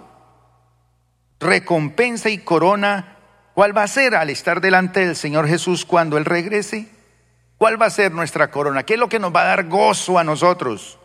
Recompensa 1.39 2.29
y 2.29 2.37
corona, 2.37 3.17
¿cuál 3.61 3.77
va 3.77 3.83
a 3.83 3.87
ser 3.87 4.15
al 4.15 4.31
estar 4.31 4.59
delante 4.59 5.05
del 5.05 5.15
Señor 5.15 5.47
Jesús 5.47 5.85
cuando 5.85 6.17
Él 6.17 6.25
regrese? 6.25 6.89
¿Cuál 7.59 7.79
va 7.79 7.85
a 7.85 7.91
ser 7.91 8.11
nuestra 8.11 8.49
corona? 8.49 8.81
¿Qué 8.81 8.95
es 8.95 8.99
lo 8.99 9.07
que 9.07 9.19
nos 9.19 9.31
va 9.31 9.43
a 9.43 9.45
dar 9.45 9.67
gozo 9.67 10.17
a 10.17 10.23
nosotros? 10.23 10.97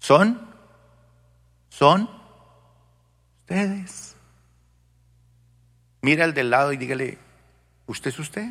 ¿Son? 0.00 0.38
¿Son? 1.70 2.10
Ustedes. 3.40 4.16
Mira 6.02 6.24
al 6.24 6.34
del 6.34 6.50
lado 6.50 6.74
y 6.74 6.76
dígale, 6.76 7.16
¿usted 7.86 8.10
es 8.10 8.18
usted? 8.18 8.50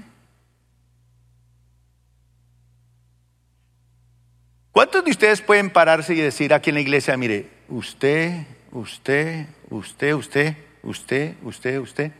¿Cuántos 4.71 5.05
de 5.05 5.11
ustedes 5.11 5.41
pueden 5.41 5.69
pararse 5.69 6.15
y 6.15 6.21
decir 6.21 6.55
aquí 6.55 6.71
en 6.71 6.73
la 6.73 6.81
iglesia, 6.81 7.15
mire, 7.17 7.51
usted, 7.69 8.47
usted, 8.71 9.45
usted, 9.69 10.13
usted, 10.15 10.64
usted, 10.85 11.35
usted, 11.43 11.79
usted, 11.79 12.11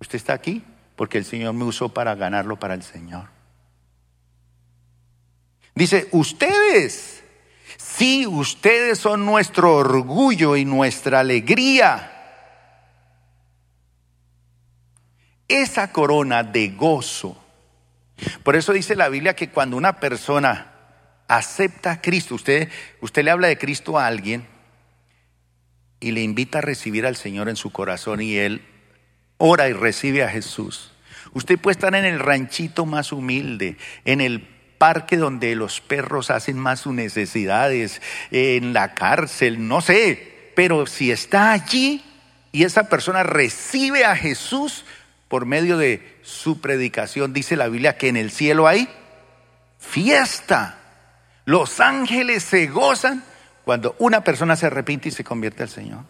usted 0.00 0.16
está 0.16 0.32
aquí 0.32 0.64
porque 0.96 1.18
el 1.18 1.24
Señor 1.24 1.54
me 1.54 1.64
usó 1.64 1.90
para 1.90 2.14
ganarlo 2.14 2.58
para 2.58 2.74
el 2.74 2.82
Señor? 2.82 3.28
Dice, 5.74 6.08
ustedes, 6.10 7.22
sí, 7.76 8.26
ustedes 8.26 8.98
son 8.98 9.24
nuestro 9.24 9.76
orgullo 9.76 10.56
y 10.56 10.64
nuestra 10.64 11.20
alegría. 11.20 12.14
esa 15.48 15.90
corona 15.90 16.44
de 16.44 16.68
gozo. 16.68 17.36
Por 18.42 18.54
eso 18.54 18.72
dice 18.72 18.94
la 18.94 19.08
Biblia 19.08 19.34
que 19.34 19.50
cuando 19.50 19.76
una 19.76 19.98
persona 19.98 20.72
acepta 21.26 21.92
a 21.92 22.00
Cristo, 22.00 22.34
usted, 22.34 22.68
usted 23.00 23.24
le 23.24 23.30
habla 23.30 23.48
de 23.48 23.58
Cristo 23.58 23.98
a 23.98 24.06
alguien 24.06 24.46
y 26.00 26.12
le 26.12 26.22
invita 26.22 26.58
a 26.58 26.62
recibir 26.62 27.06
al 27.06 27.16
Señor 27.16 27.48
en 27.48 27.56
su 27.56 27.70
corazón 27.70 28.20
y 28.20 28.36
él 28.36 28.62
ora 29.36 29.68
y 29.68 29.72
recibe 29.72 30.22
a 30.22 30.28
Jesús. 30.28 30.92
Usted 31.32 31.58
puede 31.58 31.72
estar 31.72 31.94
en 31.94 32.04
el 32.04 32.18
ranchito 32.18 32.86
más 32.86 33.12
humilde, 33.12 33.76
en 34.04 34.20
el 34.20 34.40
parque 34.78 35.16
donde 35.16 35.54
los 35.56 35.80
perros 35.80 36.30
hacen 36.30 36.58
más 36.58 36.80
sus 36.80 36.94
necesidades, 36.94 38.00
en 38.30 38.72
la 38.72 38.94
cárcel, 38.94 39.66
no 39.66 39.80
sé, 39.80 40.52
pero 40.54 40.86
si 40.86 41.10
está 41.10 41.52
allí 41.52 42.02
y 42.52 42.64
esa 42.64 42.88
persona 42.88 43.22
recibe 43.22 44.04
a 44.04 44.16
Jesús, 44.16 44.84
por 45.28 45.44
medio 45.44 45.76
de 45.76 46.18
su 46.22 46.60
predicación, 46.60 47.32
dice 47.32 47.56
la 47.56 47.68
Biblia 47.68 47.98
que 47.98 48.08
en 48.08 48.16
el 48.16 48.30
cielo 48.30 48.66
hay 48.66 48.88
fiesta. 49.78 50.78
Los 51.44 51.80
ángeles 51.80 52.42
se 52.42 52.66
gozan 52.66 53.22
cuando 53.68 53.94
una 53.98 54.24
persona 54.24 54.56
se 54.56 54.64
arrepiente 54.64 55.10
y 55.10 55.12
se 55.12 55.24
convierte 55.24 55.62
al 55.62 55.68
Señor. 55.68 56.04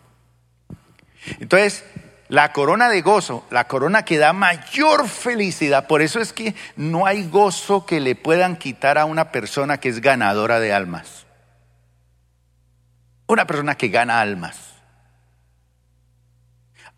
Entonces, 1.40 1.84
la 2.28 2.52
corona 2.52 2.88
de 2.88 3.02
gozo, 3.02 3.44
la 3.50 3.66
corona 3.66 4.04
que 4.04 4.16
da 4.16 4.32
mayor 4.32 5.08
felicidad, 5.08 5.88
por 5.88 6.00
eso 6.00 6.20
es 6.20 6.32
que 6.32 6.54
no 6.76 7.04
hay 7.04 7.28
gozo 7.28 7.84
que 7.84 7.98
le 7.98 8.14
puedan 8.14 8.54
quitar 8.54 8.96
a 8.96 9.06
una 9.06 9.32
persona 9.32 9.80
que 9.80 9.88
es 9.88 10.00
ganadora 10.00 10.60
de 10.60 10.72
almas. 10.72 11.26
Una 13.26 13.44
persona 13.44 13.74
que 13.74 13.88
gana 13.88 14.20
almas. 14.20 14.56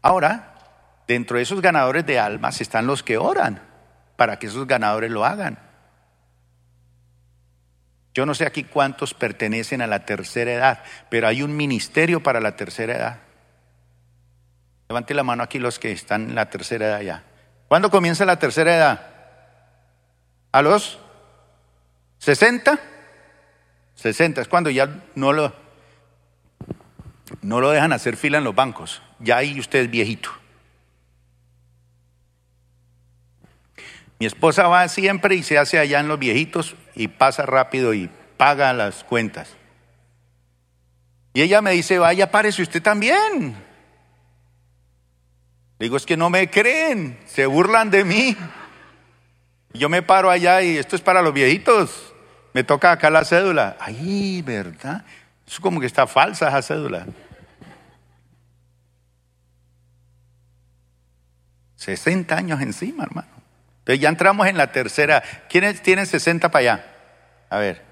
Ahora, 0.02 0.50
Dentro 1.08 1.38
de 1.38 1.42
esos 1.42 1.62
ganadores 1.62 2.04
de 2.04 2.20
almas 2.20 2.60
están 2.60 2.86
los 2.86 3.02
que 3.02 3.16
oran 3.18 3.60
para 4.16 4.38
que 4.38 4.46
esos 4.46 4.64
ganadores 4.66 5.10
lo 5.10 5.24
hagan. 5.24 5.69
Yo 8.20 8.26
no 8.26 8.34
sé 8.34 8.44
aquí 8.44 8.64
cuántos 8.64 9.14
pertenecen 9.14 9.80
a 9.80 9.86
la 9.86 10.04
tercera 10.04 10.52
edad, 10.52 10.84
pero 11.08 11.26
hay 11.26 11.42
un 11.42 11.56
ministerio 11.56 12.22
para 12.22 12.38
la 12.38 12.54
tercera 12.54 12.94
edad. 12.94 13.20
Levante 14.90 15.14
la 15.14 15.22
mano 15.22 15.42
aquí 15.42 15.58
los 15.58 15.78
que 15.78 15.90
están 15.90 16.28
en 16.28 16.34
la 16.34 16.50
tercera 16.50 16.88
edad 16.88 17.00
ya. 17.00 17.22
¿Cuándo 17.66 17.90
comienza 17.90 18.26
la 18.26 18.38
tercera 18.38 18.76
edad? 18.76 19.06
¿A 20.52 20.60
los 20.60 20.98
60? 22.18 22.78
60 23.94 24.42
es 24.42 24.48
cuando 24.48 24.68
ya 24.68 25.02
no 25.14 25.32
lo, 25.32 25.54
no 27.40 27.62
lo 27.62 27.70
dejan 27.70 27.94
hacer 27.94 28.18
fila 28.18 28.36
en 28.36 28.44
los 28.44 28.54
bancos. 28.54 29.00
Ya 29.18 29.38
ahí 29.38 29.58
usted 29.58 29.78
es 29.78 29.90
viejito. 29.90 30.28
Mi 34.18 34.26
esposa 34.26 34.68
va 34.68 34.86
siempre 34.88 35.36
y 35.36 35.42
se 35.42 35.56
hace 35.56 35.78
allá 35.78 36.00
en 36.00 36.08
los 36.08 36.18
viejitos 36.18 36.76
y 36.94 37.08
pasa 37.08 37.46
rápido 37.46 37.94
y 37.94 38.10
paga 38.36 38.72
las 38.72 39.04
cuentas. 39.04 39.56
Y 41.32 41.42
ella 41.42 41.62
me 41.62 41.72
dice, 41.72 41.98
vaya, 41.98 42.30
párese 42.30 42.62
usted 42.62 42.82
también. 42.82 43.56
Digo, 45.78 45.96
es 45.96 46.04
que 46.04 46.16
no 46.16 46.28
me 46.28 46.50
creen, 46.50 47.18
se 47.26 47.46
burlan 47.46 47.90
de 47.90 48.04
mí. 48.04 48.36
Yo 49.72 49.88
me 49.88 50.02
paro 50.02 50.30
allá 50.30 50.62
y 50.62 50.76
esto 50.76 50.96
es 50.96 51.02
para 51.02 51.22
los 51.22 51.32
viejitos. 51.32 52.12
Me 52.52 52.64
toca 52.64 52.90
acá 52.90 53.10
la 53.10 53.24
cédula. 53.24 53.76
Ay, 53.78 54.42
¿verdad? 54.42 55.04
Es 55.46 55.60
como 55.60 55.80
que 55.80 55.86
está 55.86 56.06
falsa 56.06 56.48
esa 56.48 56.62
cédula. 56.62 57.06
60 61.76 62.36
años 62.36 62.60
encima, 62.60 63.04
hermano. 63.04 63.39
Ya 63.98 64.08
entramos 64.08 64.46
en 64.46 64.56
la 64.56 64.72
tercera. 64.72 65.22
¿Quiénes 65.48 65.82
tienen 65.82 66.06
60 66.06 66.50
para 66.50 66.60
allá? 66.60 66.86
A 67.48 67.58
ver. 67.58 67.82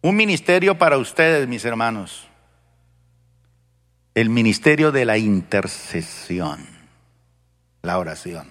Un 0.00 0.16
ministerio 0.16 0.78
para 0.78 0.98
ustedes, 0.98 1.46
mis 1.48 1.64
hermanos. 1.64 2.28
El 4.14 4.30
ministerio 4.30 4.90
de 4.90 5.04
la 5.04 5.16
intercesión, 5.16 6.66
la 7.82 7.98
oración. 7.98 8.50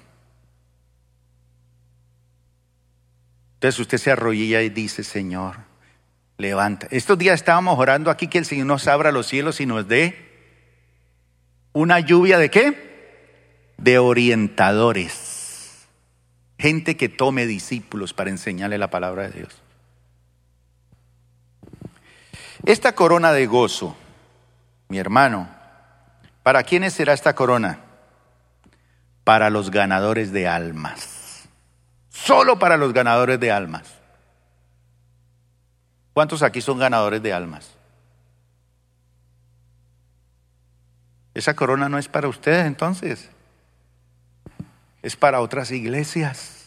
Entonces 3.56 3.80
usted 3.80 3.98
se 3.98 4.12
arrodilla 4.12 4.62
y 4.62 4.70
dice, 4.70 5.04
Señor, 5.04 5.58
levanta. 6.38 6.88
Estos 6.92 7.18
días 7.18 7.36
estábamos 7.36 7.78
orando 7.80 8.12
aquí 8.12 8.28
que 8.28 8.38
el 8.38 8.46
Señor 8.46 8.68
nos 8.68 8.88
abra 8.88 9.12
los 9.12 9.28
cielos 9.28 9.60
y 9.60 9.66
nos 9.66 9.88
dé 9.88 10.26
una 11.74 12.00
lluvia 12.00 12.38
de 12.38 12.50
qué? 12.50 12.88
de 13.78 14.00
orientadores, 14.00 15.12
gente 16.58 16.98
que 16.98 17.10
tome 17.10 17.46
discípulos 17.46 18.14
para 18.14 18.30
enseñarle 18.30 18.78
la 18.78 18.90
palabra 18.90 19.24
de 19.24 19.40
Dios. 19.40 19.62
Esta 22.66 22.96
corona 22.96 23.32
de 23.32 23.46
gozo, 23.46 23.96
mi 24.90 24.98
hermano, 24.98 25.50
¿para 26.44 26.64
quiénes 26.64 26.94
será 26.94 27.14
esta 27.14 27.36
corona? 27.36 27.80
Para 29.24 29.50
los 29.50 29.72
ganadores 29.72 30.32
de 30.32 30.48
almas. 30.48 31.48
Solo 32.10 32.58
para 32.58 32.78
los 32.78 32.94
ganadores 32.94 33.40
de 33.40 33.52
almas. 33.52 33.94
¿Cuántos 36.14 36.42
aquí 36.42 36.62
son 36.62 36.80
ganadores 36.80 37.22
de 37.22 37.32
almas? 37.32 37.70
Esa 41.36 41.56
corona 41.56 41.88
no 41.88 42.00
es 42.00 42.08
para 42.08 42.28
ustedes 42.28 42.66
entonces 42.66 43.30
es 45.02 45.16
para 45.16 45.42
otras 45.42 45.72
iglesias. 45.72 46.66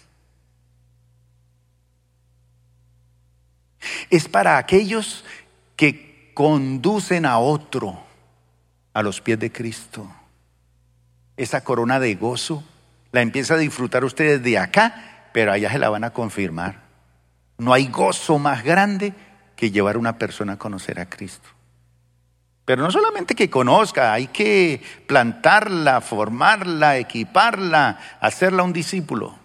Es 4.10 4.28
para 4.28 4.58
aquellos 4.58 5.24
que 5.76 6.32
conducen 6.34 7.26
a 7.26 7.38
otro 7.38 8.02
a 8.92 9.02
los 9.02 9.20
pies 9.20 9.38
de 9.38 9.52
Cristo. 9.52 10.10
Esa 11.36 11.62
corona 11.62 12.00
de 12.00 12.14
gozo 12.14 12.64
la 13.12 13.22
empieza 13.22 13.54
a 13.54 13.58
disfrutar 13.58 14.04
ustedes 14.04 14.42
de 14.42 14.58
acá, 14.58 15.28
pero 15.32 15.52
allá 15.52 15.70
se 15.70 15.78
la 15.78 15.88
van 15.88 16.04
a 16.04 16.10
confirmar. 16.10 16.82
No 17.58 17.72
hay 17.72 17.88
gozo 17.88 18.38
más 18.38 18.62
grande 18.64 19.14
que 19.56 19.70
llevar 19.70 19.96
a 19.96 19.98
una 19.98 20.18
persona 20.18 20.54
a 20.54 20.58
conocer 20.58 21.00
a 21.00 21.08
Cristo. 21.08 21.48
Pero 22.70 22.84
no 22.84 22.90
solamente 22.92 23.34
que 23.34 23.50
conozca, 23.50 24.12
hay 24.12 24.28
que 24.28 24.80
plantarla, 25.08 26.00
formarla, 26.00 26.98
equiparla, 26.98 27.98
hacerla 28.20 28.62
un 28.62 28.72
discípulo. 28.72 29.36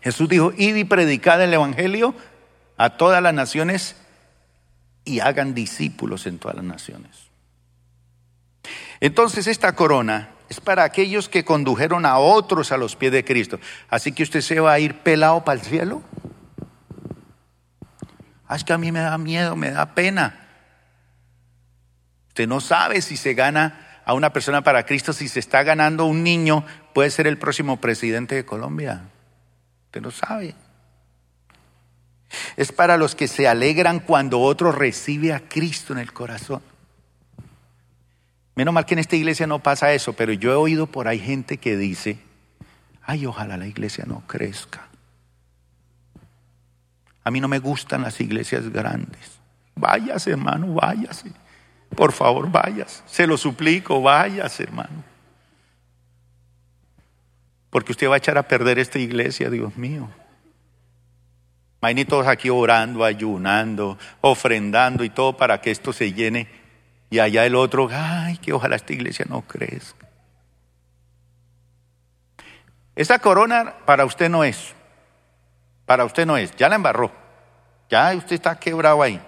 Jesús 0.00 0.28
dijo, 0.28 0.52
id 0.56 0.76
y 0.76 0.84
predicad 0.84 1.42
el 1.42 1.52
Evangelio 1.52 2.14
a 2.76 2.90
todas 2.90 3.20
las 3.20 3.34
naciones 3.34 3.96
y 5.04 5.18
hagan 5.18 5.52
discípulos 5.52 6.28
en 6.28 6.38
todas 6.38 6.54
las 6.54 6.64
naciones. 6.64 7.10
Entonces 9.00 9.48
esta 9.48 9.74
corona 9.74 10.28
es 10.48 10.60
para 10.60 10.84
aquellos 10.84 11.28
que 11.28 11.44
condujeron 11.44 12.06
a 12.06 12.18
otros 12.18 12.70
a 12.70 12.76
los 12.76 12.94
pies 12.94 13.10
de 13.10 13.24
Cristo. 13.24 13.58
Así 13.88 14.12
que 14.12 14.22
usted 14.22 14.42
se 14.42 14.60
va 14.60 14.74
a 14.74 14.78
ir 14.78 15.00
pelado 15.00 15.44
para 15.44 15.58
el 15.58 15.66
cielo. 15.66 16.04
Ah, 18.46 18.54
es 18.54 18.62
que 18.62 18.72
a 18.72 18.78
mí 18.78 18.92
me 18.92 19.00
da 19.00 19.18
miedo, 19.18 19.56
me 19.56 19.72
da 19.72 19.96
pena. 19.96 20.45
Usted 22.36 22.48
no 22.48 22.60
sabe 22.60 23.00
si 23.00 23.16
se 23.16 23.32
gana 23.32 24.02
a 24.04 24.12
una 24.12 24.30
persona 24.30 24.60
para 24.60 24.84
Cristo, 24.84 25.14
si 25.14 25.26
se 25.26 25.40
está 25.40 25.62
ganando 25.62 26.04
un 26.04 26.22
niño, 26.22 26.66
puede 26.92 27.08
ser 27.08 27.26
el 27.26 27.38
próximo 27.38 27.80
presidente 27.80 28.34
de 28.34 28.44
Colombia. 28.44 29.04
Usted 29.86 30.02
no 30.02 30.10
sabe. 30.10 30.54
Es 32.58 32.72
para 32.72 32.98
los 32.98 33.14
que 33.14 33.26
se 33.26 33.48
alegran 33.48 34.00
cuando 34.00 34.42
otro 34.42 34.70
recibe 34.70 35.32
a 35.32 35.48
Cristo 35.48 35.94
en 35.94 35.98
el 35.98 36.12
corazón. 36.12 36.60
Menos 38.54 38.74
mal 38.74 38.84
que 38.84 38.92
en 38.92 39.00
esta 39.00 39.16
iglesia 39.16 39.46
no 39.46 39.62
pasa 39.62 39.94
eso, 39.94 40.12
pero 40.12 40.34
yo 40.34 40.52
he 40.52 40.56
oído 40.56 40.88
por 40.88 41.08
ahí 41.08 41.18
gente 41.18 41.56
que 41.56 41.78
dice, 41.78 42.18
ay, 43.02 43.24
ojalá 43.24 43.56
la 43.56 43.66
iglesia 43.66 44.04
no 44.06 44.24
crezca. 44.26 44.88
A 47.24 47.30
mí 47.30 47.40
no 47.40 47.48
me 47.48 47.60
gustan 47.60 48.02
las 48.02 48.20
iglesias 48.20 48.68
grandes. 48.68 49.40
Váyase, 49.74 50.32
hermano, 50.32 50.74
váyase. 50.74 51.32
Por 51.96 52.12
favor, 52.12 52.50
vayas. 52.50 53.02
Se 53.06 53.26
lo 53.26 53.36
suplico, 53.36 54.02
vayas, 54.02 54.60
hermano. 54.60 55.02
Porque 57.70 57.92
usted 57.92 58.08
va 58.08 58.14
a 58.14 58.18
echar 58.18 58.38
a 58.38 58.46
perder 58.46 58.78
esta 58.78 58.98
iglesia, 58.98 59.50
Dios 59.50 59.76
mío. 59.76 60.08
Hay 61.80 62.04
todos 62.04 62.26
aquí 62.26 62.50
orando, 62.50 63.04
ayunando, 63.04 63.96
ofrendando 64.20 65.04
y 65.04 65.10
todo 65.10 65.36
para 65.36 65.60
que 65.60 65.70
esto 65.70 65.92
se 65.92 66.12
llene. 66.12 66.48
Y 67.10 67.20
allá 67.20 67.46
el 67.46 67.54
otro, 67.54 67.88
ay, 67.92 68.38
que 68.38 68.52
ojalá 68.52 68.76
esta 68.76 68.92
iglesia 68.92 69.24
no 69.28 69.42
crezca. 69.42 70.08
Esta 72.96 73.18
corona 73.20 73.74
para 73.84 74.04
usted 74.04 74.28
no 74.28 74.42
es. 74.42 74.74
Para 75.84 76.04
usted 76.04 76.26
no 76.26 76.36
es. 76.36 76.54
Ya 76.56 76.68
la 76.68 76.76
embarró. 76.76 77.12
Ya 77.88 78.12
usted 78.16 78.34
está 78.34 78.58
quebrado 78.58 79.02
ahí. 79.02 79.20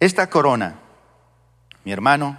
Esta 0.00 0.28
corona 0.28 0.80
mi 1.84 1.92
hermano, 1.92 2.38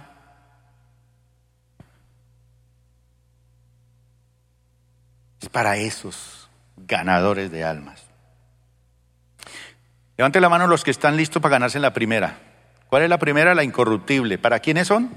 es 5.40 5.48
para 5.48 5.76
esos 5.76 6.48
ganadores 6.76 7.50
de 7.50 7.64
almas. 7.64 8.02
Levante 10.16 10.40
la 10.40 10.48
mano 10.48 10.66
los 10.66 10.84
que 10.84 10.90
están 10.90 11.16
listos 11.16 11.42
para 11.42 11.54
ganarse 11.54 11.78
en 11.78 11.82
la 11.82 11.92
primera. 11.92 12.38
¿Cuál 12.88 13.02
es 13.02 13.08
la 13.08 13.18
primera? 13.18 13.54
La 13.54 13.64
incorruptible. 13.64 14.38
¿Para 14.38 14.60
quiénes 14.60 14.86
son? 14.86 15.10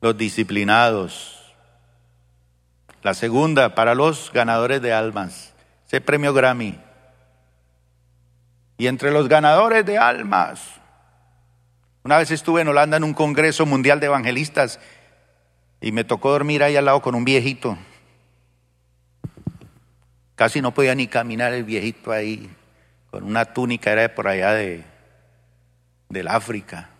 Los 0.00 0.16
disciplinados. 0.16 1.52
La 3.02 3.14
segunda, 3.14 3.74
para 3.74 3.94
los 3.94 4.30
ganadores 4.32 4.80
de 4.80 4.92
almas. 4.92 5.52
Ese 5.86 6.00
premio 6.00 6.32
Grammy. 6.32 6.78
Y 8.82 8.88
entre 8.88 9.12
los 9.12 9.28
ganadores 9.28 9.86
de 9.86 9.96
almas, 9.96 10.60
una 12.02 12.18
vez 12.18 12.32
estuve 12.32 12.62
en 12.62 12.66
Holanda 12.66 12.96
en 12.96 13.04
un 13.04 13.14
congreso 13.14 13.64
mundial 13.64 14.00
de 14.00 14.06
evangelistas 14.06 14.80
y 15.80 15.92
me 15.92 16.02
tocó 16.02 16.32
dormir 16.32 16.64
ahí 16.64 16.74
al 16.74 16.86
lado 16.86 17.00
con 17.00 17.14
un 17.14 17.24
viejito. 17.24 17.78
Casi 20.34 20.60
no 20.60 20.74
podía 20.74 20.96
ni 20.96 21.06
caminar 21.06 21.52
el 21.52 21.62
viejito 21.62 22.10
ahí, 22.10 22.50
con 23.12 23.22
una 23.22 23.44
túnica, 23.44 23.92
era 23.92 24.02
de 24.02 24.08
por 24.08 24.26
allá 24.26 24.52
de, 24.52 24.82
del 26.08 26.26
África. 26.26 26.90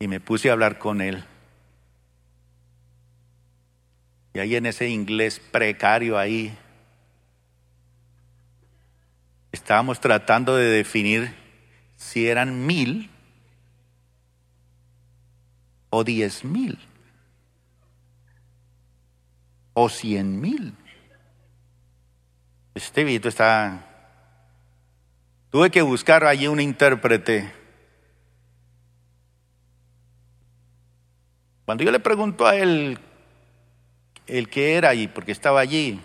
Y 0.00 0.08
me 0.08 0.18
puse 0.18 0.50
a 0.50 0.54
hablar 0.54 0.80
con 0.80 1.00
él. 1.00 1.22
Y 4.34 4.40
ahí 4.40 4.56
en 4.56 4.66
ese 4.66 4.88
inglés 4.88 5.38
precario 5.38 6.18
ahí, 6.18 6.58
Estábamos 9.56 10.00
tratando 10.00 10.54
de 10.54 10.66
definir 10.66 11.34
si 11.96 12.28
eran 12.28 12.66
mil 12.66 13.10
o 15.88 16.04
diez 16.04 16.44
mil 16.44 16.78
o 19.72 19.88
cien 19.88 20.42
mil. 20.42 20.74
Este 22.74 23.02
viejito 23.02 23.30
está... 23.30 23.82
Tuve 25.50 25.70
que 25.70 25.80
buscar 25.80 26.24
allí 26.24 26.48
un 26.48 26.60
intérprete. 26.60 27.50
Cuando 31.64 31.82
yo 31.82 31.90
le 31.90 32.00
pregunto 32.00 32.46
a 32.46 32.56
él 32.56 32.98
el 34.26 34.50
que 34.50 34.74
era 34.74 34.94
y 34.94 35.08
porque 35.08 35.32
estaba 35.32 35.60
allí, 35.60 35.98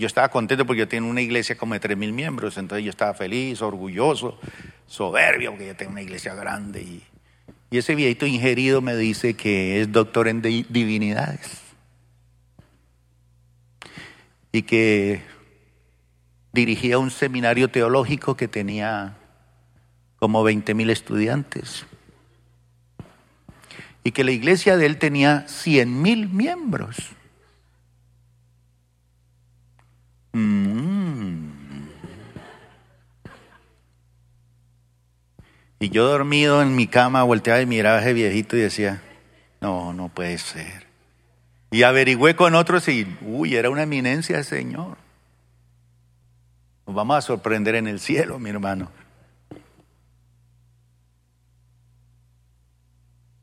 yo 0.00 0.06
estaba 0.06 0.30
contento 0.30 0.66
porque 0.66 0.80
yo 0.80 0.88
tengo 0.88 1.08
una 1.08 1.20
iglesia 1.20 1.56
como 1.56 1.74
de 1.74 1.80
tres 1.80 1.96
mil 1.96 2.12
miembros, 2.12 2.56
entonces 2.56 2.84
yo 2.84 2.90
estaba 2.90 3.14
feliz, 3.14 3.60
orgulloso, 3.60 4.40
soberbio, 4.86 5.50
porque 5.50 5.68
yo 5.68 5.76
tengo 5.76 5.92
una 5.92 6.02
iglesia 6.02 6.34
grande. 6.34 6.82
Y, 6.82 7.02
y 7.70 7.78
ese 7.78 7.94
viejito 7.94 8.26
ingerido 8.26 8.80
me 8.80 8.96
dice 8.96 9.34
que 9.34 9.80
es 9.80 9.92
doctor 9.92 10.26
en 10.26 10.40
divinidades 10.40 11.60
y 14.52 14.62
que 14.62 15.22
dirigía 16.52 16.98
un 16.98 17.10
seminario 17.10 17.68
teológico 17.70 18.36
que 18.36 18.48
tenía 18.48 19.18
como 20.18 20.42
20 20.42 20.74
mil 20.74 20.90
estudiantes 20.90 21.84
y 24.02 24.12
que 24.12 24.24
la 24.24 24.32
iglesia 24.32 24.76
de 24.78 24.86
él 24.86 24.98
tenía 24.98 25.46
100 25.46 26.00
mil 26.00 26.28
miembros. 26.30 26.96
Mm. 30.32 31.50
Y 35.82 35.88
yo 35.88 36.06
dormido 36.06 36.60
en 36.60 36.76
mi 36.76 36.86
cama 36.86 37.22
volteaba 37.22 37.60
y 37.62 37.66
miraba 37.66 37.98
a 37.98 38.00
ese 38.02 38.12
viejito 38.12 38.56
y 38.56 38.60
decía, 38.60 39.02
no, 39.60 39.94
no 39.94 40.10
puede 40.10 40.36
ser. 40.36 40.86
Y 41.70 41.84
averigüé 41.84 42.36
con 42.36 42.54
otros 42.54 42.86
y, 42.88 43.06
uy, 43.22 43.56
era 43.56 43.70
una 43.70 43.84
eminencia 43.84 44.44
Señor. 44.44 44.98
Nos 46.86 46.96
vamos 46.96 47.16
a 47.16 47.22
sorprender 47.22 47.76
en 47.76 47.86
el 47.86 48.00
cielo, 48.00 48.38
mi 48.38 48.50
hermano. 48.50 48.90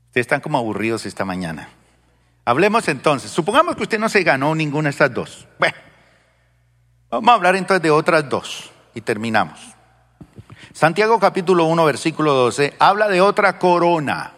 Ustedes 0.08 0.26
están 0.26 0.42
como 0.42 0.58
aburridos 0.58 1.06
esta 1.06 1.26
mañana. 1.26 1.70
Hablemos 2.46 2.88
entonces. 2.88 3.32
Supongamos 3.32 3.76
que 3.76 3.84
usted 3.84 4.00
no 4.00 4.10
se 4.10 4.24
ganó 4.24 4.54
ninguna 4.54 4.88
de 4.88 4.92
estas 4.92 5.14
dos. 5.14 5.48
Bueno, 5.60 5.76
Vamos 7.10 7.30
a 7.30 7.36
hablar 7.36 7.56
entonces 7.56 7.82
de 7.82 7.92
otras 7.92 8.28
dos 8.28 8.70
y 8.94 9.02
terminamos. 9.02 9.60
Santiago 10.74 11.20
capítulo 11.20 11.66
1 11.66 11.86
versículo 11.86 12.34
12 12.34 12.76
habla 12.80 13.08
de 13.08 13.22
otra 13.22 13.60
corona. 13.60 14.34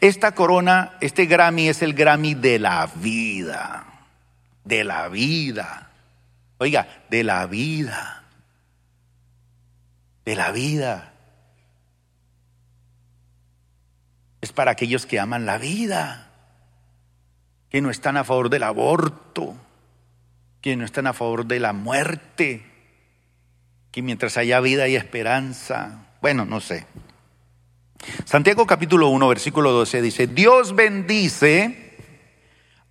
Esta 0.00 0.34
corona, 0.34 0.96
este 1.00 1.26
Grammy 1.26 1.68
es 1.68 1.82
el 1.82 1.94
Grammy 1.94 2.34
de 2.34 2.58
la 2.58 2.86
vida, 2.96 3.84
de 4.64 4.84
la 4.84 5.08
vida. 5.08 5.90
Oiga, 6.58 6.86
de 7.10 7.24
la 7.24 7.46
vida, 7.46 8.24
de 10.24 10.36
la 10.36 10.52
vida. 10.52 11.14
Es 14.40 14.52
para 14.52 14.72
aquellos 14.72 15.06
que 15.06 15.18
aman 15.18 15.46
la 15.46 15.58
vida, 15.58 16.28
que 17.70 17.80
no 17.80 17.90
están 17.90 18.16
a 18.16 18.24
favor 18.24 18.50
del 18.50 18.62
aborto, 18.62 19.56
que 20.62 20.76
no 20.76 20.84
están 20.84 21.08
a 21.08 21.12
favor 21.12 21.44
de 21.46 21.58
la 21.58 21.72
muerte, 21.72 22.64
que 23.90 24.00
mientras 24.00 24.36
haya 24.36 24.60
vida 24.60 24.84
hay 24.84 24.94
esperanza. 24.94 26.06
Bueno, 26.22 26.44
no 26.46 26.60
sé. 26.60 26.86
Santiago 28.24 28.66
capítulo 28.66 29.08
1, 29.08 29.28
versículo 29.28 29.72
12 29.72 30.00
dice, 30.00 30.26
Dios 30.28 30.74
bendice 30.74 31.96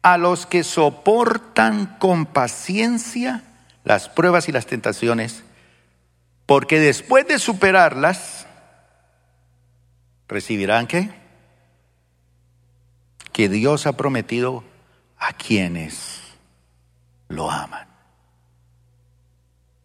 a 0.01 0.17
los 0.17 0.45
que 0.45 0.63
soportan 0.63 1.97
con 1.97 2.25
paciencia 2.25 3.43
las 3.85 4.09
pruebas 4.09 4.49
y 4.49 4.51
las 4.51 4.67
tentaciones, 4.67 5.43
porque 6.45 6.79
después 6.79 7.25
de 7.27 7.39
superarlas, 7.39 8.47
recibirán 10.27 10.87
qué? 10.87 11.09
Que 13.31 13.47
Dios 13.47 13.87
ha 13.87 13.93
prometido 13.93 14.63
a 15.17 15.33
quienes 15.33 16.20
lo 17.31 17.49
aman. 17.49 17.87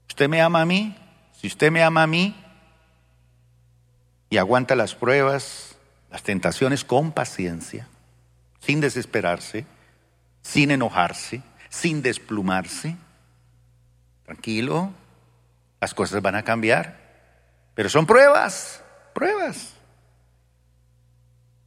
¿Usted 0.08 0.28
me 0.28 0.40
ama 0.40 0.62
a 0.62 0.66
mí? 0.66 0.96
Si 1.32 1.46
usted 1.46 1.70
me 1.70 1.82
ama 1.82 2.02
a 2.02 2.06
mí 2.06 2.34
y 4.30 4.38
aguanta 4.38 4.74
las 4.74 4.94
pruebas, 4.94 5.76
las 6.10 6.22
tentaciones 6.22 6.84
con 6.84 7.12
paciencia, 7.12 7.86
sin 8.60 8.80
desesperarse, 8.80 9.66
sin 10.42 10.70
enojarse, 10.70 11.42
sin 11.68 12.02
desplumarse, 12.02 12.96
tranquilo, 14.24 14.92
las 15.80 15.94
cosas 15.94 16.22
van 16.22 16.36
a 16.36 16.42
cambiar. 16.42 16.98
Pero 17.74 17.90
son 17.90 18.06
pruebas, 18.06 18.82
pruebas. 19.14 19.74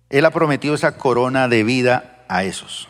Él 0.09 0.25
ha 0.25 0.31
prometido 0.31 0.73
esa 0.73 0.97
corona 0.97 1.47
de 1.47 1.63
vida 1.63 2.25
a 2.27 2.43
esos. 2.43 2.89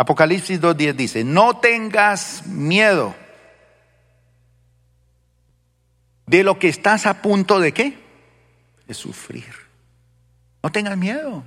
Apocalipsis 0.00 0.62
2.10 0.62 0.94
dice, 0.94 1.24
no 1.24 1.58
tengas 1.58 2.46
miedo 2.46 3.14
de 6.24 6.42
lo 6.42 6.58
que 6.58 6.68
estás 6.68 7.04
a 7.04 7.20
punto 7.20 7.60
de 7.60 7.72
qué? 7.72 7.98
De 8.86 8.94
sufrir. 8.94 9.54
No 10.62 10.72
tengas 10.72 10.96
miedo. 10.96 11.44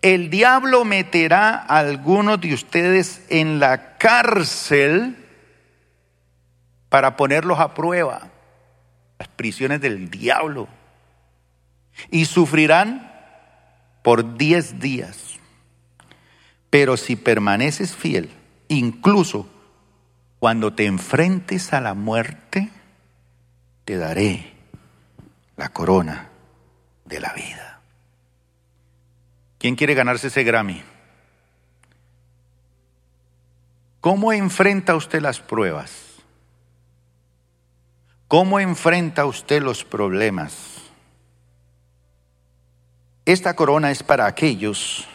El 0.00 0.30
diablo 0.30 0.86
meterá 0.86 1.56
a 1.56 1.80
algunos 1.80 2.40
de 2.40 2.54
ustedes 2.54 3.26
en 3.28 3.60
la 3.60 3.98
cárcel 3.98 5.26
para 6.88 7.18
ponerlos 7.18 7.60
a 7.60 7.74
prueba. 7.74 8.30
Las 9.18 9.28
prisiones 9.28 9.82
del 9.82 10.08
diablo. 10.08 10.68
Y 12.10 12.24
sufrirán 12.24 13.12
por 14.02 14.38
diez 14.38 14.80
días. 14.80 15.25
Pero 16.70 16.96
si 16.96 17.16
permaneces 17.16 17.94
fiel, 17.94 18.30
incluso 18.68 19.48
cuando 20.38 20.74
te 20.74 20.86
enfrentes 20.86 21.72
a 21.72 21.80
la 21.80 21.94
muerte, 21.94 22.70
te 23.84 23.96
daré 23.96 24.52
la 25.56 25.70
corona 25.70 26.28
de 27.04 27.20
la 27.20 27.32
vida. 27.32 27.80
¿Quién 29.58 29.76
quiere 29.76 29.94
ganarse 29.94 30.26
ese 30.28 30.44
Grammy? 30.44 30.82
¿Cómo 34.00 34.32
enfrenta 34.32 34.94
usted 34.94 35.20
las 35.20 35.40
pruebas? 35.40 35.90
¿Cómo 38.28 38.60
enfrenta 38.60 39.24
usted 39.24 39.62
los 39.62 39.84
problemas? 39.84 40.76
Esta 43.24 43.56
corona 43.56 43.90
es 43.90 44.02
para 44.02 44.26
aquellos 44.26 45.08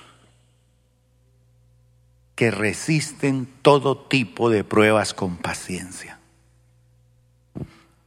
que 2.42 2.50
resisten 2.50 3.48
todo 3.62 3.96
tipo 3.96 4.50
de 4.50 4.64
pruebas 4.64 5.14
con 5.14 5.38
paciencia. 5.38 6.18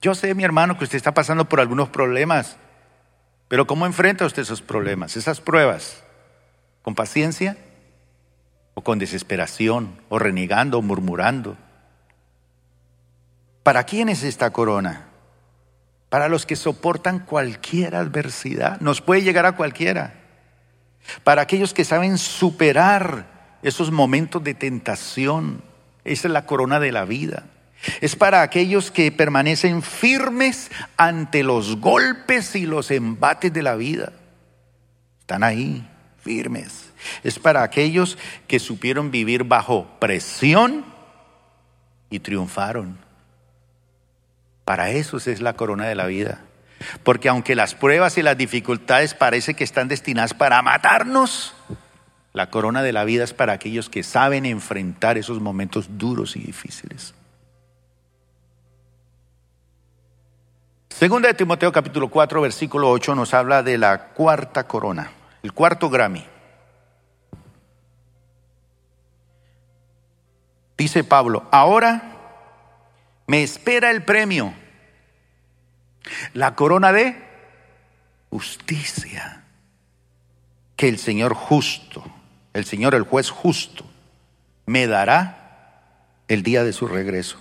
Yo 0.02 0.16
sé, 0.16 0.34
mi 0.34 0.42
hermano, 0.42 0.76
que 0.76 0.82
usted 0.82 0.96
está 0.96 1.14
pasando 1.14 1.48
por 1.48 1.60
algunos 1.60 1.88
problemas, 1.90 2.56
pero 3.46 3.68
¿cómo 3.68 3.86
enfrenta 3.86 4.26
usted 4.26 4.42
esos 4.42 4.60
problemas, 4.60 5.16
esas 5.16 5.40
pruebas? 5.40 6.02
¿Con 6.82 6.96
paciencia? 6.96 7.56
¿O 8.74 8.82
con 8.82 8.98
desesperación? 8.98 10.00
¿O 10.08 10.18
renegando? 10.18 10.78
¿O 10.78 10.82
murmurando? 10.82 11.56
¿Para 13.62 13.84
quién 13.84 14.08
es 14.08 14.24
esta 14.24 14.50
corona? 14.50 15.10
Para 16.08 16.26
los 16.26 16.44
que 16.44 16.56
soportan 16.56 17.20
cualquier 17.20 17.94
adversidad. 17.94 18.80
Nos 18.80 19.00
puede 19.00 19.22
llegar 19.22 19.46
a 19.46 19.54
cualquiera. 19.54 20.14
Para 21.22 21.42
aquellos 21.42 21.72
que 21.72 21.84
saben 21.84 22.18
superar 22.18 23.32
esos 23.64 23.90
momentos 23.90 24.44
de 24.44 24.54
tentación. 24.54 25.62
Esa 26.04 26.28
es 26.28 26.32
la 26.32 26.46
corona 26.46 26.78
de 26.78 26.92
la 26.92 27.04
vida. 27.04 27.46
Es 28.00 28.14
para 28.14 28.42
aquellos 28.42 28.90
que 28.90 29.10
permanecen 29.10 29.82
firmes 29.82 30.70
ante 30.96 31.42
los 31.42 31.80
golpes 31.80 32.54
y 32.54 32.66
los 32.66 32.90
embates 32.90 33.52
de 33.52 33.62
la 33.62 33.74
vida. 33.74 34.12
Están 35.20 35.42
ahí, 35.42 35.86
firmes. 36.22 36.92
Es 37.22 37.38
para 37.38 37.62
aquellos 37.62 38.18
que 38.46 38.58
supieron 38.58 39.10
vivir 39.10 39.44
bajo 39.44 39.86
presión 39.98 40.84
y 42.10 42.20
triunfaron. 42.20 42.98
Para 44.64 44.90
eso 44.90 45.16
es 45.16 45.40
la 45.40 45.54
corona 45.54 45.86
de 45.86 45.94
la 45.94 46.06
vida. 46.06 46.42
Porque 47.02 47.28
aunque 47.28 47.54
las 47.54 47.74
pruebas 47.74 48.18
y 48.18 48.22
las 48.22 48.36
dificultades 48.36 49.14
parece 49.14 49.54
que 49.54 49.64
están 49.64 49.88
destinadas 49.88 50.34
para 50.34 50.60
matarnos, 50.62 51.54
la 52.34 52.50
corona 52.50 52.82
de 52.82 52.92
la 52.92 53.04
vida 53.04 53.22
es 53.22 53.32
para 53.32 53.52
aquellos 53.52 53.88
que 53.88 54.02
saben 54.02 54.44
enfrentar 54.44 55.16
esos 55.16 55.40
momentos 55.40 55.86
duros 55.96 56.34
y 56.34 56.40
difíciles. 56.40 57.14
Segunda 60.88 61.28
de 61.28 61.34
Timoteo 61.34 61.70
capítulo 61.70 62.08
4 62.08 62.40
versículo 62.40 62.90
8 62.90 63.14
nos 63.14 63.34
habla 63.34 63.62
de 63.62 63.78
la 63.78 64.08
cuarta 64.08 64.66
corona, 64.66 65.12
el 65.44 65.52
cuarto 65.52 65.88
Grammy. 65.88 66.26
Dice 70.76 71.04
Pablo, 71.04 71.46
ahora 71.52 72.16
me 73.28 73.44
espera 73.44 73.92
el 73.92 74.02
premio, 74.02 74.52
la 76.32 76.56
corona 76.56 76.92
de 76.92 77.16
justicia, 78.30 79.44
que 80.74 80.88
el 80.88 80.98
Señor 80.98 81.34
justo, 81.34 82.04
el 82.54 82.64
Señor 82.64 82.94
el 82.94 83.02
juez 83.02 83.28
justo, 83.28 83.84
me 84.64 84.86
dará 84.86 85.92
el 86.28 86.42
día 86.42 86.64
de 86.64 86.72
su 86.72 86.88
regreso. 86.88 87.36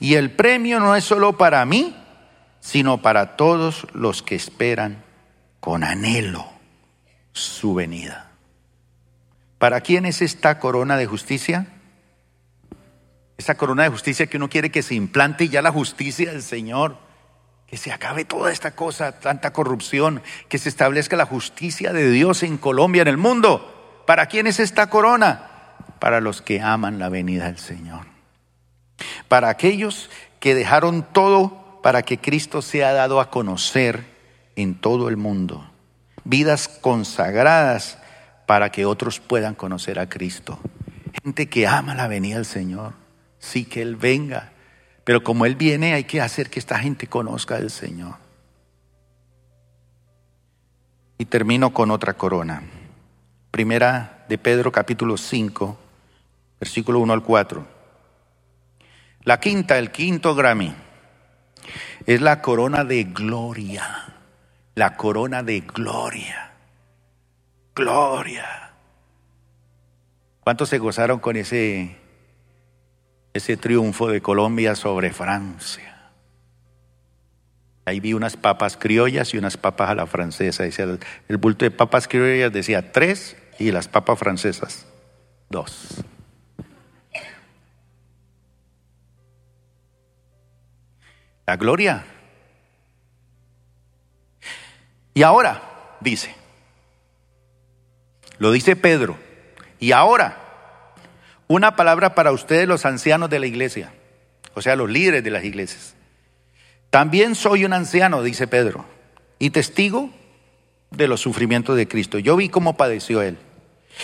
Y 0.00 0.14
el 0.14 0.30
premio 0.30 0.80
no 0.80 0.96
es 0.96 1.04
solo 1.04 1.36
para 1.36 1.62
mí, 1.66 1.94
sino 2.60 3.02
para 3.02 3.36
todos 3.36 3.86
los 3.92 4.22
que 4.22 4.34
esperan 4.34 5.04
con 5.60 5.84
anhelo 5.84 6.46
su 7.32 7.74
venida. 7.74 8.30
¿Para 9.58 9.82
quién 9.82 10.06
es 10.06 10.22
esta 10.22 10.58
corona 10.58 10.96
de 10.96 11.06
justicia? 11.06 11.66
esa 13.42 13.56
corona 13.56 13.82
de 13.82 13.88
justicia 13.88 14.26
que 14.26 14.36
uno 14.36 14.48
quiere 14.48 14.70
que 14.70 14.82
se 14.82 14.94
implante 14.94 15.48
ya 15.48 15.62
la 15.62 15.72
justicia 15.72 16.30
del 16.30 16.42
Señor, 16.42 16.96
que 17.66 17.76
se 17.76 17.92
acabe 17.92 18.24
toda 18.24 18.52
esta 18.52 18.72
cosa, 18.76 19.18
tanta 19.18 19.52
corrupción, 19.52 20.22
que 20.48 20.58
se 20.58 20.68
establezca 20.68 21.16
la 21.16 21.26
justicia 21.26 21.92
de 21.92 22.10
Dios 22.10 22.42
en 22.44 22.56
Colombia, 22.56 23.02
en 23.02 23.08
el 23.08 23.16
mundo. 23.16 23.71
¿Para 24.06 24.26
quién 24.26 24.46
es 24.46 24.60
esta 24.60 24.88
corona? 24.88 25.48
Para 25.98 26.20
los 26.20 26.42
que 26.42 26.60
aman 26.60 26.98
la 26.98 27.08
venida 27.08 27.46
del 27.46 27.58
Señor. 27.58 28.06
Para 29.28 29.48
aquellos 29.48 30.10
que 30.40 30.54
dejaron 30.54 31.02
todo 31.12 31.80
para 31.82 32.02
que 32.02 32.18
Cristo 32.18 32.62
sea 32.62 32.92
dado 32.92 33.20
a 33.20 33.30
conocer 33.30 34.04
en 34.56 34.74
todo 34.74 35.08
el 35.08 35.16
mundo. 35.16 35.70
Vidas 36.24 36.68
consagradas 36.68 37.98
para 38.46 38.70
que 38.70 38.86
otros 38.86 39.20
puedan 39.20 39.54
conocer 39.54 39.98
a 39.98 40.08
Cristo. 40.08 40.58
Gente 41.22 41.48
que 41.48 41.66
ama 41.66 41.94
la 41.94 42.08
venida 42.08 42.36
del 42.36 42.44
Señor 42.44 42.94
sí 43.42 43.64
que 43.64 43.82
Él 43.82 43.96
venga. 43.96 44.52
Pero 45.04 45.22
como 45.22 45.44
Él 45.44 45.56
viene, 45.56 45.94
hay 45.94 46.04
que 46.04 46.20
hacer 46.20 46.48
que 46.48 46.60
esta 46.60 46.78
gente 46.78 47.08
conozca 47.08 47.56
al 47.56 47.70
Señor. 47.70 48.14
Y 51.18 51.24
termino 51.26 51.74
con 51.74 51.90
otra 51.90 52.14
corona. 52.14 52.62
Primera 53.52 54.24
de 54.28 54.38
Pedro 54.38 54.72
capítulo 54.72 55.16
5, 55.16 55.78
versículo 56.58 56.98
1 56.98 57.12
al 57.12 57.22
4. 57.22 57.64
La 59.22 59.38
quinta, 59.38 59.78
el 59.78 59.92
quinto 59.92 60.34
Grammy, 60.34 60.74
es 62.04 62.20
la 62.20 62.42
corona 62.42 62.82
de 62.82 63.04
gloria. 63.04 64.16
La 64.74 64.96
corona 64.96 65.44
de 65.44 65.60
gloria. 65.60 66.50
Gloria. 67.76 68.72
¿Cuántos 70.40 70.68
se 70.68 70.78
gozaron 70.78 71.20
con 71.20 71.36
ese 71.36 72.02
ese 73.34 73.56
triunfo 73.56 74.08
de 74.08 74.20
Colombia 74.20 74.74
sobre 74.74 75.12
Francia. 75.12 76.10
Ahí 77.84 77.98
vi 77.98 78.12
unas 78.12 78.36
papas 78.36 78.76
criollas 78.76 79.34
y 79.34 79.38
unas 79.38 79.56
papas 79.56 79.90
a 79.90 79.94
la 79.94 80.06
francesa. 80.06 80.64
el, 80.64 81.36
bulto 81.38 81.64
de 81.64 81.70
papas 81.70 82.06
criollas 82.06 82.52
decía 82.52 82.92
tres 82.92 83.36
y 83.62 83.70
las 83.70 83.86
papas 83.86 84.18
francesas 84.18 84.86
dos. 85.48 86.02
La 91.46 91.56
gloria. 91.56 92.04
Y 95.14 95.22
ahora, 95.22 95.62
dice, 96.00 96.34
lo 98.38 98.50
dice 98.50 98.74
Pedro, 98.74 99.16
y 99.78 99.92
ahora 99.92 100.38
una 101.46 101.76
palabra 101.76 102.14
para 102.14 102.32
ustedes 102.32 102.66
los 102.66 102.86
ancianos 102.86 103.28
de 103.28 103.38
la 103.38 103.46
iglesia, 103.46 103.92
o 104.54 104.62
sea, 104.62 104.74
los 104.74 104.90
líderes 104.90 105.22
de 105.22 105.30
las 105.30 105.44
iglesias. 105.44 105.94
También 106.90 107.34
soy 107.34 107.64
un 107.64 107.74
anciano, 107.74 108.22
dice 108.22 108.46
Pedro, 108.46 108.86
y 109.38 109.50
testigo 109.50 110.10
de 110.90 111.08
los 111.08 111.20
sufrimientos 111.20 111.76
de 111.76 111.86
Cristo. 111.86 112.18
Yo 112.18 112.36
vi 112.36 112.48
cómo 112.48 112.76
padeció 112.76 113.22
él. 113.22 113.38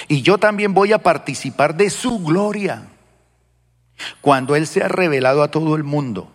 Y 0.06 0.22
yo 0.22 0.38
también 0.38 0.74
voy 0.74 0.92
a 0.92 0.98
participar 0.98 1.74
de 1.76 1.90
su 1.90 2.20
gloria 2.20 2.86
cuando 4.20 4.54
Él 4.54 4.66
sea 4.66 4.88
revelado 4.88 5.42
a 5.42 5.50
todo 5.50 5.74
el 5.74 5.84
mundo. 5.84 6.32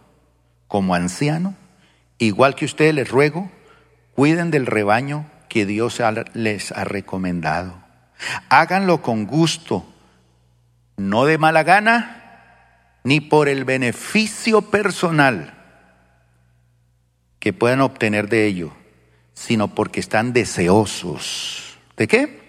Como 0.67 0.95
anciano, 0.95 1.55
igual 2.17 2.55
que 2.55 2.65
ustedes 2.65 2.93
les 2.93 3.09
ruego, 3.09 3.49
cuiden 4.15 4.51
del 4.51 4.65
rebaño 4.65 5.25
que 5.47 5.65
Dios 5.65 6.01
les 6.33 6.71
ha 6.71 6.83
recomendado. 6.83 7.81
Háganlo 8.49 9.01
con 9.01 9.25
gusto, 9.25 9.85
no 10.97 11.25
de 11.25 11.37
mala 11.37 11.63
gana, 11.63 12.19
ni 13.03 13.21
por 13.21 13.49
el 13.49 13.65
beneficio 13.65 14.61
personal 14.63 15.53
que 17.39 17.53
puedan 17.53 17.81
obtener 17.81 18.29
de 18.29 18.45
ello, 18.45 18.71
sino 19.33 19.67
porque 19.75 19.99
están 19.99 20.31
deseosos. 20.31 21.77
¿De 21.97 22.07
qué? 22.07 22.42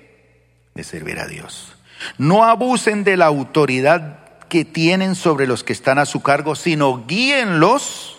De 0.75 0.85
servir 0.85 1.19
a 1.19 1.27
Dios. 1.27 1.77
No 2.19 2.45
abusen 2.45 3.05
de 3.05 3.17
la 3.17 3.27
autoridad 3.27 4.19
que 4.49 4.65
tienen 4.65 5.15
sobre 5.15 5.47
los 5.47 5.65
que 5.65 5.73
están 5.73 5.99
a 5.99 6.07
su 6.07 6.23
cargo, 6.23 6.55
sino 6.55 7.07
guíenlos 7.07 8.19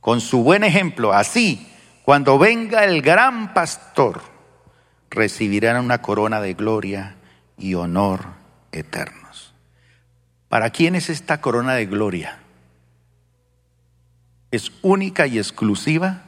con 0.00 0.20
su 0.20 0.42
buen 0.42 0.64
ejemplo. 0.64 1.12
Así, 1.12 1.68
cuando 2.04 2.38
venga 2.38 2.84
el 2.84 3.02
gran 3.02 3.52
pastor, 3.52 4.22
recibirán 5.10 5.84
una 5.84 6.02
corona 6.02 6.40
de 6.40 6.54
gloria 6.54 7.16
y 7.58 7.74
honor 7.74 8.26
eternos. 8.72 9.54
¿Para 10.48 10.70
quién 10.70 10.94
es 10.94 11.10
esta 11.10 11.40
corona 11.40 11.74
de 11.74 11.86
gloria? 11.86 12.38
es 14.50 14.72
única 14.82 15.26
y 15.26 15.38
exclusiva 15.38 16.22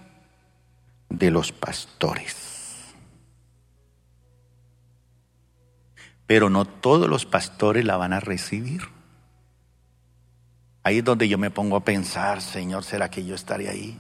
de 1.09 1.30
los 1.30 1.53
pastores. 1.53 2.47
Pero 6.29 6.51
no 6.51 6.64
todos 6.64 7.09
los 7.09 7.26
pastores 7.26 7.85
la 7.85 7.97
van 7.97 8.12
a 8.12 8.20
recibir. 8.20 8.83
Ahí 10.85 10.99
es 10.99 11.05
donde 11.05 11.29
yo 11.29 11.39
me 11.39 11.51
pongo 11.51 11.76
a 11.76 11.85
pensar, 11.85 12.41
Señor, 12.41 12.85
¿será 12.85 13.11
que 13.11 13.24
yo 13.24 13.35
estaré 13.35 13.68
ahí? 13.68 13.99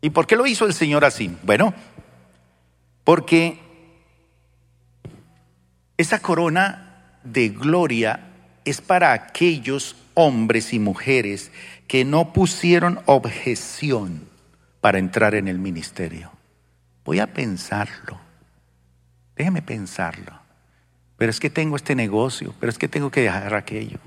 ¿Y 0.00 0.10
por 0.10 0.26
qué 0.26 0.36
lo 0.36 0.46
hizo 0.46 0.66
el 0.66 0.72
Señor 0.72 1.04
así? 1.04 1.36
Bueno, 1.42 1.74
porque 3.02 3.58
esa 5.96 6.20
corona 6.20 7.18
de 7.24 7.48
gloria 7.48 8.32
es 8.64 8.80
para 8.80 9.12
aquellos 9.12 9.96
hombres 10.14 10.72
y 10.72 10.78
mujeres 10.78 11.50
que 11.88 12.04
no 12.04 12.32
pusieron 12.32 13.00
objeción 13.06 14.28
para 14.80 14.98
entrar 14.98 15.34
en 15.34 15.48
el 15.48 15.58
ministerio. 15.58 16.35
Voy 17.06 17.20
a 17.20 17.32
pensarlo. 17.32 18.18
Déjeme 19.36 19.62
pensarlo. 19.62 20.32
Pero 21.16 21.30
es 21.30 21.40
que 21.40 21.48
tengo 21.48 21.76
este 21.76 21.94
negocio, 21.94 22.52
pero 22.60 22.68
es 22.68 22.78
que 22.78 22.88
tengo 22.88 23.10
que 23.10 23.22
dejar 23.22 23.54
aquello. 23.54 23.98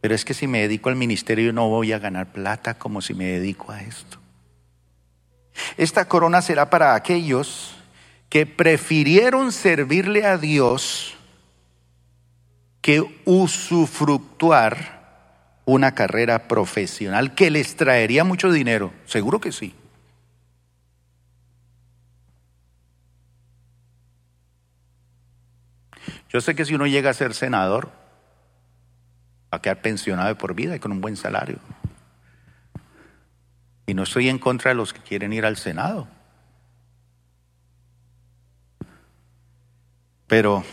Pero 0.00 0.14
es 0.14 0.24
que 0.24 0.32
si 0.32 0.46
me 0.46 0.62
dedico 0.62 0.88
al 0.88 0.96
ministerio 0.96 1.52
no 1.52 1.68
voy 1.68 1.92
a 1.92 1.98
ganar 1.98 2.32
plata 2.32 2.74
como 2.74 3.02
si 3.02 3.12
me 3.12 3.26
dedico 3.26 3.70
a 3.70 3.82
esto. 3.82 4.18
Esta 5.76 6.06
corona 6.06 6.40
será 6.40 6.70
para 6.70 6.94
aquellos 6.94 7.76
que 8.30 8.46
prefirieron 8.46 9.52
servirle 9.52 10.24
a 10.24 10.38
Dios 10.38 11.14
que 12.80 13.22
usufructuar 13.26 14.98
una 15.66 15.94
carrera 15.94 16.48
profesional 16.48 17.34
que 17.34 17.50
les 17.50 17.76
traería 17.76 18.24
mucho 18.24 18.50
dinero. 18.50 18.94
Seguro 19.04 19.40
que 19.40 19.52
sí. 19.52 19.74
Yo 26.30 26.40
sé 26.40 26.54
que 26.54 26.64
si 26.64 26.74
uno 26.74 26.86
llega 26.86 27.10
a 27.10 27.14
ser 27.14 27.34
senador, 27.34 27.90
va 29.52 29.58
a 29.58 29.62
quedar 29.62 29.82
pensionado 29.82 30.28
de 30.28 30.36
por 30.36 30.54
vida 30.54 30.76
y 30.76 30.80
con 30.80 30.92
un 30.92 31.02
buen 31.02 31.16
salario. 31.16 31.58
Y 33.86 33.94
no 33.94 34.04
estoy 34.04 34.28
en 34.28 34.38
contra 34.38 34.70
de 34.70 34.76
los 34.76 34.92
que 34.92 35.00
quieren 35.00 35.32
ir 35.32 35.44
al 35.44 35.56
Senado. 35.56 36.08
Pero 40.28 40.64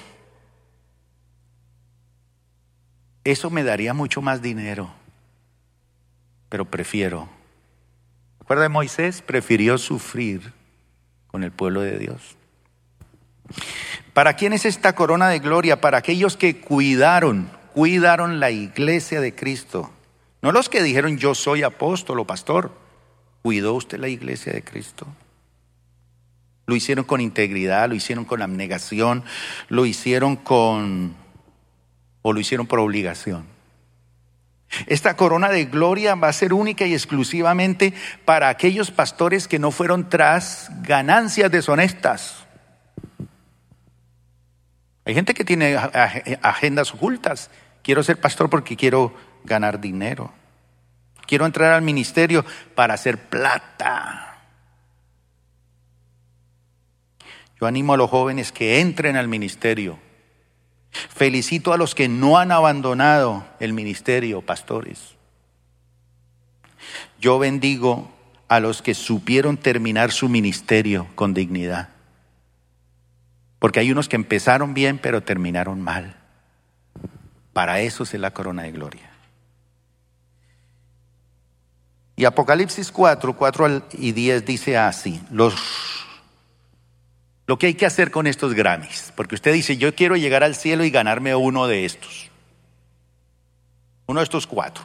Eso 3.28 3.50
me 3.50 3.66
daría 3.66 3.94
mucho 3.94 4.22
más 4.22 4.42
dinero, 4.42 4.90
pero 6.48 6.64
prefiero. 6.64 7.28
¿Recuerda 8.40 8.64
de 8.64 8.70
Moisés? 8.70 9.22
Prefirió 9.22 9.78
sufrir 9.78 10.54
con 11.28 11.44
el 11.44 11.52
pueblo 11.52 11.82
de 11.82 12.00
Dios. 12.00 12.38
¿Para 14.18 14.34
quién 14.34 14.52
es 14.52 14.66
esta 14.66 14.96
corona 14.96 15.30
de 15.30 15.38
gloria? 15.38 15.80
Para 15.80 16.00
aquellos 16.00 16.38
que 16.38 16.60
cuidaron, 16.60 17.52
cuidaron 17.76 18.40
la 18.40 18.50
iglesia 18.50 19.22
de 19.22 19.36
Cristo. 19.36 19.92
No 20.42 20.52
los 20.52 20.70
que 20.70 20.82
dijeron 20.82 21.20
yo 21.20 21.36
soy 21.36 21.62
apóstol 21.62 22.22
o 22.22 22.26
pastor. 22.26 22.72
¿Cuidó 23.44 23.76
usted 23.76 24.00
la 24.00 24.08
iglesia 24.08 24.54
de 24.54 24.64
Cristo? 24.64 25.06
Lo 26.66 26.76
hicieron 26.76 27.06
con 27.06 27.22
integridad, 27.22 27.88
lo 27.90 27.94
hicieron 27.94 28.26
con 28.26 28.42
abnegación, 28.42 29.24
lo 29.70 29.86
hicieron 29.86 30.36
con 30.36 31.14
o 32.24 32.34
lo 32.34 32.40
hicieron 32.40 32.66
por 32.66 32.80
obligación. 32.80 33.46
Esta 34.88 35.16
corona 35.16 35.50
de 35.50 35.66
gloria 35.66 36.16
va 36.16 36.30
a 36.30 36.34
ser 36.34 36.54
única 36.54 36.88
y 36.88 36.94
exclusivamente 36.94 37.94
para 38.26 38.50
aquellos 38.50 38.90
pastores 38.90 39.48
que 39.48 39.60
no 39.60 39.70
fueron 39.70 40.10
tras 40.10 40.72
ganancias 40.82 41.52
deshonestas. 41.52 42.47
Hay 45.08 45.16
gente 45.16 45.34
que 45.34 45.44
tiene 45.46 45.76
agendas 45.76 46.94
ocultas. 46.94 47.50
Quiero 47.82 48.04
ser 48.04 48.20
pastor 48.20 48.50
porque 48.50 48.76
quiero 48.76 49.16
ganar 49.44 49.80
dinero. 49.80 50.32
Quiero 51.26 51.46
entrar 51.46 51.74
al 51.74 51.82
ministerio 51.82 52.46
para 52.76 52.94
hacer 52.94 53.18
plata. 53.18 54.38
Yo 57.60 57.66
animo 57.66 57.96
a 57.96 57.98
los 57.98 58.10
jóvenes 58.10 58.52
que 58.52 58.82
entren 58.82 59.16
al 59.16 59.28
ministerio 59.28 59.98
Felicito 60.92 61.74
a 61.74 61.78
los 61.78 61.96
que 61.96 62.08
no 62.08 62.38
han 62.38 62.52
abandonado 62.52 63.46
el 63.60 63.74
ministerio, 63.74 64.42
pastores. 64.42 65.16
Yo 67.20 67.40
bendigo 67.40 68.12
a 68.48 68.60
los 68.60 68.82
que 68.82 68.94
supieron 68.94 69.58
terminar 69.58 70.12
su 70.12 70.30
ministerio 70.30 71.08
con 71.16 71.34
dignidad. 71.34 71.90
Porque 73.60 73.80
hay 73.80 73.92
unos 73.92 74.08
que 74.08 74.16
empezaron 74.16 74.74
bien 74.74 75.00
pero 75.00 75.22
terminaron 75.22 75.82
mal. 75.82 76.16
Para 77.54 77.82
eso 77.82 78.04
es 78.04 78.14
la 78.14 78.32
corona 78.32 78.64
de 78.64 78.72
gloria. 78.72 79.10
Y 82.16 82.26
Apocalipsis 82.26 82.92
4, 82.92 83.34
4 83.36 83.88
y 83.94 84.12
10 84.12 84.46
dice 84.46 84.78
así, 84.78 85.22
los 85.32 85.56
lo 87.48 87.58
que 87.58 87.68
hay 87.68 87.74
que 87.76 87.86
hacer 87.86 88.12
con 88.12 88.28
estos 88.28 88.54
Grammys. 88.54 89.14
Porque 89.16 89.36
usted 89.36 89.54
dice, 89.54 89.78
yo 89.78 89.96
quiero 89.96 90.18
llegar 90.18 90.44
al 90.44 90.54
cielo 90.54 90.84
y 90.84 90.92
ganarme 90.92 91.34
uno 91.34 91.68
de 91.68 91.86
estos. 91.86 92.30
Uno 94.06 94.20
de 94.20 94.26
estos 94.26 94.46
cuatro. 94.46 94.84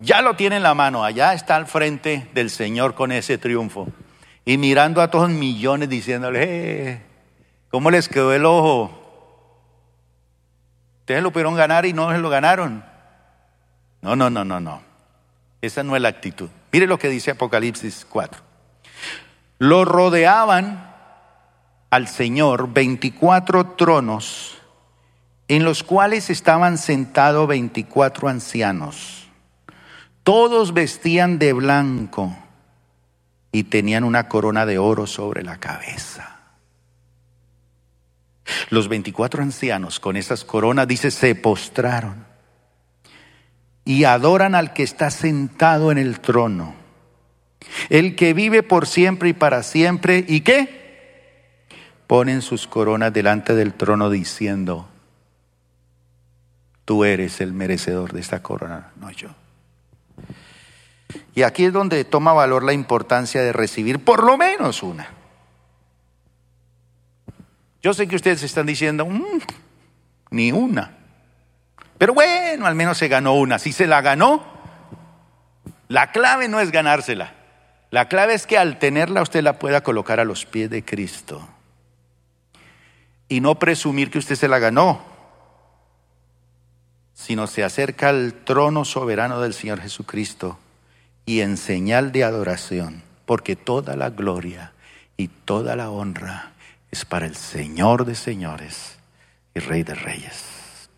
Ya 0.00 0.20
lo 0.20 0.34
tiene 0.34 0.56
en 0.56 0.62
la 0.62 0.74
mano, 0.74 1.04
allá 1.04 1.32
está 1.32 1.56
al 1.56 1.66
frente 1.66 2.28
del 2.34 2.50
Señor 2.50 2.94
con 2.94 3.12
ese 3.12 3.38
triunfo. 3.38 3.88
Y 4.48 4.56
mirando 4.56 5.02
a 5.02 5.10
todos 5.10 5.28
millones 5.28 5.90
diciéndole, 5.90 6.92
eh, 6.92 7.02
¿cómo 7.70 7.90
les 7.90 8.08
quedó 8.08 8.32
el 8.32 8.46
ojo? 8.46 8.90
Ustedes 11.00 11.22
lo 11.22 11.30
pudieron 11.30 11.54
ganar 11.54 11.84
y 11.84 11.92
no 11.92 12.10
se 12.10 12.16
lo 12.16 12.30
ganaron. 12.30 12.82
No, 14.00 14.16
no, 14.16 14.30
no, 14.30 14.46
no, 14.46 14.58
no. 14.58 14.80
Esa 15.60 15.82
no 15.82 15.96
es 15.96 16.00
la 16.00 16.08
actitud. 16.08 16.48
Mire 16.72 16.86
lo 16.86 16.98
que 16.98 17.10
dice 17.10 17.32
Apocalipsis 17.32 18.06
4. 18.08 18.40
Lo 19.58 19.84
rodeaban 19.84 20.94
al 21.90 22.08
Señor 22.08 22.72
24 22.72 23.72
tronos 23.72 24.56
en 25.48 25.62
los 25.62 25.82
cuales 25.82 26.30
estaban 26.30 26.78
sentados 26.78 27.46
24 27.48 28.28
ancianos. 28.28 29.28
Todos 30.22 30.72
vestían 30.72 31.38
de 31.38 31.52
blanco 31.52 32.34
y 33.52 33.64
tenían 33.64 34.04
una 34.04 34.28
corona 34.28 34.66
de 34.66 34.78
oro 34.78 35.06
sobre 35.06 35.42
la 35.42 35.58
cabeza. 35.58 36.40
Los 38.70 38.88
24 38.88 39.42
ancianos 39.42 40.00
con 40.00 40.16
esas 40.16 40.44
coronas, 40.44 40.88
dice, 40.88 41.10
se 41.10 41.34
postraron 41.34 42.26
y 43.84 44.04
adoran 44.04 44.54
al 44.54 44.72
que 44.72 44.82
está 44.82 45.10
sentado 45.10 45.90
en 45.90 45.98
el 45.98 46.20
trono 46.20 46.78
el 47.88 48.16
que 48.16 48.34
vive 48.34 48.62
por 48.62 48.86
siempre 48.86 49.30
y 49.30 49.32
para 49.32 49.62
siempre, 49.62 50.24
¿y 50.26 50.40
qué? 50.40 51.66
Ponen 52.06 52.42
sus 52.42 52.66
coronas 52.66 53.12
delante 53.12 53.54
del 53.54 53.74
trono 53.74 54.10
diciendo, 54.10 54.88
tú 56.84 57.04
eres 57.04 57.40
el 57.40 57.52
merecedor 57.52 58.12
de 58.12 58.20
esta 58.20 58.42
corona, 58.42 58.92
no 58.96 59.10
yo. 59.10 59.30
Y 61.34 61.42
aquí 61.42 61.66
es 61.66 61.72
donde 61.72 62.04
toma 62.04 62.32
valor 62.32 62.64
la 62.64 62.72
importancia 62.72 63.42
de 63.42 63.52
recibir 63.52 64.04
por 64.04 64.24
lo 64.24 64.36
menos 64.36 64.82
una. 64.82 65.08
Yo 67.82 67.94
sé 67.94 68.08
que 68.08 68.16
ustedes 68.16 68.42
están 68.42 68.66
diciendo, 68.66 69.06
mm, 69.06 69.40
ni 70.30 70.52
una. 70.52 70.96
Pero 71.96 72.12
bueno, 72.14 72.66
al 72.66 72.74
menos 72.74 72.98
se 72.98 73.08
ganó 73.08 73.34
una. 73.34 73.58
Si 73.58 73.72
se 73.72 73.86
la 73.86 74.00
ganó, 74.02 74.44
la 75.88 76.10
clave 76.12 76.48
no 76.48 76.60
es 76.60 76.70
ganársela. 76.70 77.34
La 77.90 78.08
clave 78.08 78.34
es 78.34 78.46
que 78.46 78.58
al 78.58 78.78
tenerla 78.78 79.22
usted 79.22 79.42
la 79.42 79.58
pueda 79.58 79.82
colocar 79.82 80.20
a 80.20 80.24
los 80.24 80.44
pies 80.44 80.68
de 80.68 80.84
Cristo. 80.84 81.48
Y 83.28 83.40
no 83.40 83.58
presumir 83.58 84.10
que 84.10 84.18
usted 84.18 84.36
se 84.36 84.48
la 84.48 84.58
ganó, 84.58 85.02
sino 87.14 87.46
se 87.46 87.64
acerca 87.64 88.10
al 88.10 88.34
trono 88.44 88.84
soberano 88.84 89.40
del 89.40 89.54
Señor 89.54 89.80
Jesucristo 89.80 90.58
y 91.28 91.42
en 91.42 91.58
señal 91.58 92.10
de 92.10 92.24
adoración, 92.24 93.02
porque 93.26 93.54
toda 93.54 93.96
la 93.96 94.08
gloria 94.08 94.72
y 95.18 95.28
toda 95.28 95.76
la 95.76 95.90
honra 95.90 96.52
es 96.90 97.04
para 97.04 97.26
el 97.26 97.36
Señor 97.36 98.06
de 98.06 98.14
señores 98.14 98.98
y 99.54 99.60
Rey 99.60 99.82
de 99.82 99.94
reyes. 99.94 100.88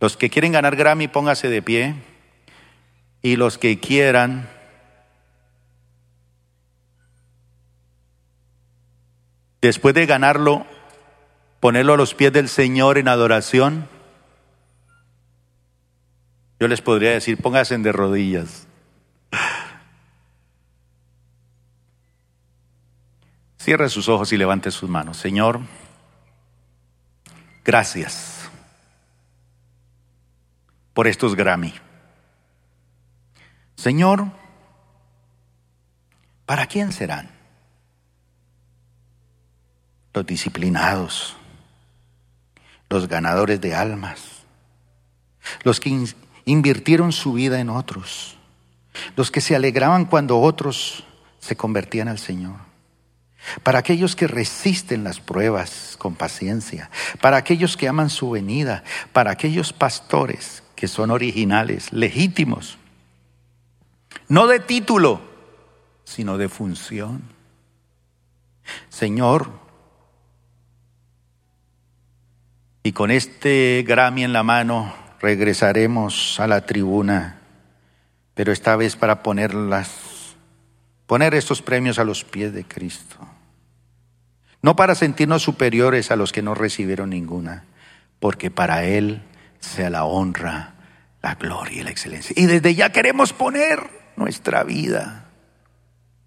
Los 0.00 0.18
que 0.18 0.28
quieren 0.28 0.52
ganar 0.52 0.76
Grammy, 0.76 1.08
póngase 1.08 1.48
de 1.48 1.62
pie. 1.62 1.94
Y 3.22 3.36
los 3.36 3.56
que 3.56 3.80
quieran 3.80 4.50
después 9.62 9.94
de 9.94 10.04
ganarlo, 10.04 10.66
ponerlo 11.60 11.94
a 11.94 11.96
los 11.96 12.12
pies 12.12 12.34
del 12.34 12.50
Señor 12.50 12.98
en 12.98 13.08
adoración, 13.08 13.88
yo 16.60 16.68
les 16.68 16.82
podría 16.82 17.12
decir, 17.12 17.38
pónganse 17.38 17.78
de 17.78 17.92
rodillas. 17.92 18.66
Cierre 23.64 23.88
sus 23.88 24.10
ojos 24.10 24.30
y 24.30 24.36
levante 24.36 24.70
sus 24.70 24.90
manos. 24.90 25.16
Señor, 25.16 25.58
gracias 27.64 28.50
por 30.92 31.06
estos 31.06 31.34
Grammy. 31.34 31.72
Señor, 33.74 34.26
¿para 36.44 36.66
quién 36.66 36.92
serán? 36.92 37.30
Los 40.12 40.26
disciplinados, 40.26 41.34
los 42.90 43.08
ganadores 43.08 43.62
de 43.62 43.74
almas, 43.74 44.44
los 45.62 45.80
que 45.80 46.06
invirtieron 46.44 47.12
su 47.12 47.32
vida 47.32 47.60
en 47.60 47.70
otros, 47.70 48.36
los 49.16 49.30
que 49.30 49.40
se 49.40 49.56
alegraban 49.56 50.04
cuando 50.04 50.38
otros 50.38 51.02
se 51.38 51.56
convertían 51.56 52.08
al 52.08 52.18
Señor 52.18 52.73
para 53.62 53.78
aquellos 53.78 54.16
que 54.16 54.26
resisten 54.26 55.04
las 55.04 55.20
pruebas 55.20 55.96
con 55.98 56.14
paciencia, 56.14 56.90
para 57.20 57.36
aquellos 57.36 57.76
que 57.76 57.88
aman 57.88 58.10
su 58.10 58.30
venida, 58.30 58.84
para 59.12 59.32
aquellos 59.32 59.72
pastores 59.72 60.62
que 60.74 60.88
son 60.88 61.10
originales, 61.10 61.92
legítimos, 61.92 62.78
no 64.28 64.46
de 64.46 64.60
título, 64.60 65.20
sino 66.04 66.38
de 66.38 66.48
función. 66.48 67.22
Señor, 68.88 69.50
y 72.82 72.92
con 72.92 73.10
este 73.10 73.84
Grammy 73.86 74.24
en 74.24 74.32
la 74.32 74.42
mano 74.42 74.94
regresaremos 75.20 76.38
a 76.40 76.46
la 76.46 76.66
tribuna, 76.66 77.40
pero 78.34 78.52
esta 78.52 78.76
vez 78.76 78.96
para 78.96 79.22
ponerlas, 79.22 80.36
poner 81.06 81.34
estos 81.34 81.62
premios 81.62 81.98
a 81.98 82.04
los 82.04 82.24
pies 82.24 82.52
de 82.52 82.64
Cristo 82.64 83.33
no 84.64 84.76
para 84.76 84.94
sentirnos 84.94 85.42
superiores 85.42 86.10
a 86.10 86.16
los 86.16 86.32
que 86.32 86.40
no 86.40 86.54
recibieron 86.54 87.10
ninguna, 87.10 87.64
porque 88.18 88.50
para 88.50 88.84
Él 88.84 89.20
sea 89.60 89.90
la 89.90 90.06
honra, 90.06 90.72
la 91.20 91.34
gloria 91.34 91.82
y 91.82 91.84
la 91.84 91.90
excelencia. 91.90 92.32
Y 92.34 92.46
desde 92.46 92.74
ya 92.74 92.90
queremos 92.90 93.34
poner 93.34 93.90
nuestra 94.16 94.64
vida 94.64 95.26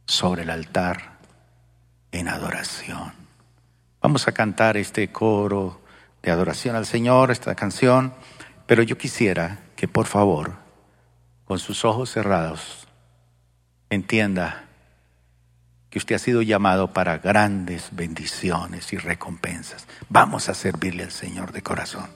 sobre 0.05 0.43
el 0.43 0.51
altar 0.51 1.17
en 2.11 2.27
adoración. 2.27 3.11
Vamos 4.03 4.27
a 4.27 4.33
cantar 4.33 4.77
este 4.77 5.11
coro 5.11 5.81
de 6.21 6.29
adoración 6.29 6.75
al 6.75 6.85
Señor, 6.85 7.31
esta 7.31 7.55
canción, 7.55 8.13
pero 8.67 8.83
yo 8.83 8.99
quisiera 8.99 9.61
que 9.75 9.87
por 9.87 10.05
favor, 10.05 10.53
con 11.45 11.57
sus 11.57 11.83
ojos 11.85 12.11
cerrados, 12.11 12.87
entienda 13.89 14.66
usted 15.97 16.15
ha 16.15 16.19
sido 16.19 16.41
llamado 16.41 16.93
para 16.93 17.17
grandes 17.17 17.89
bendiciones 17.91 18.93
y 18.93 18.97
recompensas. 18.97 19.85
Vamos 20.09 20.49
a 20.49 20.53
servirle 20.53 21.03
al 21.03 21.11
Señor 21.11 21.51
de 21.51 21.61
corazón. 21.61 22.07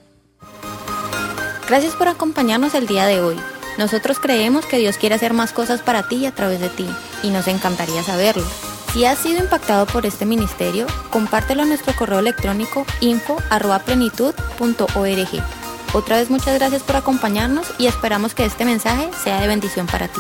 Gracias 1.68 1.96
por 1.96 2.08
acompañarnos 2.08 2.74
el 2.76 2.88
día 2.88 3.06
de 3.06 3.22
hoy. 3.22 3.38
Nosotros 3.78 4.20
creemos 4.20 4.66
que 4.66 4.78
Dios 4.78 4.98
quiere 4.98 5.16
hacer 5.16 5.34
más 5.34 5.54
cosas 5.54 5.82
para 5.82 6.08
ti 6.08 6.26
a 6.26 6.36
través 6.36 6.60
de 6.60 6.70
ti 6.70 6.88
y 7.24 7.30
nos 7.30 7.48
encantaría 7.48 8.04
saberlo. 8.04 8.44
Si 8.94 9.06
has 9.06 9.20
sido 9.20 9.40
impactado 9.40 9.86
por 9.86 10.06
este 10.06 10.26
ministerio, 10.26 10.86
compártelo 11.12 11.64
a 11.64 11.66
nuestro 11.66 11.96
correo 11.96 12.20
electrónico 12.20 12.86
info@plenitud.org. 13.00 15.44
Otra 15.94 16.18
vez 16.18 16.30
muchas 16.30 16.60
gracias 16.60 16.84
por 16.84 16.98
acompañarnos 16.98 17.74
y 17.78 17.88
esperamos 17.88 18.36
que 18.36 18.44
este 18.46 18.66
mensaje 18.66 19.10
sea 19.24 19.40
de 19.40 19.48
bendición 19.48 19.88
para 19.88 20.10
ti. 20.10 20.20